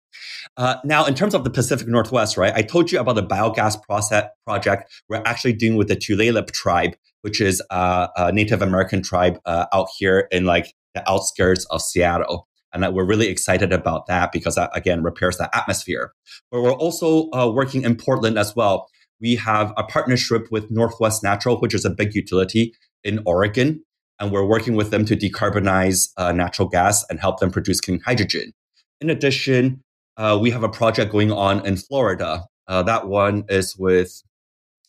Uh, 0.57 0.77
now, 0.85 1.05
in 1.05 1.15
terms 1.15 1.35
of 1.35 1.45
the 1.45 1.51
Pacific 1.51 1.87
Northwest, 1.89 2.37
right? 2.37 2.53
I 2.55 2.63
told 2.63 2.91
you 2.91 3.01
about 3.01 3.15
the 3.15 3.27
biogas 3.27 3.83
process 3.83 4.25
project 4.47 4.91
we're 5.09 5.23
actually 5.25 5.53
doing 5.53 5.77
with 5.77 5.89
the 5.89 5.97
Tulalip 5.97 6.51
tribe, 6.53 6.97
which 7.23 7.41
is 7.41 7.63
a 7.71 8.31
Native 8.33 8.63
American 8.63 9.03
tribe 9.03 9.39
uh, 9.45 9.67
out 9.73 9.89
here 9.99 10.29
in 10.31 10.45
like 10.45 10.75
the 10.95 11.09
outskirts 11.09 11.67
of 11.67 11.83
Seattle. 11.83 12.49
And 12.73 12.95
we're 12.95 13.05
really 13.05 13.29
excited 13.29 13.73
about 13.73 14.07
that 14.07 14.31
because 14.33 14.55
that 14.55 14.71
again 14.75 15.03
repairs 15.03 15.39
the 15.39 15.55
atmosphere. 15.57 16.13
But 16.51 16.63
we're 16.63 16.73
also 16.73 17.29
uh, 17.31 17.51
working 17.53 17.83
in 17.83 17.97
Portland 17.97 18.39
as 18.39 18.55
well. 18.55 18.89
We 19.21 19.37
have 19.37 19.73
a 19.77 19.83
partnership 19.83 20.47
with 20.51 20.71
Northwest 20.71 21.23
Natural, 21.23 21.59
which 21.59 21.75
is 21.75 21.85
a 21.85 21.91
big 21.91 22.15
utility 22.15 22.75
in 23.05 23.21
Oregon, 23.27 23.85
and 24.19 24.31
we're 24.31 24.47
working 24.47 24.77
with 24.77 24.91
them 24.91 25.05
to 25.07 25.17
decarbonize 25.17 26.11
uh, 26.17 26.33
natural 26.33 26.69
gas 26.69 27.05
and 27.11 27.19
help 27.19 27.41
them 27.41 27.51
produce 27.51 27.81
clean 27.81 28.01
hydrogen. 28.01 28.53
In 29.01 29.11
addition, 29.11 29.83
uh, 30.17 30.39
we 30.41 30.51
have 30.51 30.63
a 30.63 30.69
project 30.69 31.13
going 31.13 31.33
on 31.33 31.65
in 31.67 31.77
Florida. 31.77 32.45
Uh, 32.69 32.83
that 32.83 33.09
one 33.09 33.45
is 33.49 33.77
with 33.77 34.23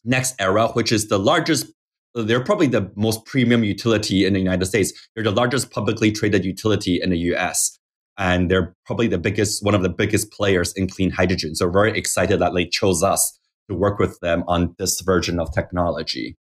NextEra, 0.08 0.76
which 0.76 0.92
is 0.92 1.08
the 1.08 1.20
largest. 1.20 1.68
They're 2.14 2.44
probably 2.44 2.68
the 2.68 2.92
most 2.96 3.26
premium 3.26 3.64
utility 3.64 4.26
in 4.26 4.34
the 4.34 4.40
United 4.40 4.66
States. 4.66 4.92
They're 5.16 5.24
the 5.24 5.32
largest 5.32 5.72
publicly 5.72 6.12
traded 6.12 6.44
utility 6.44 7.02
in 7.02 7.10
the 7.10 7.18
US. 7.34 7.78
And 8.18 8.52
they're 8.52 8.76
probably 8.86 9.08
the 9.08 9.18
biggest, 9.18 9.64
one 9.64 9.74
of 9.74 9.82
the 9.82 9.90
biggest 9.90 10.32
players 10.32 10.74
in 10.74 10.90
clean 10.90 11.10
hydrogen. 11.10 11.56
So 11.56 11.70
very 11.70 11.98
excited 11.98 12.40
that 12.40 12.54
they 12.54 12.66
chose 12.66 13.02
us 13.02 13.40
to 13.70 13.76
work 13.76 13.98
with 13.98 14.20
them 14.20 14.44
on 14.48 14.76
this 14.78 15.00
version 15.02 15.40
of 15.40 15.54
technology. 15.54 16.36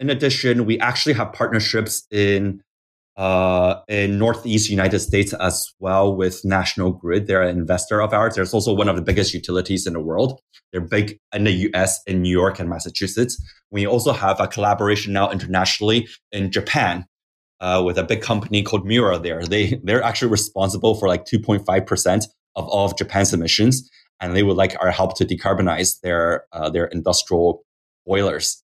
In 0.00 0.08
addition, 0.10 0.64
we 0.64 0.80
actually 0.80 1.12
have 1.12 1.32
partnerships 1.32 2.06
in 2.10 2.62
uh, 3.16 3.76
in 3.88 4.18
Northeast 4.18 4.70
United 4.70 5.00
States 5.00 5.32
as 5.34 5.66
well 5.78 6.14
with 6.16 6.44
National 6.44 6.92
Grid. 6.92 7.26
They're 7.26 7.42
an 7.42 7.56
investor 7.56 8.00
of 8.00 8.12
ours. 8.12 8.34
There's 8.34 8.54
also 8.54 8.74
one 8.74 8.88
of 8.88 8.96
the 8.96 9.02
biggest 9.02 9.34
utilities 9.34 9.86
in 9.86 9.92
the 9.92 10.00
world. 10.00 10.40
They're 10.72 10.80
big 10.80 11.18
in 11.34 11.44
the 11.44 11.52
US, 11.74 12.00
in 12.06 12.22
New 12.22 12.30
York 12.30 12.58
and 12.58 12.70
Massachusetts. 12.70 13.42
We 13.70 13.86
also 13.86 14.12
have 14.12 14.40
a 14.40 14.48
collaboration 14.48 15.12
now 15.12 15.30
internationally 15.30 16.08
in 16.30 16.50
Japan 16.50 17.06
uh, 17.60 17.82
with 17.84 17.98
a 17.98 18.02
big 18.02 18.22
company 18.22 18.62
called 18.62 18.86
Miura 18.86 19.18
there. 19.18 19.44
They, 19.44 19.78
they're 19.84 20.02
actually 20.02 20.30
responsible 20.30 20.94
for 20.94 21.06
like 21.06 21.26
2.5% 21.26 22.24
of 22.56 22.66
all 22.68 22.86
of 22.86 22.96
Japan's 22.96 23.32
emissions. 23.32 23.88
And 24.20 24.34
they 24.34 24.42
would 24.42 24.56
like 24.56 24.76
our 24.80 24.90
help 24.90 25.16
to 25.18 25.24
decarbonize 25.24 26.00
their, 26.00 26.44
uh, 26.52 26.70
their 26.70 26.86
industrial 26.86 27.64
boilers. 28.06 28.61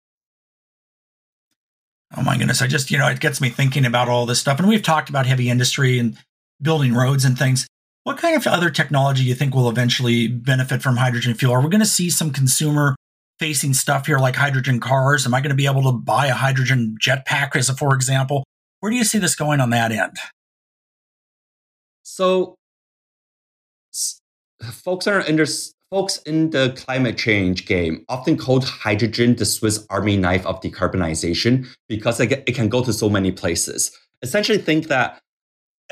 Oh 2.17 2.23
my 2.23 2.37
goodness. 2.37 2.63
I 2.63 2.67
just, 2.67 2.91
you 2.91 2.99
know, 2.99 3.09
it 3.09 3.21
gets 3.21 3.41
me 3.41 3.49
thinking 3.49 3.85
about 3.85 4.09
all 4.09 4.27
this 4.27 4.41
stuff. 4.41 4.59
And 4.59 4.69
we've 4.69 4.83
talked 4.83 5.09
about 5.09 5.27
heavy 5.27 5.51
industry 5.51 5.99
and 5.99 6.17
building 6.63 6.95
roads 6.95 7.25
and 7.25 7.39
things. 7.39 7.67
What 8.05 8.19
kind 8.19 8.37
of 8.37 8.47
other 8.47 8.71
technology 8.71 9.23
do 9.23 9.29
you 9.29 9.35
think 9.35 9.55
will 9.55 9.69
eventually 9.69 10.29
benefit 10.29 10.83
from 10.83 10.97
hydrogen 10.97 11.35
fuel? 11.35 11.53
Are 11.53 11.61
we 11.61 11.71
going 11.71 11.81
to 11.81 11.87
see 11.87 12.11
some 12.11 12.31
consumer 12.31 12.95
facing 13.39 13.75
stuff 13.75 14.07
here 14.07 14.19
like 14.19 14.37
hydrogen 14.37 14.79
cars? 14.79 15.27
Am 15.27 15.35
I 15.35 15.41
going 15.41 15.51
to 15.51 15.57
be 15.57 15.67
able 15.67 15.83
to 15.85 15.93
buy 15.93 16.27
a 16.27 16.35
hydrogen 16.35 16.97
jetpack 17.01 17.57
as 17.57 17.69
a 17.69 17.75
for 17.75 17.95
example? 17.95 18.45
Where 18.81 18.91
do 18.91 18.97
you 18.97 19.05
see 19.05 19.19
this 19.19 19.35
going 19.35 19.61
on 19.61 19.71
that 19.71 19.91
end? 19.91 20.17
So 22.03 22.57
folks 24.63 25.07
are 25.07 25.23
under, 25.23 25.47
Folks 25.95 26.17
in 26.23 26.51
the 26.51 26.73
climate 26.85 27.17
change 27.17 27.67
game 27.67 28.05
often 28.09 28.37
called 28.37 28.65
hydrogen 28.65 29.37
the 29.37 29.45
Swiss 29.45 29.87
army 29.91 30.17
knife 30.17 30.45
of 30.45 30.61
decarbonization 30.61 31.69
because 31.89 32.19
it 32.19 32.53
can 32.53 32.69
go 32.69 32.83
to 32.83 32.93
so 32.93 33.09
many 33.09 33.31
places. 33.31 33.97
Essentially, 34.21 34.59
think 34.59 34.89
that 34.89 35.21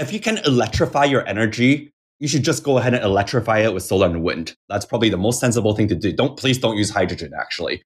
if 0.01 0.13
you 0.13 0.19
can 0.19 0.39
electrify 0.39 1.05
your 1.05 1.25
energy, 1.29 1.93
you 2.19 2.27
should 2.27 2.43
just 2.43 2.65
go 2.65 2.79
ahead 2.79 2.95
and 2.95 3.05
electrify 3.05 3.61
it 3.61 3.73
with 3.73 3.85
solar 3.85 4.09
and 4.09 4.25
wind. 4.25 4.57
That's 4.69 4.85
probably 4.85 5.09
the 5.09 5.17
most 5.17 5.39
sensible 5.39 5.77
thing 5.77 5.87
to 5.87 5.95
do. 5.95 6.13
Don't 6.13 6.37
please 6.37 6.59
don't 6.59 6.77
use 6.77 6.91
hydrogen 6.91 7.31
actually. 7.41 7.85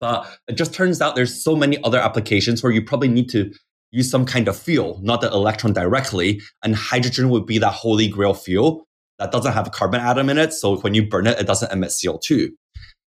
But 0.00 0.26
it 0.48 0.54
just 0.54 0.72
turns 0.72 1.02
out 1.02 1.16
there's 1.16 1.44
so 1.44 1.54
many 1.54 1.76
other 1.84 1.98
applications 1.98 2.62
where 2.62 2.72
you 2.72 2.82
probably 2.82 3.08
need 3.08 3.28
to 3.32 3.52
use 3.90 4.10
some 4.10 4.24
kind 4.24 4.48
of 4.48 4.56
fuel, 4.56 5.00
not 5.02 5.20
the 5.20 5.30
electron 5.30 5.74
directly, 5.74 6.40
and 6.64 6.74
hydrogen 6.74 7.28
would 7.28 7.44
be 7.44 7.58
that 7.58 7.74
holy 7.74 8.08
grail 8.08 8.32
fuel 8.32 8.85
that 9.18 9.32
doesn't 9.32 9.52
have 9.52 9.66
a 9.66 9.70
carbon 9.70 10.00
atom 10.00 10.30
in 10.30 10.38
it. 10.38 10.52
So 10.52 10.76
when 10.78 10.94
you 10.94 11.06
burn 11.06 11.26
it, 11.26 11.38
it 11.38 11.46
doesn't 11.46 11.72
emit 11.72 11.90
CO2. 11.90 12.50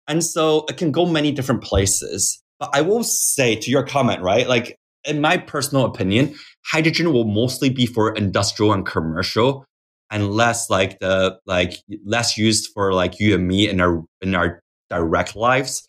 And 0.07 0.23
so 0.23 0.65
it 0.69 0.77
can 0.77 0.91
go 0.91 1.05
many 1.05 1.31
different 1.31 1.63
places. 1.63 2.41
But 2.59 2.69
I 2.73 2.81
will 2.81 3.03
say 3.03 3.55
to 3.55 3.71
your 3.71 3.83
comment, 3.83 4.21
right? 4.21 4.47
Like 4.47 4.77
in 5.05 5.21
my 5.21 5.37
personal 5.37 5.85
opinion, 5.85 6.35
hydrogen 6.65 7.13
will 7.13 7.25
mostly 7.25 7.69
be 7.69 7.85
for 7.85 8.13
industrial 8.13 8.73
and 8.73 8.85
commercial 8.85 9.65
and 10.11 10.31
less 10.31 10.69
like 10.69 10.99
the 10.99 11.39
like 11.45 11.73
less 12.05 12.37
used 12.37 12.69
for 12.73 12.93
like 12.93 13.19
you 13.19 13.35
and 13.35 13.47
me 13.47 13.69
in 13.69 13.79
our 13.79 14.03
in 14.21 14.35
our 14.35 14.59
direct 14.89 15.35
lives. 15.35 15.87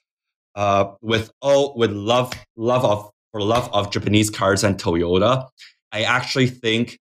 Uh, 0.54 0.92
with 1.00 1.30
all 1.40 1.76
with 1.76 1.92
love 1.92 2.32
love 2.56 2.84
of 2.84 3.10
for 3.32 3.40
love 3.40 3.70
of 3.72 3.90
Japanese 3.90 4.30
cars 4.30 4.64
and 4.64 4.76
Toyota, 4.76 5.48
I 5.92 6.02
actually 6.02 6.48
think 6.48 6.98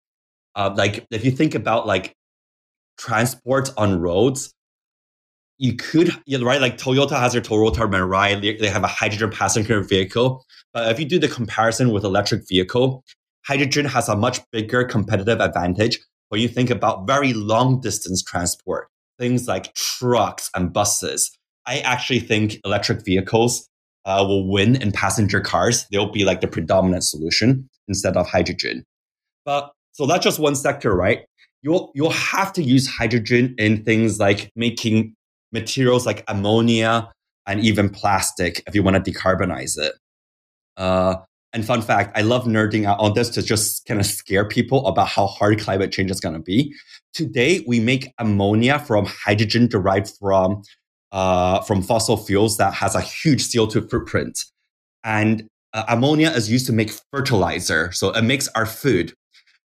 uh, 0.54 0.72
like 0.76 1.06
if 1.10 1.24
you 1.24 1.30
think 1.30 1.54
about 1.54 1.86
like 1.86 2.14
transport 2.98 3.70
on 3.76 4.00
roads, 4.00 4.54
you 5.58 5.74
could 5.74 6.10
right 6.28 6.60
like 6.60 6.78
Toyota 6.78 7.18
has 7.18 7.32
their 7.32 7.42
Toyota 7.42 7.90
Mirai, 7.90 8.40
they, 8.40 8.56
they 8.56 8.68
have 8.68 8.84
a 8.84 8.88
hydrogen 8.88 9.30
passenger 9.30 9.80
vehicle. 9.80 10.44
But 10.72 10.90
if 10.92 11.00
you 11.00 11.06
do 11.06 11.18
the 11.18 11.28
comparison 11.28 11.90
with 11.90 12.04
electric 12.04 12.46
vehicle, 12.48 13.04
hydrogen 13.44 13.86
has 13.86 14.08
a 14.08 14.16
much 14.16 14.40
bigger 14.52 14.84
competitive 14.84 15.40
advantage 15.40 15.98
when 16.28 16.40
you 16.40 16.48
think 16.48 16.70
about 16.70 17.06
very 17.06 17.32
long 17.32 17.80
distance 17.80 18.22
transport, 18.22 18.88
things 19.18 19.48
like 19.48 19.74
trucks 19.74 20.50
and 20.54 20.72
buses. 20.72 21.30
I 21.66 21.80
actually 21.80 22.20
think 22.20 22.60
electric 22.64 23.04
vehicles 23.04 23.68
uh, 24.04 24.24
will 24.26 24.48
win 24.48 24.76
in 24.76 24.92
passenger 24.92 25.40
cars. 25.40 25.86
They'll 25.90 26.12
be 26.12 26.24
like 26.24 26.40
the 26.40 26.48
predominant 26.48 27.04
solution 27.04 27.68
instead 27.88 28.16
of 28.16 28.28
hydrogen. 28.28 28.84
But 29.44 29.72
so 29.92 30.06
that's 30.06 30.24
just 30.24 30.38
one 30.38 30.54
sector, 30.54 30.94
right? 30.94 31.24
You'll 31.62 31.90
you'll 31.94 32.10
have 32.10 32.52
to 32.54 32.62
use 32.62 32.86
hydrogen 32.86 33.54
in 33.58 33.84
things 33.84 34.18
like 34.18 34.50
making 34.54 35.14
materials 35.52 36.06
like 36.06 36.24
ammonia 36.28 37.10
and 37.46 37.60
even 37.60 37.88
plastic 37.88 38.62
if 38.66 38.74
you 38.74 38.82
want 38.82 39.02
to 39.02 39.10
decarbonize 39.10 39.78
it. 39.78 39.94
Uh, 40.76 41.16
and 41.52 41.64
fun 41.64 41.80
fact, 41.80 42.16
I 42.16 42.20
love 42.20 42.44
nerding 42.44 42.84
out 42.84 43.00
on 43.00 43.14
this 43.14 43.30
to 43.30 43.42
just 43.42 43.86
kind 43.86 43.98
of 43.98 44.06
scare 44.06 44.44
people 44.44 44.86
about 44.86 45.08
how 45.08 45.26
hard 45.26 45.58
climate 45.58 45.90
change 45.90 46.10
is 46.10 46.20
going 46.20 46.34
to 46.34 46.40
be. 46.40 46.74
Today, 47.14 47.64
we 47.66 47.80
make 47.80 48.12
ammonia 48.18 48.78
from 48.78 49.06
hydrogen 49.06 49.66
derived 49.66 50.12
from 50.20 50.62
uh, 51.10 51.62
from 51.62 51.82
fossil 51.82 52.18
fuels 52.18 52.58
that 52.58 52.74
has 52.74 52.94
a 52.94 53.00
huge 53.00 53.48
CO2 53.48 53.90
footprint. 53.90 54.44
And 55.04 55.48
uh, 55.72 55.84
ammonia 55.88 56.30
is 56.30 56.50
used 56.50 56.66
to 56.66 56.72
make 56.72 56.92
fertilizer, 57.10 57.92
so 57.92 58.10
it 58.10 58.22
makes 58.22 58.48
our 58.48 58.66
food. 58.66 59.14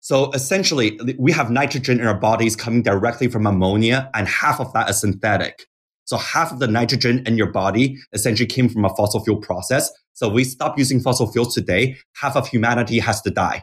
So 0.09 0.31
essentially, 0.31 0.99
we 1.19 1.31
have 1.33 1.51
nitrogen 1.51 1.99
in 1.99 2.07
our 2.07 2.17
bodies 2.17 2.55
coming 2.55 2.81
directly 2.81 3.27
from 3.27 3.45
ammonia, 3.45 4.09
and 4.15 4.27
half 4.27 4.59
of 4.59 4.73
that 4.73 4.89
is 4.89 4.99
synthetic. 4.99 5.67
So 6.05 6.17
half 6.17 6.51
of 6.51 6.57
the 6.57 6.67
nitrogen 6.67 7.21
in 7.27 7.37
your 7.37 7.51
body 7.51 7.95
essentially 8.11 8.47
came 8.47 8.69
from 8.69 8.85
a 8.85 8.89
fossil 8.95 9.23
fuel 9.23 9.37
process. 9.37 9.91
So 10.13 10.27
we 10.27 10.45
stop 10.45 10.79
using 10.79 10.99
fossil 10.99 11.31
fuels 11.31 11.53
today, 11.53 11.97
half 12.15 12.35
of 12.35 12.47
humanity 12.47 12.97
has 12.97 13.21
to 13.21 13.29
die. 13.29 13.61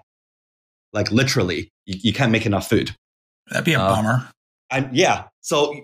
Like 0.93 1.11
literally, 1.11 1.73
you, 1.85 1.99
you 2.01 2.13
can't 2.13 2.31
make 2.31 2.47
enough 2.47 2.69
food. 2.69 2.95
That'd 3.51 3.65
be 3.65 3.75
a 3.75 3.81
uh, 3.81 3.97
bummer. 3.97 4.31
And 4.71 4.97
yeah, 4.97 5.25
so 5.41 5.75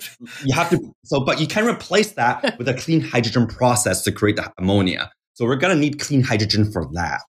you 0.44 0.54
have 0.54 0.70
to. 0.70 0.78
So, 1.04 1.24
but 1.24 1.40
you 1.40 1.48
can 1.48 1.66
replace 1.66 2.12
that 2.12 2.54
with 2.58 2.68
a 2.68 2.74
clean 2.74 3.00
hydrogen 3.00 3.48
process 3.48 4.02
to 4.02 4.12
create 4.12 4.36
the 4.36 4.52
ammonia. 4.58 5.10
So 5.32 5.44
we're 5.44 5.56
gonna 5.56 5.74
need 5.74 5.98
clean 5.98 6.22
hydrogen 6.22 6.70
for 6.70 6.88
that. 6.92 7.22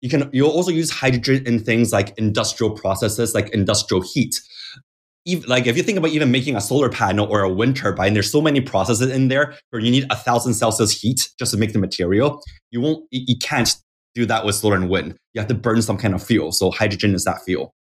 You 0.00 0.08
can. 0.08 0.30
You'll 0.32 0.50
also 0.50 0.70
use 0.70 0.90
hydrogen 0.90 1.46
in 1.46 1.58
things 1.58 1.92
like 1.92 2.16
industrial 2.18 2.72
processes, 2.72 3.34
like 3.34 3.50
industrial 3.50 4.02
heat 4.02 4.40
even, 5.26 5.48
like 5.48 5.66
if 5.66 5.76
you 5.76 5.82
think 5.82 5.98
about 5.98 6.10
even 6.10 6.30
making 6.30 6.56
a 6.56 6.60
solar 6.60 6.88
panel 6.88 7.26
or 7.26 7.42
a 7.42 7.52
wind 7.52 7.76
turbine, 7.76 8.14
there's 8.14 8.30
so 8.30 8.40
many 8.40 8.60
processes 8.60 9.10
in 9.10 9.28
there 9.28 9.54
where 9.70 9.82
you 9.82 9.90
need 9.90 10.06
a 10.10 10.16
thousand 10.16 10.54
Celsius 10.54 10.98
heat 10.98 11.28
just 11.38 11.52
to 11.52 11.58
make 11.58 11.72
the 11.72 11.78
material. 11.78 12.42
You 12.70 12.80
won't, 12.80 13.06
you 13.10 13.36
can't 13.36 13.74
do 14.14 14.26
that 14.26 14.44
with 14.44 14.54
solar 14.54 14.76
and 14.76 14.88
wind. 14.88 15.16
You 15.34 15.40
have 15.40 15.48
to 15.48 15.54
burn 15.54 15.82
some 15.82 15.98
kind 15.98 16.14
of 16.14 16.22
fuel. 16.22 16.52
So 16.52 16.70
hydrogen 16.70 17.14
is 17.14 17.24
that 17.24 17.42
fuel. 17.44 17.74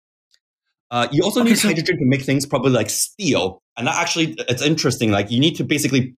Uh, 0.91 1.07
you 1.13 1.23
also 1.23 1.41
okay, 1.41 1.51
need 1.51 1.59
so- 1.59 1.69
hydrogen 1.69 1.99
to 1.99 2.05
make 2.05 2.23
things 2.23 2.45
probably 2.45 2.73
like 2.73 2.91
steel. 2.91 3.63
And 3.77 3.87
that 3.87 3.97
actually, 3.97 4.35
it's 4.49 4.63
interesting. 4.63 5.11
Like 5.13 5.31
you 5.31 5.39
need 5.39 5.55
to 5.57 5.65
basically, 5.65 6.17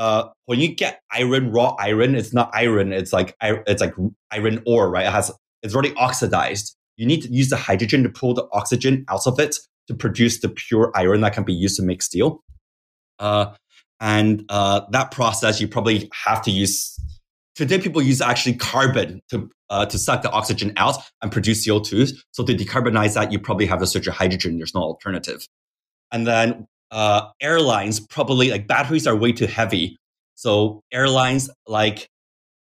uh, 0.00 0.30
when 0.46 0.58
you 0.58 0.74
get 0.74 1.02
iron, 1.12 1.52
raw 1.52 1.76
iron, 1.78 2.14
it's 2.14 2.32
not 2.32 2.50
iron. 2.54 2.90
It's 2.90 3.12
like, 3.12 3.36
it's 3.42 3.82
like 3.82 3.94
iron 4.30 4.62
ore, 4.66 4.90
right? 4.90 5.04
It 5.04 5.12
has, 5.12 5.30
it's 5.62 5.74
already 5.74 5.94
oxidized. 5.96 6.74
You 6.96 7.04
need 7.04 7.20
to 7.20 7.28
use 7.28 7.50
the 7.50 7.56
hydrogen 7.56 8.02
to 8.04 8.08
pull 8.08 8.32
the 8.32 8.48
oxygen 8.50 9.04
out 9.08 9.26
of 9.26 9.38
it 9.38 9.56
to 9.88 9.94
produce 9.94 10.40
the 10.40 10.48
pure 10.48 10.90
iron 10.94 11.20
that 11.20 11.34
can 11.34 11.44
be 11.44 11.52
used 11.52 11.76
to 11.76 11.82
make 11.82 12.00
steel. 12.00 12.42
Uh, 13.18 13.52
and 14.00 14.46
uh, 14.48 14.80
that 14.90 15.10
process, 15.10 15.60
you 15.60 15.68
probably 15.68 16.10
have 16.24 16.40
to 16.42 16.50
use. 16.50 16.98
Today, 17.54 17.78
people 17.78 18.00
use 18.00 18.22
actually 18.22 18.54
carbon 18.54 19.20
to 19.28 19.50
uh, 19.68 19.84
to 19.84 19.98
suck 19.98 20.22
the 20.22 20.30
oxygen 20.30 20.72
out 20.78 20.96
and 21.20 21.30
produce 21.30 21.66
CO2. 21.66 22.12
So 22.30 22.42
to 22.44 22.54
decarbonize 22.54 23.14
that, 23.14 23.32
you 23.32 23.38
probably 23.38 23.66
have 23.66 23.80
to 23.80 23.86
switch 23.86 24.04
to 24.04 24.12
hydrogen. 24.12 24.56
There's 24.56 24.74
no 24.74 24.80
alternative. 24.80 25.46
And 26.10 26.26
then 26.26 26.66
uh, 26.90 27.28
airlines 27.40 28.00
probably 28.00 28.50
like 28.50 28.66
batteries 28.66 29.06
are 29.06 29.16
way 29.16 29.32
too 29.32 29.46
heavy. 29.46 29.96
So 30.34 30.82
airlines 30.92 31.50
like 31.66 32.08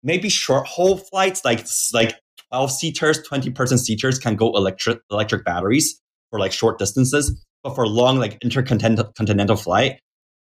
maybe 0.03 0.29
short 0.29 0.67
haul 0.67 0.97
flights, 0.97 1.43
like 1.43 1.65
like 1.93 2.15
12 2.51 2.71
seaters, 2.71 3.21
20 3.23 3.49
person 3.51 3.77
seaters 3.77 4.19
can 4.19 4.35
go 4.35 4.51
electric 4.55 4.99
electric 5.11 5.45
batteries 5.45 5.99
for 6.29 6.39
like 6.39 6.51
short 6.51 6.77
distances, 6.79 7.43
but 7.63 7.75
for 7.75 7.87
long 7.87 8.19
like 8.19 8.37
intercontinental 8.43 9.55
flight, 9.55 9.99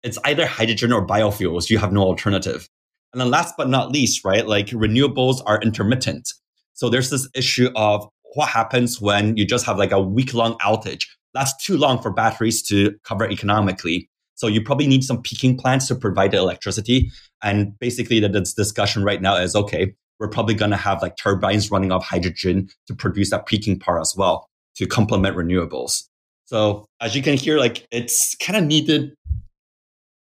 it's 0.04 0.18
either 0.26 0.46
hydrogen 0.46 0.92
or 0.92 1.06
biofuels. 1.06 1.70
You 1.70 1.78
have 1.78 1.94
no 1.94 2.02
alternative. 2.02 2.68
And 3.14 3.22
then 3.22 3.30
last 3.30 3.56
but 3.58 3.70
not 3.70 3.92
least, 3.92 4.26
right, 4.26 4.46
like 4.46 4.68
renewables 4.68 5.42
are 5.46 5.62
intermittent. 5.62 6.30
So 6.74 6.90
there's 6.90 7.10
this 7.12 7.30
issue 7.36 7.70
of 7.76 8.08
what 8.34 8.50
happens 8.50 9.00
when 9.00 9.38
you 9.38 9.46
just 9.46 9.66
have 9.66 9.78
like 9.78 9.92
a 9.92 10.02
week 10.02 10.34
long 10.34 10.58
outage. 10.58 11.06
That's 11.34 11.56
too 11.64 11.78
long 11.78 12.02
for 12.02 12.12
batteries 12.12 12.62
to 12.64 12.96
cover 13.04 13.30
economically. 13.30 14.10
So 14.36 14.48
you 14.48 14.62
probably 14.62 14.88
need 14.88 15.04
some 15.04 15.22
peaking 15.22 15.58
plants 15.58 15.88
to 15.88 15.96
provide 15.96 16.32
the 16.32 16.38
electricity. 16.38 17.12
And 17.42 17.78
basically 17.80 18.20
the, 18.20 18.30
the 18.30 18.42
discussion 18.42 19.04
right 19.04 19.22
now 19.22 19.36
is 19.36 19.56
okay, 19.56 19.94
we're 20.20 20.28
probably 20.28 20.56
going 20.56 20.72
to 20.72 20.78
have 20.78 21.02
like 21.02 21.18
turbines 21.18 21.72
running 21.72 21.92
off 21.92 22.04
hydrogen 22.04 22.70
to 22.88 22.96
produce 22.96 23.30
that 23.32 23.46
peaking 23.46 23.80
part 23.80 24.02
as 24.02 24.16
well 24.16 24.50
to 24.76 24.88
complement 24.88 25.36
renewables. 25.36 26.04
So 26.46 26.86
as 27.00 27.16
you 27.16 27.22
can 27.22 27.38
hear, 27.38 27.58
like 27.58 27.88
it's 27.92 28.36
kind 28.36 28.58
of 28.58 28.64
needed 28.64 29.16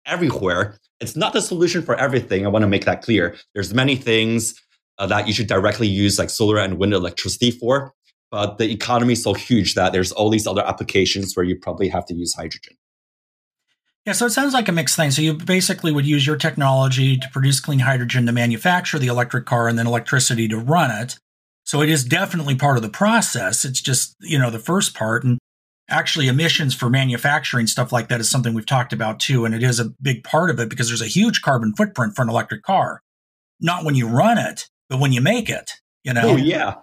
everywhere. 0.06 0.78
It's 1.00 1.16
not 1.16 1.32
the 1.32 1.42
solution 1.42 1.82
for 1.82 1.94
everything. 1.96 2.46
I 2.46 2.48
want 2.48 2.62
to 2.62 2.68
make 2.68 2.84
that 2.84 3.02
clear. 3.02 3.36
There's 3.54 3.74
many 3.74 3.96
things 3.96 4.54
uh, 4.98 5.06
that 5.06 5.26
you 5.26 5.34
should 5.34 5.46
directly 5.46 5.88
use 5.88 6.18
like 6.18 6.30
solar 6.30 6.58
and 6.58 6.78
wind 6.78 6.94
electricity 6.94 7.50
for, 7.50 7.92
but 8.36 8.58
the 8.58 8.70
economy 8.70 9.14
is 9.14 9.22
so 9.22 9.32
huge 9.32 9.72
that 9.76 9.94
there's 9.94 10.12
all 10.12 10.28
these 10.28 10.46
other 10.46 10.62
applications 10.62 11.34
where 11.34 11.46
you 11.46 11.56
probably 11.56 11.88
have 11.88 12.04
to 12.04 12.12
use 12.12 12.34
hydrogen. 12.34 12.76
Yeah, 14.04 14.12
so 14.12 14.26
it 14.26 14.30
sounds 14.32 14.52
like 14.52 14.68
a 14.68 14.72
mixed 14.72 14.94
thing. 14.94 15.10
So 15.10 15.22
you 15.22 15.32
basically 15.32 15.90
would 15.90 16.04
use 16.04 16.26
your 16.26 16.36
technology 16.36 17.16
to 17.16 17.28
produce 17.30 17.60
clean 17.60 17.78
hydrogen 17.78 18.26
to 18.26 18.32
manufacture 18.32 18.98
the 18.98 19.06
electric 19.06 19.46
car 19.46 19.68
and 19.68 19.78
then 19.78 19.86
electricity 19.86 20.48
to 20.48 20.58
run 20.58 20.90
it. 20.90 21.18
So 21.64 21.80
it 21.80 21.88
is 21.88 22.04
definitely 22.04 22.56
part 22.56 22.76
of 22.76 22.82
the 22.82 22.90
process. 22.90 23.64
It's 23.64 23.80
just, 23.80 24.14
you 24.20 24.38
know, 24.38 24.50
the 24.50 24.58
first 24.58 24.94
part. 24.94 25.24
And 25.24 25.38
actually, 25.88 26.28
emissions 26.28 26.74
for 26.74 26.90
manufacturing 26.90 27.66
stuff 27.66 27.90
like 27.90 28.08
that 28.08 28.20
is 28.20 28.28
something 28.28 28.52
we've 28.52 28.66
talked 28.66 28.92
about 28.92 29.18
too. 29.18 29.46
And 29.46 29.54
it 29.54 29.62
is 29.62 29.80
a 29.80 29.94
big 30.02 30.24
part 30.24 30.50
of 30.50 30.60
it 30.60 30.68
because 30.68 30.88
there's 30.88 31.00
a 31.00 31.06
huge 31.06 31.40
carbon 31.40 31.72
footprint 31.74 32.14
for 32.14 32.20
an 32.20 32.28
electric 32.28 32.64
car. 32.64 33.00
Not 33.60 33.86
when 33.86 33.94
you 33.94 34.06
run 34.06 34.36
it, 34.36 34.68
but 34.90 35.00
when 35.00 35.12
you 35.12 35.22
make 35.22 35.48
it, 35.48 35.70
you 36.04 36.12
know? 36.12 36.32
Oh, 36.32 36.36
yeah. 36.36 36.74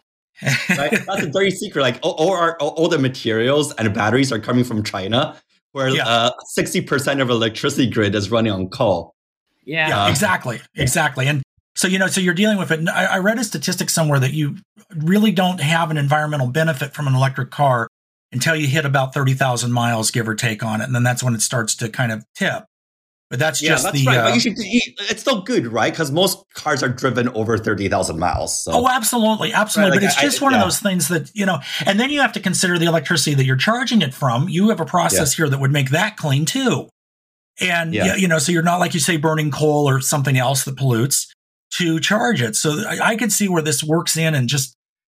Right? 0.41 0.91
That's 1.05 1.23
a 1.23 1.29
dirty 1.29 1.51
secret. 1.51 1.81
Like 1.81 1.99
all, 2.01 2.13
all, 2.13 2.33
our, 2.33 2.57
all, 2.59 2.87
the 2.87 2.99
materials 2.99 3.73
and 3.73 3.93
batteries 3.93 4.31
are 4.31 4.39
coming 4.39 4.63
from 4.63 4.83
China, 4.83 5.37
where 5.71 5.89
yeah. 5.89 6.07
uh, 6.07 6.31
60% 6.57 7.21
of 7.21 7.29
electricity 7.29 7.89
grid 7.89 8.15
is 8.15 8.31
running 8.31 8.51
on 8.51 8.69
coal. 8.69 9.13
Yeah, 9.65 9.87
yeah 9.89 10.09
exactly. 10.09 10.59
Exactly. 10.75 11.27
And 11.27 11.41
so, 11.75 11.87
you 11.87 11.97
know, 11.99 12.07
so 12.07 12.21
you're 12.21 12.33
dealing 12.33 12.57
with 12.57 12.71
it. 12.71 12.87
I, 12.87 13.05
I 13.05 13.17
read 13.19 13.39
a 13.39 13.43
statistic 13.43 13.89
somewhere 13.89 14.19
that 14.19 14.33
you 14.33 14.57
really 14.95 15.31
don't 15.31 15.59
have 15.59 15.91
an 15.91 15.97
environmental 15.97 16.47
benefit 16.47 16.93
from 16.93 17.07
an 17.07 17.15
electric 17.15 17.49
car 17.49 17.87
until 18.31 18.55
you 18.55 18.67
hit 18.67 18.85
about 18.85 19.13
30,000 19.13 19.71
miles, 19.71 20.11
give 20.11 20.27
or 20.27 20.35
take 20.35 20.63
on 20.63 20.81
it. 20.81 20.85
And 20.85 20.95
then 20.95 21.03
that's 21.03 21.23
when 21.23 21.35
it 21.35 21.41
starts 21.41 21.75
to 21.75 21.89
kind 21.89 22.11
of 22.11 22.25
tip. 22.35 22.65
But 23.33 23.39
that's 23.39 23.63
yeah, 23.63 23.69
just 23.69 23.85
that's 23.85 23.99
the. 23.99 24.05
Right. 24.05 24.17
Uh, 24.17 24.23
but 24.25 24.35
you 24.35 24.39
should, 24.39 24.53
it's 25.09 25.21
still 25.21 25.41
good, 25.41 25.65
right? 25.65 25.91
Because 25.91 26.11
most 26.11 26.45
cars 26.53 26.83
are 26.83 26.87
driven 26.87 27.29
over 27.29 27.57
30,000 27.57 28.19
miles. 28.19 28.63
So. 28.63 28.73
Oh, 28.73 28.87
absolutely. 28.87 29.51
Absolutely. 29.51 29.89
Right, 29.89 29.95
like 29.95 30.01
but 30.01 30.05
it's 30.05 30.21
just 30.21 30.39
I, 30.39 30.45
one 30.45 30.53
yeah. 30.53 30.59
of 30.59 30.65
those 30.65 30.79
things 30.79 31.07
that, 31.07 31.31
you 31.33 31.47
know, 31.47 31.57
and 31.83 31.99
then 31.99 32.11
you 32.11 32.21
have 32.21 32.33
to 32.33 32.39
consider 32.39 32.77
the 32.77 32.85
electricity 32.85 33.33
that 33.33 33.43
you're 33.43 33.55
charging 33.55 34.03
it 34.03 34.13
from. 34.13 34.49
You 34.49 34.69
have 34.69 34.79
a 34.79 34.85
process 34.85 35.33
yeah. 35.33 35.45
here 35.45 35.49
that 35.49 35.59
would 35.59 35.71
make 35.71 35.89
that 35.89 36.15
clean 36.15 36.45
too. 36.45 36.89
And, 37.59 37.95
yeah. 37.95 38.17
you 38.17 38.27
know, 38.27 38.37
so 38.37 38.51
you're 38.51 38.61
not, 38.61 38.79
like 38.79 38.93
you 38.93 38.99
say, 38.99 39.17
burning 39.17 39.49
coal 39.49 39.89
or 39.89 39.99
something 39.99 40.37
else 40.37 40.63
that 40.65 40.77
pollutes 40.77 41.33
to 41.77 41.99
charge 41.99 42.39
it. 42.39 42.55
So 42.55 42.83
I, 42.87 42.99
I 43.01 43.15
can 43.15 43.31
see 43.31 43.49
where 43.49 43.63
this 43.63 43.83
works 43.83 44.15
in 44.15 44.35
and 44.35 44.47
just 44.47 44.75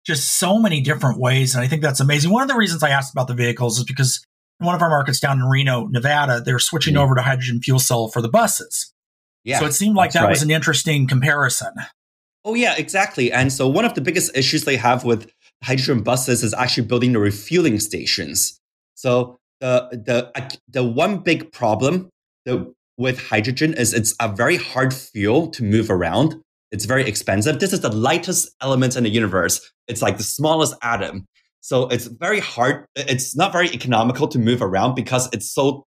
just 0.06 0.38
so 0.38 0.60
many 0.60 0.80
different 0.82 1.18
ways. 1.18 1.56
And 1.56 1.64
I 1.64 1.66
think 1.66 1.82
that's 1.82 1.98
amazing. 1.98 2.30
One 2.30 2.42
of 2.42 2.48
the 2.48 2.54
reasons 2.54 2.84
I 2.84 2.90
asked 2.90 3.12
about 3.12 3.26
the 3.26 3.34
vehicles 3.34 3.78
is 3.78 3.84
because 3.84 4.24
one 4.64 4.74
of 4.74 4.82
our 4.82 4.90
markets 4.90 5.20
down 5.20 5.38
in 5.38 5.44
Reno, 5.44 5.86
Nevada, 5.86 6.40
they're 6.40 6.58
switching 6.58 6.94
mm-hmm. 6.94 7.02
over 7.02 7.14
to 7.14 7.22
hydrogen 7.22 7.60
fuel 7.60 7.78
cell 7.78 8.08
for 8.08 8.20
the 8.20 8.28
buses. 8.28 8.92
Yeah, 9.44 9.58
so 9.58 9.66
it 9.66 9.72
seemed 9.72 9.94
like 9.94 10.12
that 10.12 10.22
right. 10.22 10.30
was 10.30 10.42
an 10.42 10.50
interesting 10.50 11.06
comparison. 11.06 11.72
Oh 12.44 12.54
yeah, 12.54 12.74
exactly. 12.76 13.32
And 13.32 13.52
so 13.52 13.68
one 13.68 13.84
of 13.84 13.94
the 13.94 14.00
biggest 14.00 14.36
issues 14.36 14.64
they 14.64 14.76
have 14.76 15.04
with 15.04 15.30
hydrogen 15.62 16.02
buses 16.02 16.42
is 16.42 16.54
actually 16.54 16.86
building 16.86 17.12
the 17.12 17.18
refueling 17.18 17.78
stations. 17.80 18.58
So 18.94 19.38
the 19.60 19.88
the 19.92 20.58
the 20.68 20.84
one 20.84 21.18
big 21.18 21.52
problem 21.52 22.10
with 22.96 23.18
hydrogen 23.18 23.74
is 23.74 23.92
it's 23.92 24.14
a 24.20 24.28
very 24.28 24.56
hard 24.56 24.92
fuel 24.94 25.48
to 25.48 25.64
move 25.64 25.90
around. 25.90 26.40
It's 26.70 26.84
very 26.84 27.06
expensive. 27.06 27.60
This 27.60 27.72
is 27.72 27.80
the 27.80 27.92
lightest 27.92 28.54
element 28.60 28.96
in 28.96 29.04
the 29.04 29.10
universe. 29.10 29.72
It's 29.88 30.02
like 30.02 30.16
the 30.16 30.22
smallest 30.22 30.74
atom. 30.82 31.26
So 31.64 31.88
it's 31.88 32.08
very 32.08 32.40
hard. 32.40 32.84
It's 32.94 33.34
not 33.34 33.50
very 33.50 33.70
economical 33.70 34.28
to 34.28 34.38
move 34.38 34.60
around 34.60 34.94
because 34.94 35.30
it's 35.32 35.50
so, 35.50 35.86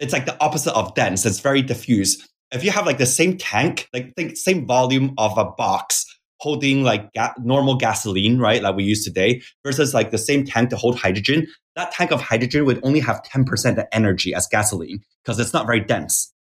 it's 0.00 0.12
like 0.12 0.26
the 0.26 0.36
opposite 0.42 0.74
of 0.74 0.92
dense. 0.96 1.24
It's 1.24 1.38
very 1.38 1.62
diffuse. 1.62 2.28
If 2.50 2.64
you 2.64 2.72
have 2.72 2.84
like 2.84 2.98
the 2.98 3.06
same 3.06 3.38
tank, 3.38 3.88
like 3.94 4.12
think 4.16 4.36
same 4.36 4.66
volume 4.66 5.14
of 5.18 5.38
a 5.38 5.44
box 5.44 6.04
holding 6.40 6.82
like 6.82 7.12
ga- 7.12 7.32
normal 7.38 7.76
gasoline, 7.76 8.40
right? 8.40 8.60
Like 8.60 8.74
we 8.74 8.82
use 8.82 9.04
today 9.04 9.40
versus 9.64 9.94
like 9.94 10.10
the 10.10 10.18
same 10.18 10.44
tank 10.44 10.70
to 10.70 10.76
hold 10.76 10.98
hydrogen, 10.98 11.46
that 11.76 11.92
tank 11.92 12.10
of 12.10 12.20
hydrogen 12.20 12.64
would 12.64 12.80
only 12.82 12.98
have 12.98 13.22
10% 13.22 13.78
of 13.78 13.84
energy 13.92 14.34
as 14.34 14.48
gasoline 14.48 14.98
because 15.22 15.38
it's 15.38 15.52
not 15.52 15.64
very 15.64 15.78
dense. 15.78 16.34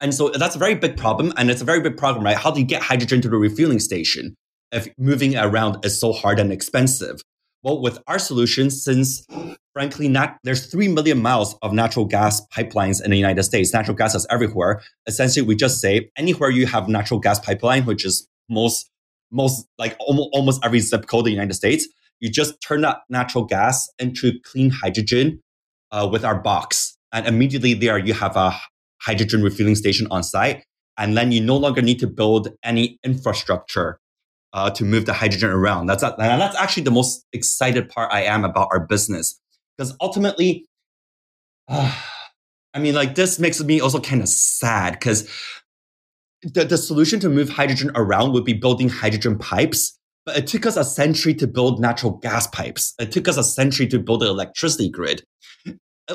And 0.00 0.12
so 0.12 0.30
that's 0.30 0.56
a 0.56 0.58
very 0.58 0.74
big 0.74 0.96
problem. 0.96 1.32
And 1.36 1.52
it's 1.52 1.62
a 1.62 1.64
very 1.64 1.82
big 1.82 1.96
problem, 1.96 2.24
right? 2.24 2.36
How 2.36 2.50
do 2.50 2.58
you 2.58 2.66
get 2.66 2.82
hydrogen 2.82 3.20
to 3.20 3.28
the 3.28 3.36
refueling 3.36 3.78
station? 3.78 4.34
If 4.72 4.88
moving 4.98 5.36
around 5.36 5.84
is 5.84 6.00
so 6.00 6.12
hard 6.12 6.40
and 6.40 6.52
expensive. 6.52 7.20
Well, 7.62 7.80
with 7.80 7.98
our 8.08 8.18
solution, 8.18 8.70
since 8.70 9.24
frankly, 9.72 10.08
not, 10.08 10.38
there's 10.44 10.66
3 10.66 10.88
million 10.88 11.22
miles 11.22 11.54
of 11.62 11.72
natural 11.72 12.04
gas 12.04 12.44
pipelines 12.48 13.02
in 13.02 13.10
the 13.10 13.16
United 13.16 13.42
States, 13.42 13.72
natural 13.72 13.96
gas 13.96 14.14
is 14.14 14.26
everywhere. 14.30 14.82
Essentially, 15.06 15.46
we 15.46 15.54
just 15.54 15.80
say 15.80 16.10
anywhere 16.16 16.50
you 16.50 16.66
have 16.66 16.88
natural 16.88 17.20
gas 17.20 17.38
pipeline, 17.40 17.84
which 17.84 18.04
is 18.04 18.28
most, 18.48 18.90
most 19.30 19.66
like 19.78 19.96
almost, 20.00 20.30
almost 20.32 20.64
every 20.64 20.80
zip 20.80 21.06
code 21.06 21.20
in 21.20 21.24
the 21.26 21.30
United 21.32 21.54
States, 21.54 21.88
you 22.20 22.30
just 22.30 22.60
turn 22.60 22.82
that 22.82 22.98
natural 23.08 23.44
gas 23.44 23.88
into 23.98 24.32
clean 24.44 24.70
hydrogen 24.70 25.40
uh, 25.90 26.08
with 26.10 26.24
our 26.24 26.38
box. 26.38 26.96
And 27.12 27.26
immediately 27.26 27.74
there, 27.74 27.98
you 27.98 28.14
have 28.14 28.36
a 28.36 28.54
hydrogen 29.00 29.42
refueling 29.42 29.74
station 29.74 30.06
on 30.10 30.22
site. 30.22 30.64
And 30.98 31.16
then 31.16 31.32
you 31.32 31.40
no 31.40 31.56
longer 31.56 31.80
need 31.80 31.98
to 32.00 32.06
build 32.06 32.48
any 32.62 32.98
infrastructure 33.02 33.98
uh, 34.52 34.70
to 34.70 34.84
move 34.84 35.06
the 35.06 35.12
hydrogen 35.12 35.50
around. 35.50 35.86
That's 35.86 36.02
that's 36.02 36.56
actually 36.56 36.84
the 36.84 36.90
most 36.90 37.26
excited 37.32 37.88
part 37.88 38.12
I 38.12 38.22
am 38.22 38.44
about 38.44 38.68
our 38.70 38.80
business 38.80 39.40
because 39.76 39.94
ultimately, 40.00 40.66
uh, 41.68 41.94
I 42.74 42.78
mean, 42.78 42.94
like 42.94 43.14
this 43.14 43.38
makes 43.38 43.62
me 43.62 43.80
also 43.80 44.00
kind 44.00 44.22
of 44.22 44.28
sad 44.28 44.94
because 44.94 45.28
the, 46.42 46.64
the 46.64 46.78
solution 46.78 47.20
to 47.20 47.28
move 47.28 47.50
hydrogen 47.50 47.90
around 47.94 48.32
would 48.32 48.44
be 48.44 48.54
building 48.54 48.88
hydrogen 48.88 49.38
pipes. 49.38 49.98
But 50.24 50.38
it 50.38 50.46
took 50.46 50.66
us 50.66 50.76
a 50.76 50.84
century 50.84 51.34
to 51.34 51.48
build 51.48 51.80
natural 51.80 52.12
gas 52.12 52.46
pipes. 52.46 52.94
It 53.00 53.10
took 53.10 53.26
us 53.26 53.36
a 53.36 53.42
century 53.42 53.88
to 53.88 53.98
build 53.98 54.22
an 54.22 54.28
electricity 54.28 54.88
grid. 54.88 55.22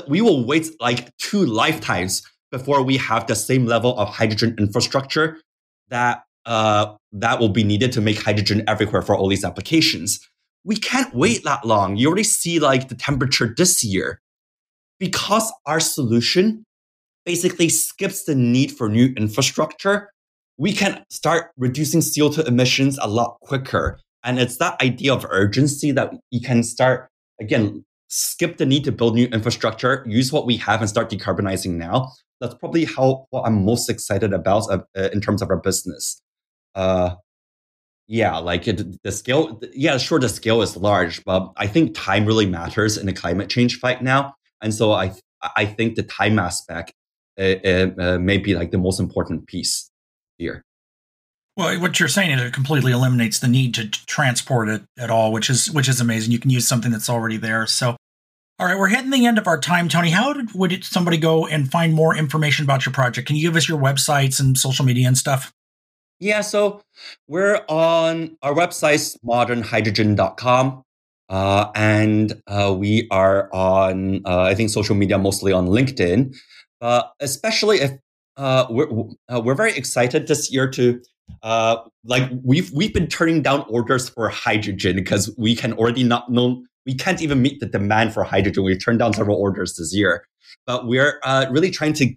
We 0.08 0.22
will 0.22 0.46
wait 0.46 0.70
like 0.80 1.16
two 1.18 1.46
lifetimes 1.46 2.24
before 2.50 2.82
we 2.84 2.98
have 2.98 3.28
the 3.28 3.36
same 3.36 3.66
level 3.66 4.00
of 4.00 4.08
hydrogen 4.08 4.56
infrastructure 4.58 5.42
that 5.90 6.24
uh, 6.48 6.96
that 7.12 7.40
will 7.40 7.50
be 7.50 7.64
needed 7.64 7.92
to 7.92 8.02
make 8.02 8.24
hydrogen 8.24 8.64
everywhere 8.68 9.02
for 9.02 9.16
all 9.16 9.28
these 9.28 9.44
applications. 9.44 10.20
We 10.64 10.78
can't 10.78 11.14
wait 11.14 11.44
that 11.44 11.66
long. 11.66 11.98
You 11.98 12.08
already 12.08 12.24
see 12.24 12.60
like 12.60 12.88
the 12.88 12.96
temperature 12.96 13.54
this 13.56 13.84
year. 13.84 14.22
Because 15.00 15.54
our 15.68 15.80
solution 15.80 16.64
basically 17.26 17.70
skips 17.70 18.24
the 18.24 18.34
need 18.34 18.72
for 18.72 18.90
new 18.90 19.14
infrastructure, 19.18 20.10
we 20.58 20.74
can 20.74 21.04
start 21.10 21.52
reducing 21.58 22.00
CO2 22.00 22.48
emissions 22.48 22.98
a 23.00 23.08
lot 23.08 23.38
quicker. 23.42 24.00
And 24.24 24.40
it's 24.40 24.58
that 24.58 24.82
idea 24.82 25.14
of 25.14 25.26
urgency 25.30 25.92
that 25.92 26.14
you 26.32 26.42
can 26.42 26.64
start, 26.64 27.10
again, 27.40 27.86
skip 28.08 28.58
the 28.58 28.66
need 28.66 28.86
to 28.86 28.92
build 28.92 29.14
new 29.14 29.28
infrastructure, 29.28 30.04
use 30.08 30.32
what 30.32 30.46
we 30.46 30.58
have 30.58 30.80
and 30.80 30.90
start 30.90 31.12
decarbonizing 31.12 31.74
now. 31.74 32.12
That's 32.40 32.56
probably 32.56 32.86
how 32.86 33.26
what 33.30 33.44
I'm 33.44 33.66
most 33.66 33.90
excited 33.90 34.34
about 34.34 34.72
uh, 34.72 35.10
in 35.14 35.22
terms 35.22 35.42
of 35.42 35.50
our 35.50 35.58
business 35.58 36.22
uh, 36.78 37.16
yeah, 38.08 38.38
like 38.38 38.68
it, 38.68 39.04
the 39.04 39.12
scale, 39.12 39.60
yeah, 39.74 39.98
sure, 39.98 40.20
the 40.20 40.30
scale 40.30 40.62
is 40.62 40.78
large, 40.78 41.24
but 41.26 41.52
I 41.58 41.68
think 41.68 41.94
time 41.94 42.26
really 42.26 42.46
matters 42.46 42.98
in 42.98 43.06
the 43.06 43.14
climate 43.14 43.50
change 43.50 43.80
fight 43.80 44.02
now. 44.02 44.36
And 44.62 44.74
so 44.74 44.94
I, 44.94 45.14
I 45.58 45.66
think 45.66 45.96
the 45.96 46.04
time 46.04 46.40
aspect 46.40 46.94
uh, 47.38 47.56
uh, 47.66 47.90
uh, 48.00 48.18
may 48.20 48.38
be 48.38 48.56
like 48.56 48.72
the 48.72 48.78
most 48.78 49.00
important 49.00 49.48
piece 49.48 49.92
here. 50.38 50.64
Well, 51.58 51.80
what 51.82 52.00
you're 52.00 52.08
saying 52.08 52.32
is 52.32 52.42
it 52.42 52.54
completely 52.54 52.92
eliminates 52.92 53.40
the 53.40 53.48
need 53.48 53.74
to 53.74 53.90
transport 53.90 54.70
it 54.70 54.84
at 54.98 55.10
all, 55.10 55.32
which 55.32 55.50
is 55.50 55.72
which 55.72 55.90
is 55.90 56.00
amazing. 56.00 56.32
You 56.32 56.40
can 56.40 56.52
use 56.52 56.68
something 56.68 56.92
that's 56.92 57.10
already 57.10 57.38
there. 57.38 57.66
So, 57.66 57.98
all 58.60 58.68
right, 58.68 58.78
we're 58.78 58.90
hitting 58.90 59.10
the 59.10 59.26
end 59.26 59.40
of 59.40 59.48
our 59.48 59.60
time, 59.60 59.90
Tony. 59.90 60.12
How 60.12 60.34
did, 60.34 60.54
would 60.54 60.84
somebody 60.84 61.18
go 61.18 61.48
and 61.48 61.70
find 61.70 61.96
more 61.96 62.16
information 62.16 62.64
about 62.64 62.86
your 62.86 62.94
project? 62.94 63.26
Can 63.26 63.36
you 63.36 63.42
give 63.42 63.56
us 63.56 63.68
your 63.68 63.80
websites 63.80 64.40
and 64.40 64.56
social 64.56 64.86
media 64.86 65.08
and 65.08 65.18
stuff? 65.18 65.52
Yeah, 66.20 66.42
so 66.42 66.82
we're 67.28 67.64
on 67.70 68.38
our 68.42 68.54
website, 68.54 69.18
modernhydrogen.com. 69.24 70.84
Uh, 71.30 71.72
and 71.76 72.42
uh, 72.48 72.76
we 72.78 73.08
are 73.12 73.54
on, 73.54 74.22
uh, 74.26 74.42
I 74.42 74.56
think, 74.56 74.70
social 74.70 74.96
media, 74.96 75.18
mostly 75.18 75.52
on 75.52 75.68
LinkedIn. 75.68 76.36
Uh, 76.82 77.04
especially 77.20 77.78
if 77.82 77.92
uh, 78.38 78.68
we're 78.70 78.88
uh, 79.34 79.42
we're 79.44 79.56
very 79.56 79.76
excited 79.76 80.28
this 80.28 80.52
year 80.52 80.70
to 80.70 81.02
like 82.04 82.30
we've 82.44 82.72
we've 82.72 82.94
been 82.94 83.08
turning 83.08 83.42
down 83.42 83.66
orders 83.68 84.10
for 84.10 84.30
hydrogen 84.30 84.96
because 84.96 85.34
we 85.38 85.56
can 85.56 85.74
already 85.74 86.04
not 86.04 86.32
know 86.32 86.64
we 86.86 86.94
can't 86.94 87.22
even 87.22 87.42
meet 87.42 87.60
the 87.60 87.66
demand 87.66 88.14
for 88.14 88.24
hydrogen. 88.24 88.64
We've 88.64 88.84
turned 88.84 89.00
down 89.00 89.14
several 89.14 89.38
orders 89.38 89.76
this 89.76 89.94
year, 89.94 90.24
but 90.68 90.88
we're 90.88 91.20
really 91.50 91.72
trying 91.72 91.94
to 91.94 92.14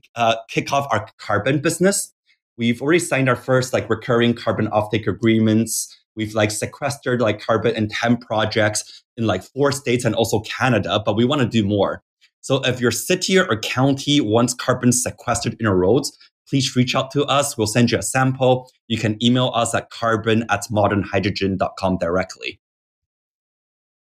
kick 0.48 0.72
off 0.72 0.86
our 0.90 1.09
carbon 1.18 1.61
business. 1.61 2.12
We've 2.61 2.82
already 2.82 2.98
signed 2.98 3.30
our 3.30 3.36
first 3.36 3.72
like 3.72 3.88
recurring 3.88 4.34
carbon 4.34 4.66
offtake 4.68 5.06
agreements. 5.06 5.98
We've 6.14 6.34
like 6.34 6.50
sequestered 6.50 7.22
like 7.22 7.40
carbon 7.40 7.74
in 7.74 7.88
10 7.88 8.18
projects 8.18 9.02
in 9.16 9.26
like 9.26 9.42
four 9.42 9.72
states 9.72 10.04
and 10.04 10.14
also 10.14 10.40
Canada, 10.40 11.02
but 11.02 11.16
we 11.16 11.24
want 11.24 11.40
to 11.40 11.48
do 11.48 11.66
more. 11.66 12.02
So 12.42 12.56
if 12.66 12.78
your 12.78 12.90
city 12.90 13.38
or 13.38 13.58
county 13.61 14.20
wants 14.20 14.52
carbon 14.52 14.92
sequestered 14.92 15.54
in 15.54 15.61
your 15.61 15.74
roads, 15.74 16.14
please 16.50 16.76
reach 16.76 16.94
out 16.94 17.11
to 17.12 17.24
us. 17.24 17.56
We'll 17.56 17.66
send 17.66 17.92
you 17.92 17.98
a 17.98 18.02
sample. 18.02 18.70
You 18.88 18.98
can 18.98 19.16
email 19.24 19.52
us 19.54 19.74
at 19.74 19.88
carbon 19.88 20.44
at 20.50 20.64
modernhydrogen.com 20.70 21.96
directly. 21.96 22.61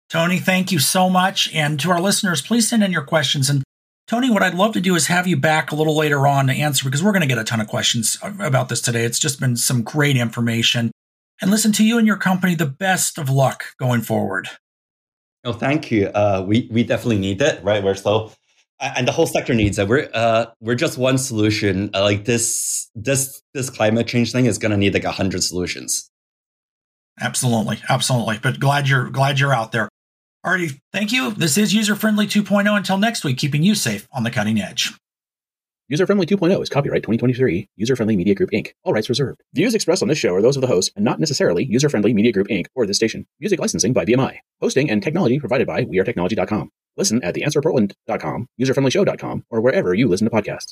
Tony, 0.10 0.40
thank 0.40 0.72
you 0.72 0.80
so 0.80 1.10
much. 1.10 1.54
And 1.54 1.78
to 1.82 1.92
our 1.92 2.00
listeners, 2.00 2.42
please 2.42 2.70
send 2.70 2.82
in 2.82 2.94
your 2.94 3.04
questions. 3.04 3.50
And 3.50 3.62
Tony, 4.08 4.30
what 4.30 4.42
I'd 4.42 4.56
love 4.56 4.72
to 4.74 4.80
do 4.80 4.96
is 4.96 5.08
have 5.08 5.28
you 5.28 5.36
back 5.36 5.72
a 5.72 5.76
little 5.76 5.96
later 5.96 6.26
on 6.26 6.48
to 6.48 6.54
answer 6.54 6.86
because 6.86 7.04
we're 7.04 7.12
going 7.12 7.22
to 7.24 7.28
get 7.28 7.38
a 7.38 7.44
ton 7.44 7.60
of 7.60 7.68
questions 7.68 8.18
about 8.40 8.70
this 8.70 8.80
today. 8.80 9.04
It's 9.04 9.20
just 9.20 9.38
been 9.40 9.58
some 9.58 9.84
great 9.84 10.16
information. 10.16 10.92
And 11.42 11.52
listen 11.52 11.74
to 11.74 11.86
you 11.86 11.98
and 11.98 12.08
your 12.08 12.16
company 12.16 12.56
the 12.56 12.66
best 12.66 13.18
of 13.18 13.30
luck 13.30 13.66
going 13.78 14.02
forward. 14.02 14.48
Oh, 15.44 15.52
thank 15.52 15.92
you. 15.92 16.08
Uh, 16.08 16.44
we 16.48 16.68
we 16.72 16.84
definitely 16.84 17.20
need 17.20 17.42
it, 17.42 17.64
right? 17.64 17.84
We're 17.84 17.96
so, 17.96 18.32
and 18.80 19.08
the 19.08 19.12
whole 19.12 19.28
sector 19.28 19.54
needs 19.54 19.78
it. 19.78 19.88
We're 19.88 20.10
uh, 20.14 20.48
we're 20.62 20.76
just 20.76 20.98
one 20.98 21.18
solution. 21.18 21.90
Uh, 21.94 22.02
like 22.02 22.26
this 22.26 22.90
this 22.96 23.42
this 23.54 23.70
climate 23.70 24.08
change 24.08 24.32
thing 24.32 24.46
is 24.46 24.58
going 24.58 24.72
to 24.72 24.78
need 24.78 24.94
like 24.94 25.04
a 25.04 25.12
hundred 25.12 25.44
solutions. 25.44 26.10
Absolutely, 27.20 27.80
absolutely. 27.90 28.40
But 28.42 28.60
glad 28.60 28.88
you're 28.88 29.10
glad 29.10 29.40
you're 29.40 29.54
out 29.54 29.72
there. 29.72 29.90
Alrighty, 30.48 30.80
thank 30.94 31.12
you. 31.12 31.32
This 31.32 31.58
is 31.58 31.74
User 31.74 31.94
Friendly 31.94 32.26
2.0. 32.26 32.78
Until 32.78 32.98
next 32.98 33.26
week, 33.26 33.38
keeping 33.38 33.64
you 33.64 33.76
safe 33.76 34.08
on 34.14 34.24
the 34.24 34.32
cutting 34.32 34.62
edge. 34.62 34.94
User 35.90 36.06
Friendly 36.06 36.26
2.0 36.26 36.62
is 36.62 36.70
copyright 36.70 37.04
2023, 37.04 37.68
User 37.76 37.98
Friendly 37.98 38.16
Media 38.16 38.34
Group 38.34 38.52
Inc., 38.52 38.72
all 38.86 38.94
rights 38.94 39.10
reserved. 39.10 39.42
Views 39.54 39.76
expressed 39.76 40.02
on 40.02 40.08
this 40.08 40.18
show 40.18 40.34
are 40.34 40.42
those 40.42 40.56
of 40.56 40.62
the 40.62 40.68
host 40.68 40.94
and 40.96 41.04
not 41.04 41.20
necessarily 41.20 41.66
User 41.66 41.90
Friendly 41.90 42.14
Media 42.14 42.32
Group 42.32 42.48
Inc. 42.48 42.68
or 42.76 42.86
this 42.86 42.96
station. 42.96 43.28
Music 43.42 43.60
licensing 43.60 43.92
by 43.92 44.06
BMI. 44.06 44.38
Hosting 44.62 44.90
and 44.90 45.04
technology 45.04 45.38
provided 45.38 45.68
by 45.68 45.84
WeAreTechnology.com. 45.84 46.70
Listen 46.96 47.22
at 47.24 47.36
theanswerportland.com, 47.36 48.48
userfriendlyshow.com, 48.60 49.44
or 49.50 49.60
wherever 49.60 49.94
you 49.94 50.08
listen 50.08 50.30
to 50.30 50.36
podcasts. 50.36 50.66